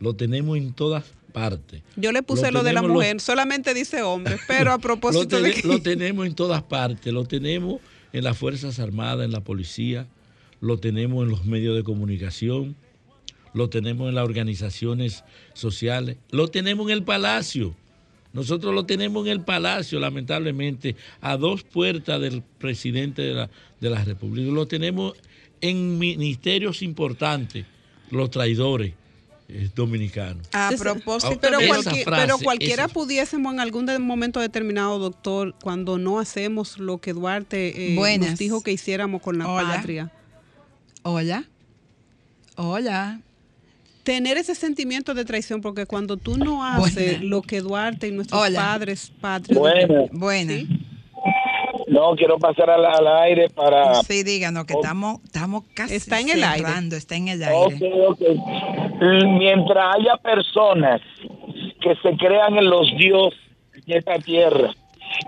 lo 0.00 0.14
tenemos 0.14 0.58
en 0.58 0.72
todas 0.72 1.04
partes. 1.32 1.82
Yo 1.96 2.12
le 2.12 2.22
puse 2.22 2.50
lo, 2.52 2.62
de 2.62 2.72
la 2.72 2.82
mujer, 2.82 3.20
solamente 3.20 3.74
dice 3.74 4.02
hombre, 4.02 4.38
pero 4.46 4.70
a 4.72 4.74
lo, 4.74 4.80
propósito 4.80 5.40
de 5.40 5.52
que... 5.54 5.66
lo 5.66 5.80
tenemos 5.80 6.26
en 6.26 6.34
todas 6.34 6.62
partes, 6.62 7.12
lo 7.12 7.24
tenemos 7.24 7.80
en 8.12 8.24
las 8.24 8.36
Fuerzas 8.36 8.78
Armadas, 8.78 9.24
en 9.24 9.32
la 9.32 9.40
policía, 9.40 10.06
lo 10.60 10.78
tenemos 10.78 11.24
en 11.24 11.30
los 11.30 11.44
medios 11.44 11.76
de 11.76 11.82
comunicación, 11.84 12.76
lo 13.54 13.68
tenemos 13.70 14.08
en 14.08 14.14
las 14.14 14.24
organizaciones 14.24 15.24
sociales, 15.54 16.16
lo 16.30 16.48
tenemos 16.48 16.86
en 16.88 16.92
el 16.92 17.02
palacio. 17.02 17.74
Nosotros 18.32 18.74
lo 18.74 18.84
tenemos 18.84 19.24
en 19.26 19.32
el 19.32 19.40
palacio, 19.40 19.98
lamentablemente, 19.98 20.96
a 21.20 21.36
dos 21.36 21.62
puertas 21.62 22.20
del 22.20 22.42
presidente 22.42 23.22
de 23.22 23.34
la, 23.34 23.50
de 23.80 23.90
la 23.90 24.04
República. 24.04 24.50
Lo 24.52 24.66
tenemos 24.68 25.14
en 25.60 25.98
ministerios 25.98 26.82
importantes, 26.82 27.64
los 28.10 28.30
traidores 28.30 28.92
eh, 29.48 29.70
dominicanos. 29.74 30.46
A 30.52 30.70
propósito 30.78 31.38
pero, 31.40 31.58
de 31.58 31.64
esa 31.68 31.74
cualquier- 31.82 32.04
frase, 32.04 32.22
pero 32.26 32.38
cualquiera 32.38 32.84
esa- 32.84 32.92
pudiésemos 32.92 33.52
en 33.54 33.60
algún 33.60 33.86
momento 34.02 34.40
determinado, 34.40 34.98
doctor, 34.98 35.54
cuando 35.62 35.96
no 35.98 36.18
hacemos 36.20 36.78
lo 36.78 36.98
que 36.98 37.14
Duarte 37.14 37.94
eh, 37.94 38.18
nos 38.18 38.38
dijo 38.38 38.62
que 38.62 38.72
hiciéramos 38.72 39.22
con 39.22 39.38
la 39.38 39.48
Hola. 39.48 39.74
patria. 39.76 40.12
Hola. 41.10 41.44
Hola. 42.56 43.20
Tener 44.02 44.36
ese 44.36 44.54
sentimiento 44.54 45.14
de 45.14 45.24
traición, 45.24 45.62
porque 45.62 45.86
cuando 45.86 46.18
tú 46.18 46.36
no 46.36 46.62
haces 46.62 47.18
Buena. 47.18 47.24
lo 47.24 47.40
que 47.40 47.62
Duarte 47.62 48.08
y 48.08 48.10
nuestros 48.12 48.38
Hola. 48.42 48.60
padres 48.60 49.10
patrios... 49.18 49.58
Buena. 49.58 50.04
Buena. 50.12 50.52
Sí. 50.52 50.68
No, 51.88 52.14
quiero 52.14 52.38
pasar 52.38 52.68
al, 52.68 52.84
al 52.84 53.06
aire 53.22 53.48
para... 53.48 54.02
Sí, 54.02 54.22
díganos 54.22 54.66
que 54.66 54.74
estamos, 54.74 55.20
estamos 55.24 55.64
casi 55.72 55.94
Está 55.94 56.20
en 56.20 56.28
el 56.28 56.44
aire. 56.44 56.66
cerrando, 56.66 56.96
está 56.96 57.16
en 57.16 57.28
el 57.28 57.42
Ok, 57.42 57.72
aire. 57.72 58.06
ok. 58.06 58.20
Mientras 59.40 59.96
haya 59.96 60.16
personas 60.18 61.00
que 61.80 61.94
se 62.02 62.16
crean 62.18 62.58
en 62.58 62.68
los 62.68 62.86
dioses 62.98 63.38
de 63.86 63.96
esta 63.96 64.18
tierra 64.18 64.74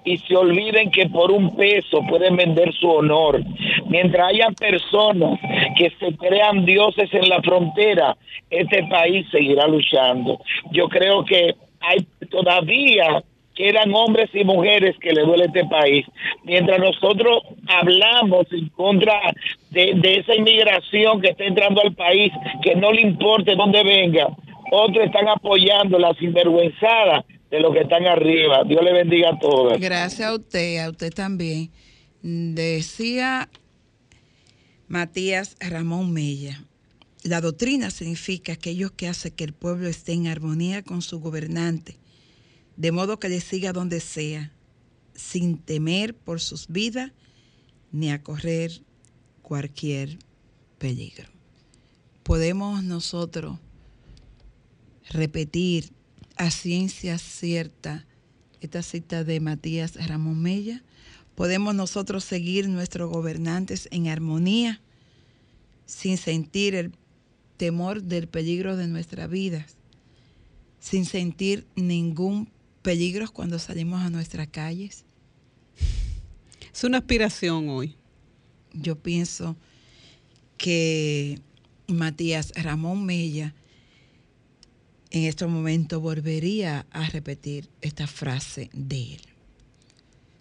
y 0.05 0.19
se 0.19 0.37
olviden 0.37 0.91
que 0.91 1.09
por 1.09 1.31
un 1.31 1.57
peso 1.57 2.03
pueden 2.09 2.37
vender 2.37 2.73
su 2.75 2.89
honor, 2.89 3.43
mientras 3.87 4.29
haya 4.29 4.49
personas 4.59 5.39
que 5.77 5.91
se 5.99 6.17
crean 6.17 6.65
dioses 6.65 7.13
en 7.13 7.29
la 7.29 7.41
frontera, 7.43 8.17
este 8.51 8.85
país 8.85 9.27
seguirá 9.31 9.67
luchando. 9.67 10.41
Yo 10.73 10.89
creo 10.89 11.25
que 11.25 11.55
hay 11.81 12.07
todavía 12.31 13.23
quedan 13.55 13.93
hombres 13.95 14.31
y 14.33 14.43
mujeres 14.43 14.97
que 15.01 15.13
le 15.13 15.23
duele 15.23 15.45
este 15.45 15.67
país. 15.67 16.07
Mientras 16.45 16.79
nosotros 16.79 17.43
hablamos 17.69 18.51
en 18.53 18.69
contra 18.71 19.21
de, 19.71 19.93
de 19.97 20.21
esa 20.21 20.35
inmigración 20.35 21.21
que 21.21 21.29
está 21.29 21.45
entrando 21.45 21.83
al 21.83 21.93
país, 21.93 22.33
que 22.63 22.75
no 22.75 22.91
le 22.91 23.03
importe 23.03 23.55
dónde 23.57 23.83
venga, 23.83 24.29
otros 24.73 25.05
están 25.05 25.29
apoyando 25.29 25.99
la 25.99 26.15
sinvergüenzada 26.15 27.25
de 27.51 27.61
los 27.61 27.73
que 27.73 27.81
están 27.81 28.07
arriba. 28.07 28.65
Dios 28.65 28.83
le 28.83 28.93
bendiga 28.93 29.31
a 29.31 29.39
todos. 29.39 29.79
Gracias 29.79 30.29
a 30.29 30.35
usted, 30.35 30.79
a 30.79 30.91
usted 30.91 31.13
también. 31.13 31.71
Decía 32.23 33.49
Matías 34.89 35.57
Ramón 35.61 36.13
Mella, 36.13 36.65
la 37.23 37.41
doctrina 37.41 37.91
significa 37.91 38.53
aquellos 38.53 38.93
que 38.93 39.09
hacen 39.09 39.33
que 39.33 39.45
el 39.45 39.53
pueblo 39.53 39.89
esté 39.89 40.13
en 40.13 40.27
armonía 40.27 40.83
con 40.83 41.03
su 41.03 41.21
gobernante, 41.21 41.97
de 42.77 42.93
modo 42.93 43.19
que 43.19 43.29
le 43.29 43.41
siga 43.41 43.73
donde 43.73 44.01
sea, 44.01 44.53
sin 45.15 45.59
temer 45.59 46.15
por 46.15 46.41
sus 46.41 46.69
vidas 46.69 47.13
ni 47.93 48.11
a 48.11 48.23
correr 48.23 48.71
cualquier 49.43 50.19
peligro. 50.79 51.29
Podemos 52.23 52.85
nosotros 52.85 53.59
repetir 55.11 55.91
a 56.41 56.51
ciencia 56.51 57.19
cierta 57.19 58.07
esta 58.63 58.83
cita 58.83 59.25
de 59.25 59.41
Matías 59.41 59.95
Ramón 60.07 60.41
Mella. 60.41 60.83
Podemos 61.35 61.75
nosotros 61.75 62.25
seguir 62.25 62.67
nuestros 62.67 63.11
gobernantes 63.11 63.89
en 63.91 64.09
armonía 64.09 64.81
sin 65.85 66.17
sentir 66.17 66.75
el 66.75 66.93
temor 67.59 68.03
del 68.03 68.27
peligro 68.27 68.79
de 68.79 68.89
nuestras 68.89 69.29
vidas, 69.29 69.77
sin 70.79 71.05
sentir 71.05 71.67
ningún 71.77 72.49
peligro 72.81 73.31
cuando 73.31 73.59
salimos 73.59 74.01
a 74.01 74.09
nuestras 74.09 74.49
calles. 74.49 75.05
Es 76.73 76.85
una 76.85 76.99
aspiración 76.99 77.69
hoy. 77.69 77.97
Yo 78.73 78.97
pienso 78.97 79.57
que 80.57 81.39
Matías 81.87 82.51
Ramón 82.57 83.05
Mella 83.05 83.55
en 85.11 85.25
este 85.25 85.47
momento 85.47 86.01
volvería 86.01 86.87
a 86.91 87.09
repetir 87.09 87.69
esta 87.81 88.07
frase 88.07 88.71
de 88.73 89.15
él. 89.15 89.21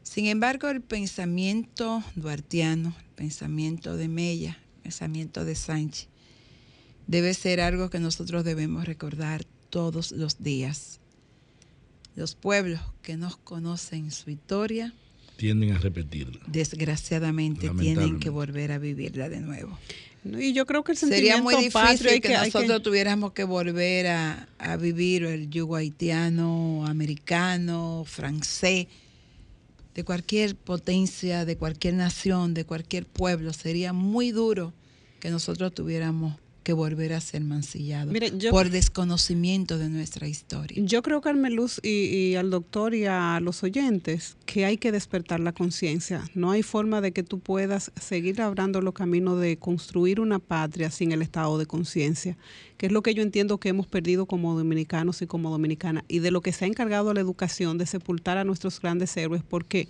Sin 0.04 0.26
embargo, 0.26 0.70
el 0.70 0.82
pensamiento 0.82 2.04
duartiano, 2.16 2.96
el 3.00 3.16
pensamiento 3.16 3.96
de 3.96 4.08
Mella, 4.08 4.58
el 4.78 4.82
pensamiento 4.84 5.46
de 5.46 5.56
Sánchez, 5.56 6.08
debe 7.08 7.34
ser 7.34 7.62
algo 7.62 7.90
que 7.90 8.00
nosotros 8.00 8.44
debemos 8.44 8.86
recordar 8.86 9.44
todos 9.70 10.12
los 10.12 10.42
días. 10.42 11.00
Los 12.16 12.36
pueblos 12.36 12.82
que 13.02 13.18
nos 13.18 13.38
conocen 13.38 14.12
su 14.12 14.30
historia, 14.30 14.94
Tienden 15.38 15.72
a 15.72 15.78
repetirla. 15.78 16.42
desgraciadamente 16.48 17.70
tienen 17.80 18.20
que 18.20 18.30
volver 18.30 18.74
a 18.74 18.78
vivirla 18.78 19.30
de 19.30 19.40
nuevo. 19.40 19.78
Y 20.26 20.54
yo 20.54 20.66
creo 20.66 20.84
que 20.84 20.92
el 20.92 20.98
Sería 20.98 21.42
muy 21.42 21.56
difícil 21.56 22.22
que, 22.22 22.22
que, 22.22 22.36
hay 22.36 22.52
que- 22.52 22.58
nosotros 22.60 22.84
tuviéramos 22.84 23.32
que 23.32 23.44
volver 23.46 24.08
a, 24.08 24.50
a 24.58 24.76
vivir 24.78 25.24
el 25.24 25.50
yugo 25.50 25.76
haitiano, 25.78 26.86
americano, 26.86 28.04
francés, 28.06 28.88
de 29.96 30.04
cualquier 30.04 30.56
potencia, 30.56 31.46
de 31.46 31.58
cualquier 31.58 31.94
nación, 31.96 32.54
de 32.54 32.66
cualquier 32.66 33.06
pueblo. 33.06 33.54
Sería 33.54 33.94
muy 33.94 34.32
duro 34.32 34.74
que 35.20 35.30
nosotros 35.30 35.74
tuviéramos 35.74 36.36
que 36.70 36.74
volver 36.74 37.14
a 37.14 37.20
ser 37.20 37.42
mancillados 37.42 38.14
Mire, 38.14 38.32
yo- 38.38 38.52
por 38.52 38.70
desconocimiento 38.70 39.80
de 39.80 39.90
nuestra 39.90 40.28
historia. 40.28 40.78
Yo 40.86 41.02
creo, 41.02 41.20
Carmen 41.20 41.56
Luz, 41.56 41.80
y, 41.82 41.90
y 42.06 42.36
al 42.36 42.52
doctor 42.52 42.94
y 42.94 43.06
a 43.06 43.40
los 43.42 43.64
oyentes, 43.64 44.38
que 44.46 44.66
hay 44.66 44.78
que 44.78 44.92
despertar 44.92 45.40
la 45.40 45.52
conciencia. 45.52 46.24
No 46.36 46.52
hay 46.52 46.62
forma 46.62 47.02
de 47.02 47.12
que 47.12 47.24
tú 47.24 47.40
puedas 47.40 47.92
seguir 48.00 48.38
labrando 48.38 48.82
los 48.82 48.94
caminos 48.94 49.42
de 49.42 49.58
construir 49.58 50.20
una 50.20 50.38
patria 50.38 50.92
sin 50.92 51.12
el 51.12 51.24
estado 51.24 51.58
de 51.58 51.66
conciencia, 51.66 52.38
que 52.78 52.86
es 52.86 52.92
lo 52.92 53.02
que 53.02 53.16
yo 53.16 53.24
entiendo 53.24 53.58
que 53.58 53.70
hemos 53.70 53.88
perdido 53.88 54.28
como 54.28 54.56
dominicanos 54.56 55.24
y 55.24 55.26
como 55.26 55.50
dominicanas, 55.50 56.04
y 56.08 56.20
de 56.20 56.30
lo 56.30 56.42
que 56.42 56.54
se 56.54 56.66
ha 56.66 56.68
encargado 56.68 57.16
la 57.16 57.20
educación, 57.22 57.80
de 57.80 57.88
sepultar 57.88 58.38
a 58.38 58.44
nuestros 58.44 58.80
grandes 58.80 59.18
héroes, 59.18 59.42
porque 59.42 59.88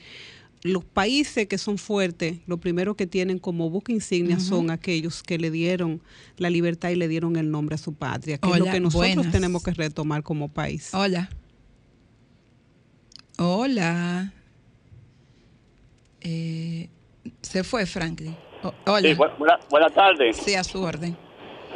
los 0.61 0.83
países 0.83 1.47
que 1.47 1.57
son 1.57 1.77
fuertes, 1.77 2.39
lo 2.45 2.57
primero 2.57 2.95
que 2.95 3.07
tienen 3.07 3.39
como 3.39 3.69
buque 3.69 3.93
insignia 3.93 4.39
son 4.39 4.71
aquellos 4.71 5.23
que 5.23 5.37
le 5.37 5.51
dieron 5.51 6.01
la 6.37 6.49
libertad 6.49 6.89
y 6.89 6.95
le 6.95 7.07
dieron 7.07 7.37
el 7.37 7.49
nombre 7.49 7.75
a 7.75 7.77
su 7.77 7.93
patria, 7.93 8.37
que 8.37 8.49
es 8.49 8.59
lo 8.59 8.65
que 8.65 8.79
nosotros 8.81 9.15
buenas. 9.15 9.31
tenemos 9.31 9.63
que 9.63 9.71
retomar 9.71 10.21
como 10.23 10.49
país. 10.49 10.93
Hola. 10.93 11.29
Hola. 13.37 14.33
Eh, 16.21 16.89
se 17.41 17.63
fue 17.63 17.85
Franklin. 17.85 18.35
O- 18.63 18.73
hola. 18.87 19.01
Sí, 19.01 19.15
bu- 19.15 19.37
buena- 19.37 19.59
buenas 19.69 19.93
tardes. 19.93 20.35
Sí, 20.37 20.55
a 20.55 20.63
su 20.63 20.81
orden. 20.81 21.15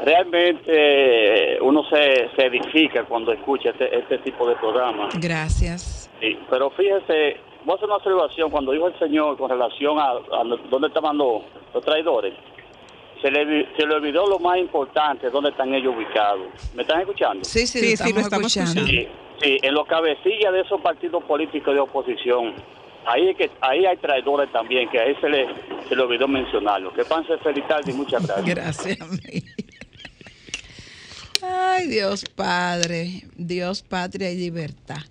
Realmente 0.03 0.61
eh, 0.67 1.57
uno 1.61 1.83
se, 1.89 2.27
se 2.35 2.47
edifica 2.47 3.05
cuando 3.05 3.31
escucha 3.31 3.69
este, 3.69 3.97
este 3.97 4.17
tipo 4.19 4.47
de 4.49 4.55
programas. 4.57 5.13
Gracias. 5.19 6.09
Sí, 6.19 6.37
pero 6.49 6.69
fíjese, 6.71 7.37
voy 7.65 7.73
a 7.73 7.75
hacer 7.75 7.85
una 7.85 7.95
observación. 7.95 8.49
Cuando 8.49 8.71
dijo 8.71 8.87
el 8.87 8.99
señor 8.99 9.37
con 9.37 9.49
relación 9.49 9.99
a, 9.99 10.13
dónde 10.69 10.87
estaban 10.87 11.17
los, 11.17 11.43
los 11.73 11.83
traidores, 11.83 12.33
se 13.21 13.31
le, 13.31 13.67
se 13.77 13.87
le 13.87 13.95
olvidó 13.95 14.27
lo 14.27 14.37
más 14.39 14.57
importante, 14.57 15.29
dónde 15.29 15.51
están 15.51 15.73
ellos 15.73 15.95
ubicados. 15.95 16.47
¿Me 16.75 16.81
están 16.81 16.99
escuchando? 16.99 17.43
Sí, 17.45 17.65
sí, 17.65 17.81
lo 17.81 18.19
estamos 18.19 18.33
escuchando. 18.33 18.85
Sí, 18.85 19.07
sí, 19.41 19.57
en 19.61 19.73
los 19.73 19.87
cabecillas 19.87 20.51
de 20.51 20.61
esos 20.61 20.81
partidos 20.81 21.23
políticos 21.23 21.73
de 21.73 21.79
oposición. 21.79 22.53
Ahí 23.05 23.29
es 23.29 23.37
que 23.37 23.51
ahí 23.61 23.85
hay 23.85 23.97
traidores 23.97 24.51
también, 24.51 24.89
que 24.89 24.99
ahí 24.99 25.15
se 25.19 25.29
le, 25.29 25.47
se 25.87 25.95
le 25.95 26.01
olvidó 26.01 26.27
mencionarlo. 26.27 26.93
Que 26.93 27.03
pase 27.03 27.37
feliz 27.37 27.67
tarde 27.67 27.91
y 27.91 27.93
muchas 27.93 28.25
gracias. 28.25 28.55
Gracias. 28.55 28.97
Ay, 31.41 31.87
Dios 31.87 32.23
Padre, 32.35 33.23
Dios, 33.35 33.83
patria 33.83 34.31
y 34.31 34.37
libertad. 34.37 35.01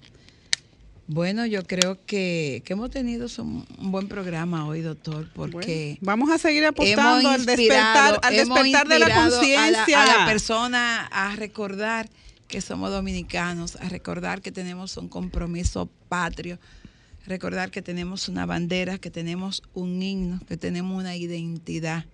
Bueno, 1.09 1.47
yo 1.47 1.65
creo 1.65 1.99
que, 2.07 2.63
que 2.65 2.73
hemos 2.75 2.91
tenido 2.91 3.27
un, 3.39 3.67
un 3.79 3.93
buen 3.93 4.09
programa 4.09 4.67
hoy, 4.67 4.81
doctor, 4.83 5.29
porque 5.35 5.99
Vamos 6.01 6.31
a 6.31 6.39
seguir 6.39 6.65
apostando 6.65 7.29
al 7.29 7.45
despertar, 7.45 8.21
al 8.23 8.37
despertar 8.37 8.89
de 8.89 8.99
la 8.99 9.07
inspirado 9.07 9.37
a 9.37 9.39
conciencia. 9.39 10.03
A, 10.03 10.19
la 10.19 10.27
persona 10.27 11.07
a 11.07 11.35
recordar 11.37 12.09
que 12.47 12.61
somos 12.61 12.91
dominicanos, 12.91 13.77
a 13.77 13.89
recordar 13.89 14.43
que 14.43 14.53
tenemos 14.53 14.97
un 14.97 15.09
compromiso 15.09 15.89
patrio, 16.09 16.59
recordar 17.27 17.71
que 17.71 17.83
tenemos 17.83 18.29
una 18.29 18.47
bandera, 18.47 18.99
que 18.99 19.11
tenemos 19.11 19.63
un 19.75 20.03
himno, 20.03 20.41
que 20.47 20.57
tenemos 20.57 20.99
una 20.99 21.17
identidad, 21.17 22.05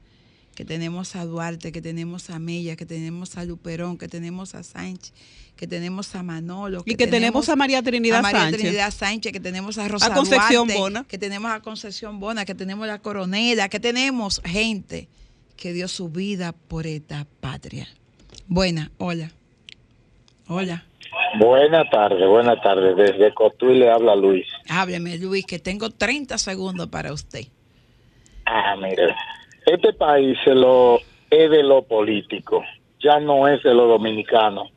que 0.58 0.64
tenemos 0.64 1.14
a 1.14 1.24
Duarte, 1.24 1.70
que 1.70 1.80
tenemos 1.80 2.30
a 2.30 2.40
Mella, 2.40 2.74
que 2.74 2.84
tenemos 2.84 3.36
a 3.38 3.44
Luperón, 3.44 3.96
que 3.96 4.08
tenemos 4.08 4.56
a 4.56 4.64
Sánchez, 4.64 5.14
que 5.54 5.68
tenemos 5.68 6.12
a 6.16 6.24
Manolo. 6.24 6.82
Y 6.84 6.96
que 6.96 7.06
tenemos 7.06 7.48
a 7.48 7.54
María 7.54 7.80
Trinidad 7.80 8.18
a 8.18 8.22
María 8.22 8.40
Sánchez. 8.40 8.60
Trinidad 8.60 8.90
Sánchez, 8.90 9.32
que 9.32 9.38
tenemos 9.38 9.78
a 9.78 9.86
Rosa 9.86 10.06
A 10.06 10.14
Concepción 10.14 10.66
Duarte, 10.66 10.80
Bona. 10.80 11.04
que 11.04 11.16
tenemos 11.16 11.52
a 11.52 11.60
Concepción 11.60 12.18
Bona, 12.18 12.44
que 12.44 12.56
tenemos 12.56 12.88
a 12.88 12.88
la 12.88 12.98
Coronela, 12.98 13.68
que 13.68 13.78
tenemos 13.78 14.42
gente 14.44 15.06
que 15.56 15.72
dio 15.72 15.86
su 15.86 16.08
vida 16.08 16.52
por 16.66 16.88
esta 16.88 17.24
patria. 17.40 17.86
Buena, 18.48 18.90
hola. 18.98 19.30
Hola. 20.48 20.86
Buenas 21.38 21.88
tardes, 21.88 22.28
buenas 22.28 22.60
tardes. 22.64 22.96
Desde 22.96 23.32
Cotuí 23.32 23.78
le 23.78 23.92
habla 23.92 24.16
Luis. 24.16 24.48
Hábleme, 24.68 25.18
Luis, 25.18 25.46
que 25.46 25.60
tengo 25.60 25.90
30 25.90 26.36
segundos 26.36 26.88
para 26.88 27.12
usted. 27.12 27.46
Ah, 28.44 28.74
mire, 28.74 29.14
este 29.68 29.92
país 29.92 30.36
se 30.44 30.54
lo 30.54 30.98
es 31.30 31.50
de 31.50 31.62
lo 31.62 31.82
político, 31.82 32.62
ya 33.02 33.20
no 33.20 33.48
es 33.48 33.62
de 33.62 33.74
lo 33.74 33.86
dominicano. 33.86 34.70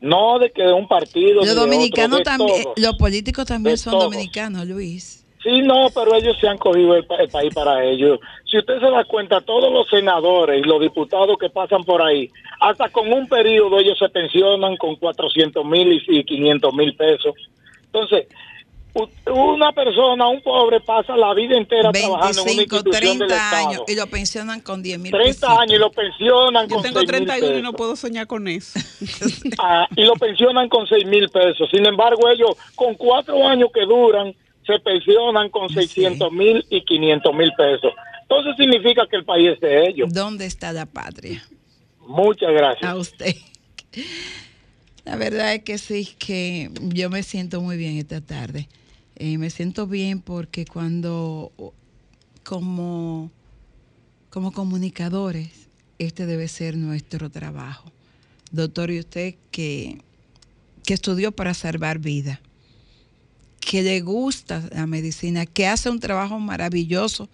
No 0.00 0.38
de 0.38 0.50
que 0.50 0.62
de 0.62 0.72
un 0.72 0.86
partido. 0.86 1.42
Los 1.42 1.54
dominicanos 1.54 2.22
también, 2.22 2.62
todos. 2.62 2.78
los 2.78 2.96
políticos 2.96 3.46
también 3.46 3.78
son 3.78 3.92
todos. 3.92 4.04
dominicanos, 4.04 4.66
Luis. 4.66 5.24
Sí, 5.42 5.62
no, 5.62 5.88
pero 5.94 6.14
ellos 6.14 6.36
se 6.40 6.48
han 6.48 6.58
cogido 6.58 6.94
el, 6.94 7.06
el 7.18 7.28
país 7.28 7.54
para 7.54 7.84
ellos. 7.84 8.18
Si 8.50 8.58
usted 8.58 8.80
se 8.80 8.90
da 8.90 9.04
cuenta, 9.04 9.40
todos 9.40 9.72
los 9.72 9.88
senadores 9.88 10.60
y 10.60 10.68
los 10.68 10.80
diputados 10.80 11.36
que 11.38 11.50
pasan 11.50 11.84
por 11.84 12.02
ahí, 12.02 12.30
hasta 12.60 12.88
con 12.88 13.12
un 13.12 13.28
periodo 13.28 13.78
ellos 13.78 13.98
se 13.98 14.08
pensionan 14.08 14.76
con 14.76 14.96
400 14.96 15.64
mil 15.64 16.02
y 16.06 16.24
500 16.24 16.74
mil 16.74 16.96
pesos. 16.96 17.34
Entonces, 17.86 18.26
una 19.26 19.72
persona, 19.72 20.28
un 20.28 20.40
pobre, 20.40 20.80
pasa 20.80 21.16
la 21.16 21.34
vida 21.34 21.56
entera 21.56 21.90
trabajando 21.90 22.42
en 22.42 22.48
una 22.48 22.56
25, 22.56 22.76
institución 22.76 23.18
del 23.18 23.28
30 23.28 23.58
años 23.58 23.72
Estado. 23.72 23.84
y 23.88 23.94
lo 23.96 24.06
pensionan 24.06 24.60
con 24.60 24.82
10 24.82 24.98
mil 25.00 25.12
30 25.12 25.60
años 25.60 25.72
y 25.74 25.78
lo 25.78 25.90
pensionan 25.90 26.68
Yo 26.68 26.74
con 26.76 26.82
tengo 26.84 26.98
6 27.00 27.10
mil 27.10 27.26
31 27.26 27.46
y 27.46 27.48
pesos. 27.50 27.62
no 27.62 27.72
puedo 27.72 27.96
soñar 27.96 28.26
con 28.26 28.46
eso. 28.48 28.78
Ah, 29.58 29.86
y 29.96 30.04
lo 30.04 30.14
pensionan 30.14 30.68
con 30.68 30.86
6 30.86 31.06
mil 31.06 31.28
pesos. 31.28 31.68
Sin 31.70 31.84
embargo, 31.86 32.28
ellos 32.28 32.56
con 32.74 32.94
cuatro 32.94 33.46
años 33.46 33.70
que 33.74 33.82
duran, 33.82 34.34
se 34.66 34.78
pensionan 34.78 35.50
con 35.50 35.68
600 35.68 36.32
mil 36.32 36.64
y 36.70 36.84
500 36.84 37.34
mil 37.34 37.52
pesos. 37.56 37.92
Entonces 38.22 38.54
significa 38.56 39.06
que 39.08 39.16
el 39.16 39.24
país 39.24 39.50
es 39.54 39.60
de 39.60 39.88
ellos. 39.88 40.12
¿Dónde 40.12 40.46
está 40.46 40.72
la 40.72 40.86
patria? 40.86 41.42
Muchas 42.06 42.52
gracias. 42.52 42.90
A 42.90 42.96
usted. 42.96 43.34
La 45.04 45.16
verdad 45.16 45.54
es 45.54 45.62
que 45.64 45.78
sí, 45.78 46.08
que 46.18 46.70
yo 46.80 47.10
me 47.10 47.22
siento 47.22 47.60
muy 47.60 47.76
bien 47.76 47.98
esta 47.98 48.20
tarde. 48.20 48.68
Eh, 49.16 49.38
me 49.38 49.50
siento 49.50 49.86
bien 49.86 50.20
porque 50.20 50.64
cuando, 50.64 51.52
como, 52.42 53.30
como 54.30 54.52
comunicadores, 54.52 55.50
este 55.98 56.26
debe 56.26 56.48
ser 56.48 56.76
nuestro 56.76 57.30
trabajo. 57.30 57.92
Doctor, 58.50 58.90
y 58.90 58.98
usted 58.98 59.36
que, 59.50 60.02
que 60.84 60.94
estudió 60.94 61.32
para 61.32 61.54
salvar 61.54 61.98
vidas, 61.98 62.40
que 63.60 63.82
le 63.82 64.00
gusta 64.00 64.68
la 64.72 64.86
medicina, 64.86 65.46
que 65.46 65.66
hace 65.66 65.90
un 65.90 66.00
trabajo 66.00 66.38
maravilloso 66.38 67.28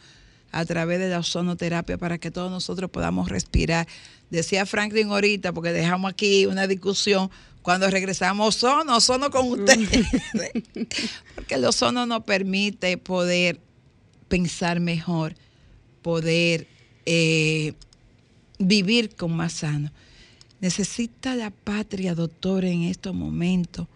a 0.52 0.64
través 0.64 0.98
de 0.98 1.08
la 1.08 1.20
ozonoterapia 1.20 1.96
para 1.96 2.18
que 2.18 2.30
todos 2.30 2.50
nosotros 2.50 2.90
podamos 2.90 3.28
respirar. 3.28 3.86
Decía 4.30 4.66
Franklin 4.66 5.08
ahorita, 5.08 5.52
porque 5.52 5.72
dejamos 5.72 6.10
aquí 6.10 6.46
una 6.46 6.66
discusión, 6.66 7.30
cuando 7.62 7.90
regresamos, 7.90 8.56
ozono, 8.56 8.96
ozono 8.96 9.30
con 9.30 9.48
usted. 9.50 9.78
porque 11.34 11.54
el 11.54 11.64
ozono 11.64 12.06
nos 12.06 12.24
permite 12.24 12.96
poder 12.98 13.61
pensar 14.28 14.80
mejor, 14.80 15.34
poder 16.02 16.66
eh, 17.04 17.74
vivir 18.58 19.14
con 19.14 19.36
más 19.36 19.52
sano. 19.54 19.90
Necesita 20.61 21.34
la 21.34 21.50
patria, 21.50 22.14
doctor, 22.14 22.64
en 22.64 22.82
estos 22.82 23.14
momentos 23.14 23.86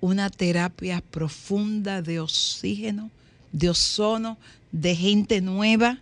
una 0.00 0.30
terapia 0.30 1.02
profunda 1.10 2.02
de 2.02 2.20
oxígeno, 2.20 3.10
de 3.52 3.70
ozono, 3.70 4.38
de 4.72 4.94
gente 4.94 5.40
nueva. 5.40 5.98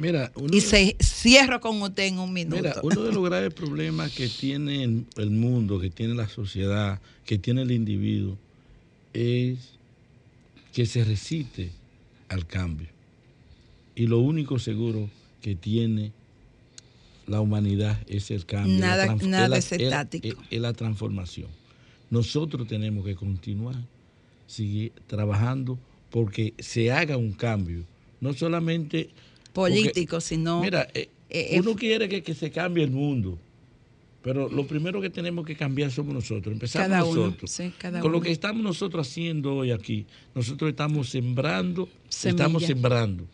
Mira, 0.00 0.32
uno 0.34 0.48
Y 0.56 0.62
se 0.62 0.96
cierro 1.02 1.60
con 1.60 1.80
usted 1.82 2.04
en 2.04 2.18
un 2.18 2.32
minuto. 2.32 2.56
Mira, 2.56 2.74
uno 2.82 3.02
de 3.02 3.12
los 3.12 3.22
graves 3.22 3.52
problemas 3.52 4.10
que 4.12 4.28
tiene 4.28 4.82
el- 5.16 5.30
mundo, 5.30 5.78
que 5.78 5.90
tiene 5.90 6.14
la 6.14 6.26
sociedad, 6.26 7.00
que 7.26 7.36
tiene 7.36 7.62
el 7.62 7.70
individuo, 7.70 8.38
es 9.12 9.58
que 10.72 10.86
se 10.86 11.04
resiste 11.04 11.70
al 12.30 12.46
cambio. 12.46 12.88
Y 13.94 14.06
lo 14.06 14.20
único 14.20 14.58
seguro 14.58 15.10
que 15.42 15.54
tiene 15.54 16.12
la 17.26 17.42
humanidad 17.42 17.98
es 18.08 18.30
el 18.30 18.46
cambio. 18.46 18.78
Nada- 18.78 19.56
es 19.58 19.70
estático. 19.72 20.28
es- 20.28 20.34
es 20.50 20.60
la 20.60 20.72
transformación. 20.72 21.48
Nosotros 22.08 22.66
tenemos 22.66 23.04
que 23.04 23.14
continuar, 23.16 23.76
seguir 24.46 24.92
trabajando 25.06 25.78
porque 26.10 26.54
se 26.58 26.90
haga 26.90 27.18
un 27.18 27.32
cambio. 27.32 27.84
No 28.20 28.32
solamente 28.32 29.10
porque- 29.52 29.74
Político, 29.74 30.20
sino... 30.20 30.60
Mira, 30.60 30.88
eh, 30.94 31.08
eh, 31.28 31.56
uno 31.60 31.74
quiere 31.76 32.08
que, 32.08 32.22
que 32.22 32.34
se 32.34 32.50
cambie 32.50 32.84
el 32.84 32.90
mundo, 32.90 33.38
pero 34.22 34.48
lo 34.48 34.66
primero 34.66 35.00
que 35.00 35.10
tenemos 35.10 35.46
que 35.46 35.56
cambiar 35.56 35.90
somos 35.90 36.12
nosotros. 36.12 36.52
Empezamos 36.52 36.88
Cada 36.88 37.04
uno, 37.04 37.24
nosotros. 37.26 37.50
sí, 37.50 37.72
cada 37.78 38.00
Con 38.00 38.12
lo 38.12 38.20
que 38.20 38.30
estamos 38.32 38.62
nosotros 38.62 39.08
haciendo 39.08 39.54
hoy 39.56 39.70
aquí, 39.70 40.06
nosotros 40.34 40.70
estamos 40.70 41.08
sembrando, 41.08 41.88
Semilla. 42.08 42.44
estamos 42.44 42.64
sembrando. 42.64 43.26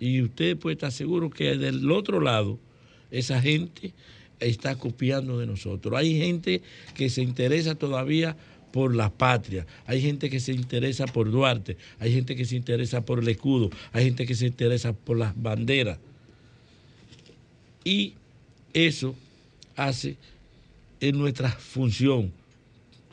Y 0.00 0.20
usted 0.22 0.56
puede 0.56 0.74
estar 0.74 0.90
seguro 0.90 1.30
que 1.30 1.56
del 1.56 1.88
otro 1.92 2.20
lado 2.20 2.58
esa 3.10 3.40
gente 3.40 3.92
está 4.40 4.74
copiando 4.76 5.38
de 5.38 5.46
nosotros. 5.46 5.94
Hay 5.96 6.18
gente 6.18 6.62
que 6.94 7.08
se 7.08 7.22
interesa 7.22 7.76
todavía 7.76 8.36
por 8.72 8.96
la 8.96 9.10
patria, 9.10 9.66
hay 9.86 10.00
gente 10.00 10.30
que 10.30 10.40
se 10.40 10.52
interesa 10.52 11.06
por 11.06 11.30
Duarte, 11.30 11.76
hay 12.00 12.12
gente 12.12 12.34
que 12.34 12.44
se 12.44 12.56
interesa 12.56 13.04
por 13.04 13.18
el 13.20 13.28
escudo, 13.28 13.70
hay 13.92 14.04
gente 14.06 14.26
que 14.26 14.34
se 14.34 14.46
interesa 14.46 14.92
por 14.92 15.18
las 15.18 15.40
banderas. 15.40 15.98
Y 17.84 18.14
eso 18.72 19.14
hace 19.76 20.16
en 21.00 21.18
nuestra 21.18 21.50
función, 21.50 22.32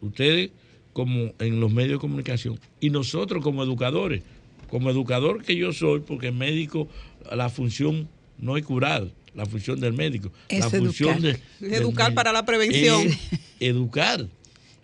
ustedes 0.02 0.52
como 0.94 1.34
en 1.40 1.60
los 1.60 1.72
medios 1.72 1.94
de 1.94 2.00
comunicación 2.00 2.60
y 2.80 2.90
nosotros 2.90 3.44
como 3.44 3.64
educadores, 3.64 4.24
como 4.70 4.90
educador 4.90 5.44
que 5.44 5.56
yo 5.56 5.74
soy, 5.74 6.00
porque 6.00 6.32
médico, 6.32 6.88
la 7.32 7.50
función 7.50 8.08
no 8.38 8.58
es 8.58 8.64
curar, 8.64 9.08
la 9.36 9.46
función 9.46 9.80
del 9.80 9.94
médico, 9.94 10.32
Es 10.48 10.60
la 10.60 10.70
función 10.70 11.18
educar. 11.18 11.40
de, 11.60 11.68
del 11.68 11.82
Educar 11.82 12.14
para 12.14 12.32
la 12.32 12.46
prevención. 12.46 13.02
es 13.08 13.18
educar. 13.60 14.28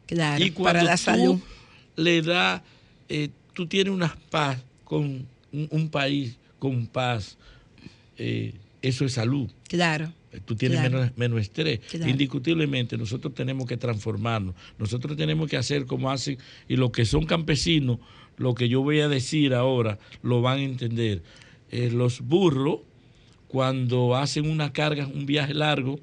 Claro, 0.07 0.43
y 0.43 0.51
cuando 0.51 0.79
para 0.79 0.83
la 0.83 0.97
tú 0.97 1.03
salud. 1.03 1.39
le 1.95 2.21
da, 2.21 2.63
eh, 3.09 3.29
tú 3.53 3.67
tienes 3.67 3.93
una 3.93 4.15
paz 4.29 4.63
con 4.83 5.27
un, 5.51 5.67
un 5.71 5.89
país 5.89 6.37
con 6.59 6.87
paz, 6.87 7.37
eh, 8.17 8.53
eso 8.81 9.05
es 9.05 9.13
salud. 9.13 9.49
Claro. 9.67 10.11
Tú 10.45 10.55
tienes 10.55 10.79
Claro. 10.79 10.97
menos, 10.99 11.17
menos 11.17 11.39
estrés. 11.41 11.79
Claro. 11.89 12.09
Indiscutiblemente, 12.09 12.97
nosotros 12.97 13.33
tenemos 13.33 13.65
que 13.67 13.77
transformarnos. 13.77 14.53
Nosotros 14.77 15.15
tenemos 15.15 15.49
que 15.49 15.55
hacer 15.57 15.85
como 15.85 16.11
hacen, 16.11 16.37
y 16.67 16.75
los 16.75 16.91
que 16.91 17.05
son 17.05 17.25
campesinos, 17.25 17.99
lo 18.37 18.53
que 18.53 18.67
yo 18.67 18.81
voy 18.81 18.99
a 18.99 19.07
decir 19.07 19.53
ahora, 19.53 19.97
lo 20.23 20.41
van 20.41 20.57
a 20.59 20.63
entender. 20.63 21.23
Eh, 21.71 21.89
los 21.89 22.19
burros, 22.19 22.81
cuando 23.47 24.15
hacen 24.15 24.49
una 24.49 24.73
carga, 24.73 25.07
un 25.07 25.25
viaje 25.25 25.53
largo, 25.53 25.99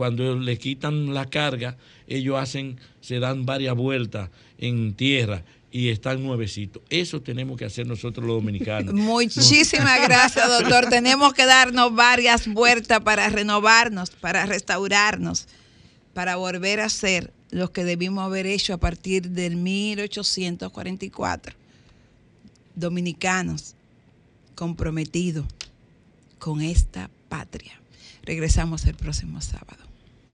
cuando 0.00 0.34
le 0.34 0.56
quitan 0.56 1.12
la 1.12 1.28
carga, 1.28 1.76
ellos 2.06 2.38
hacen, 2.38 2.80
se 3.02 3.18
dan 3.18 3.44
varias 3.44 3.76
vueltas 3.76 4.30
en 4.56 4.94
tierra 4.94 5.44
y 5.70 5.90
están 5.90 6.22
nuevecitos. 6.22 6.82
Eso 6.88 7.20
tenemos 7.20 7.58
que 7.58 7.66
hacer 7.66 7.86
nosotros 7.86 8.26
los 8.26 8.36
dominicanos. 8.36 8.94
Muchísimas 8.98 10.00
gracias, 10.00 10.48
doctor. 10.48 10.88
Tenemos 10.88 11.34
que 11.34 11.44
darnos 11.44 11.94
varias 11.94 12.48
vueltas 12.48 13.00
para 13.00 13.28
renovarnos, 13.28 14.08
para 14.08 14.46
restaurarnos, 14.46 15.48
para 16.14 16.36
volver 16.36 16.80
a 16.80 16.88
ser 16.88 17.34
lo 17.50 17.70
que 17.70 17.84
debimos 17.84 18.24
haber 18.24 18.46
hecho 18.46 18.72
a 18.72 18.78
partir 18.78 19.28
del 19.28 19.56
1844. 19.56 21.54
Dominicanos 22.74 23.74
comprometidos 24.54 25.44
con 26.38 26.62
esta 26.62 27.10
patria. 27.28 27.78
Regresamos 28.22 28.86
el 28.86 28.94
próximo 28.94 29.42
sábado. 29.42 29.89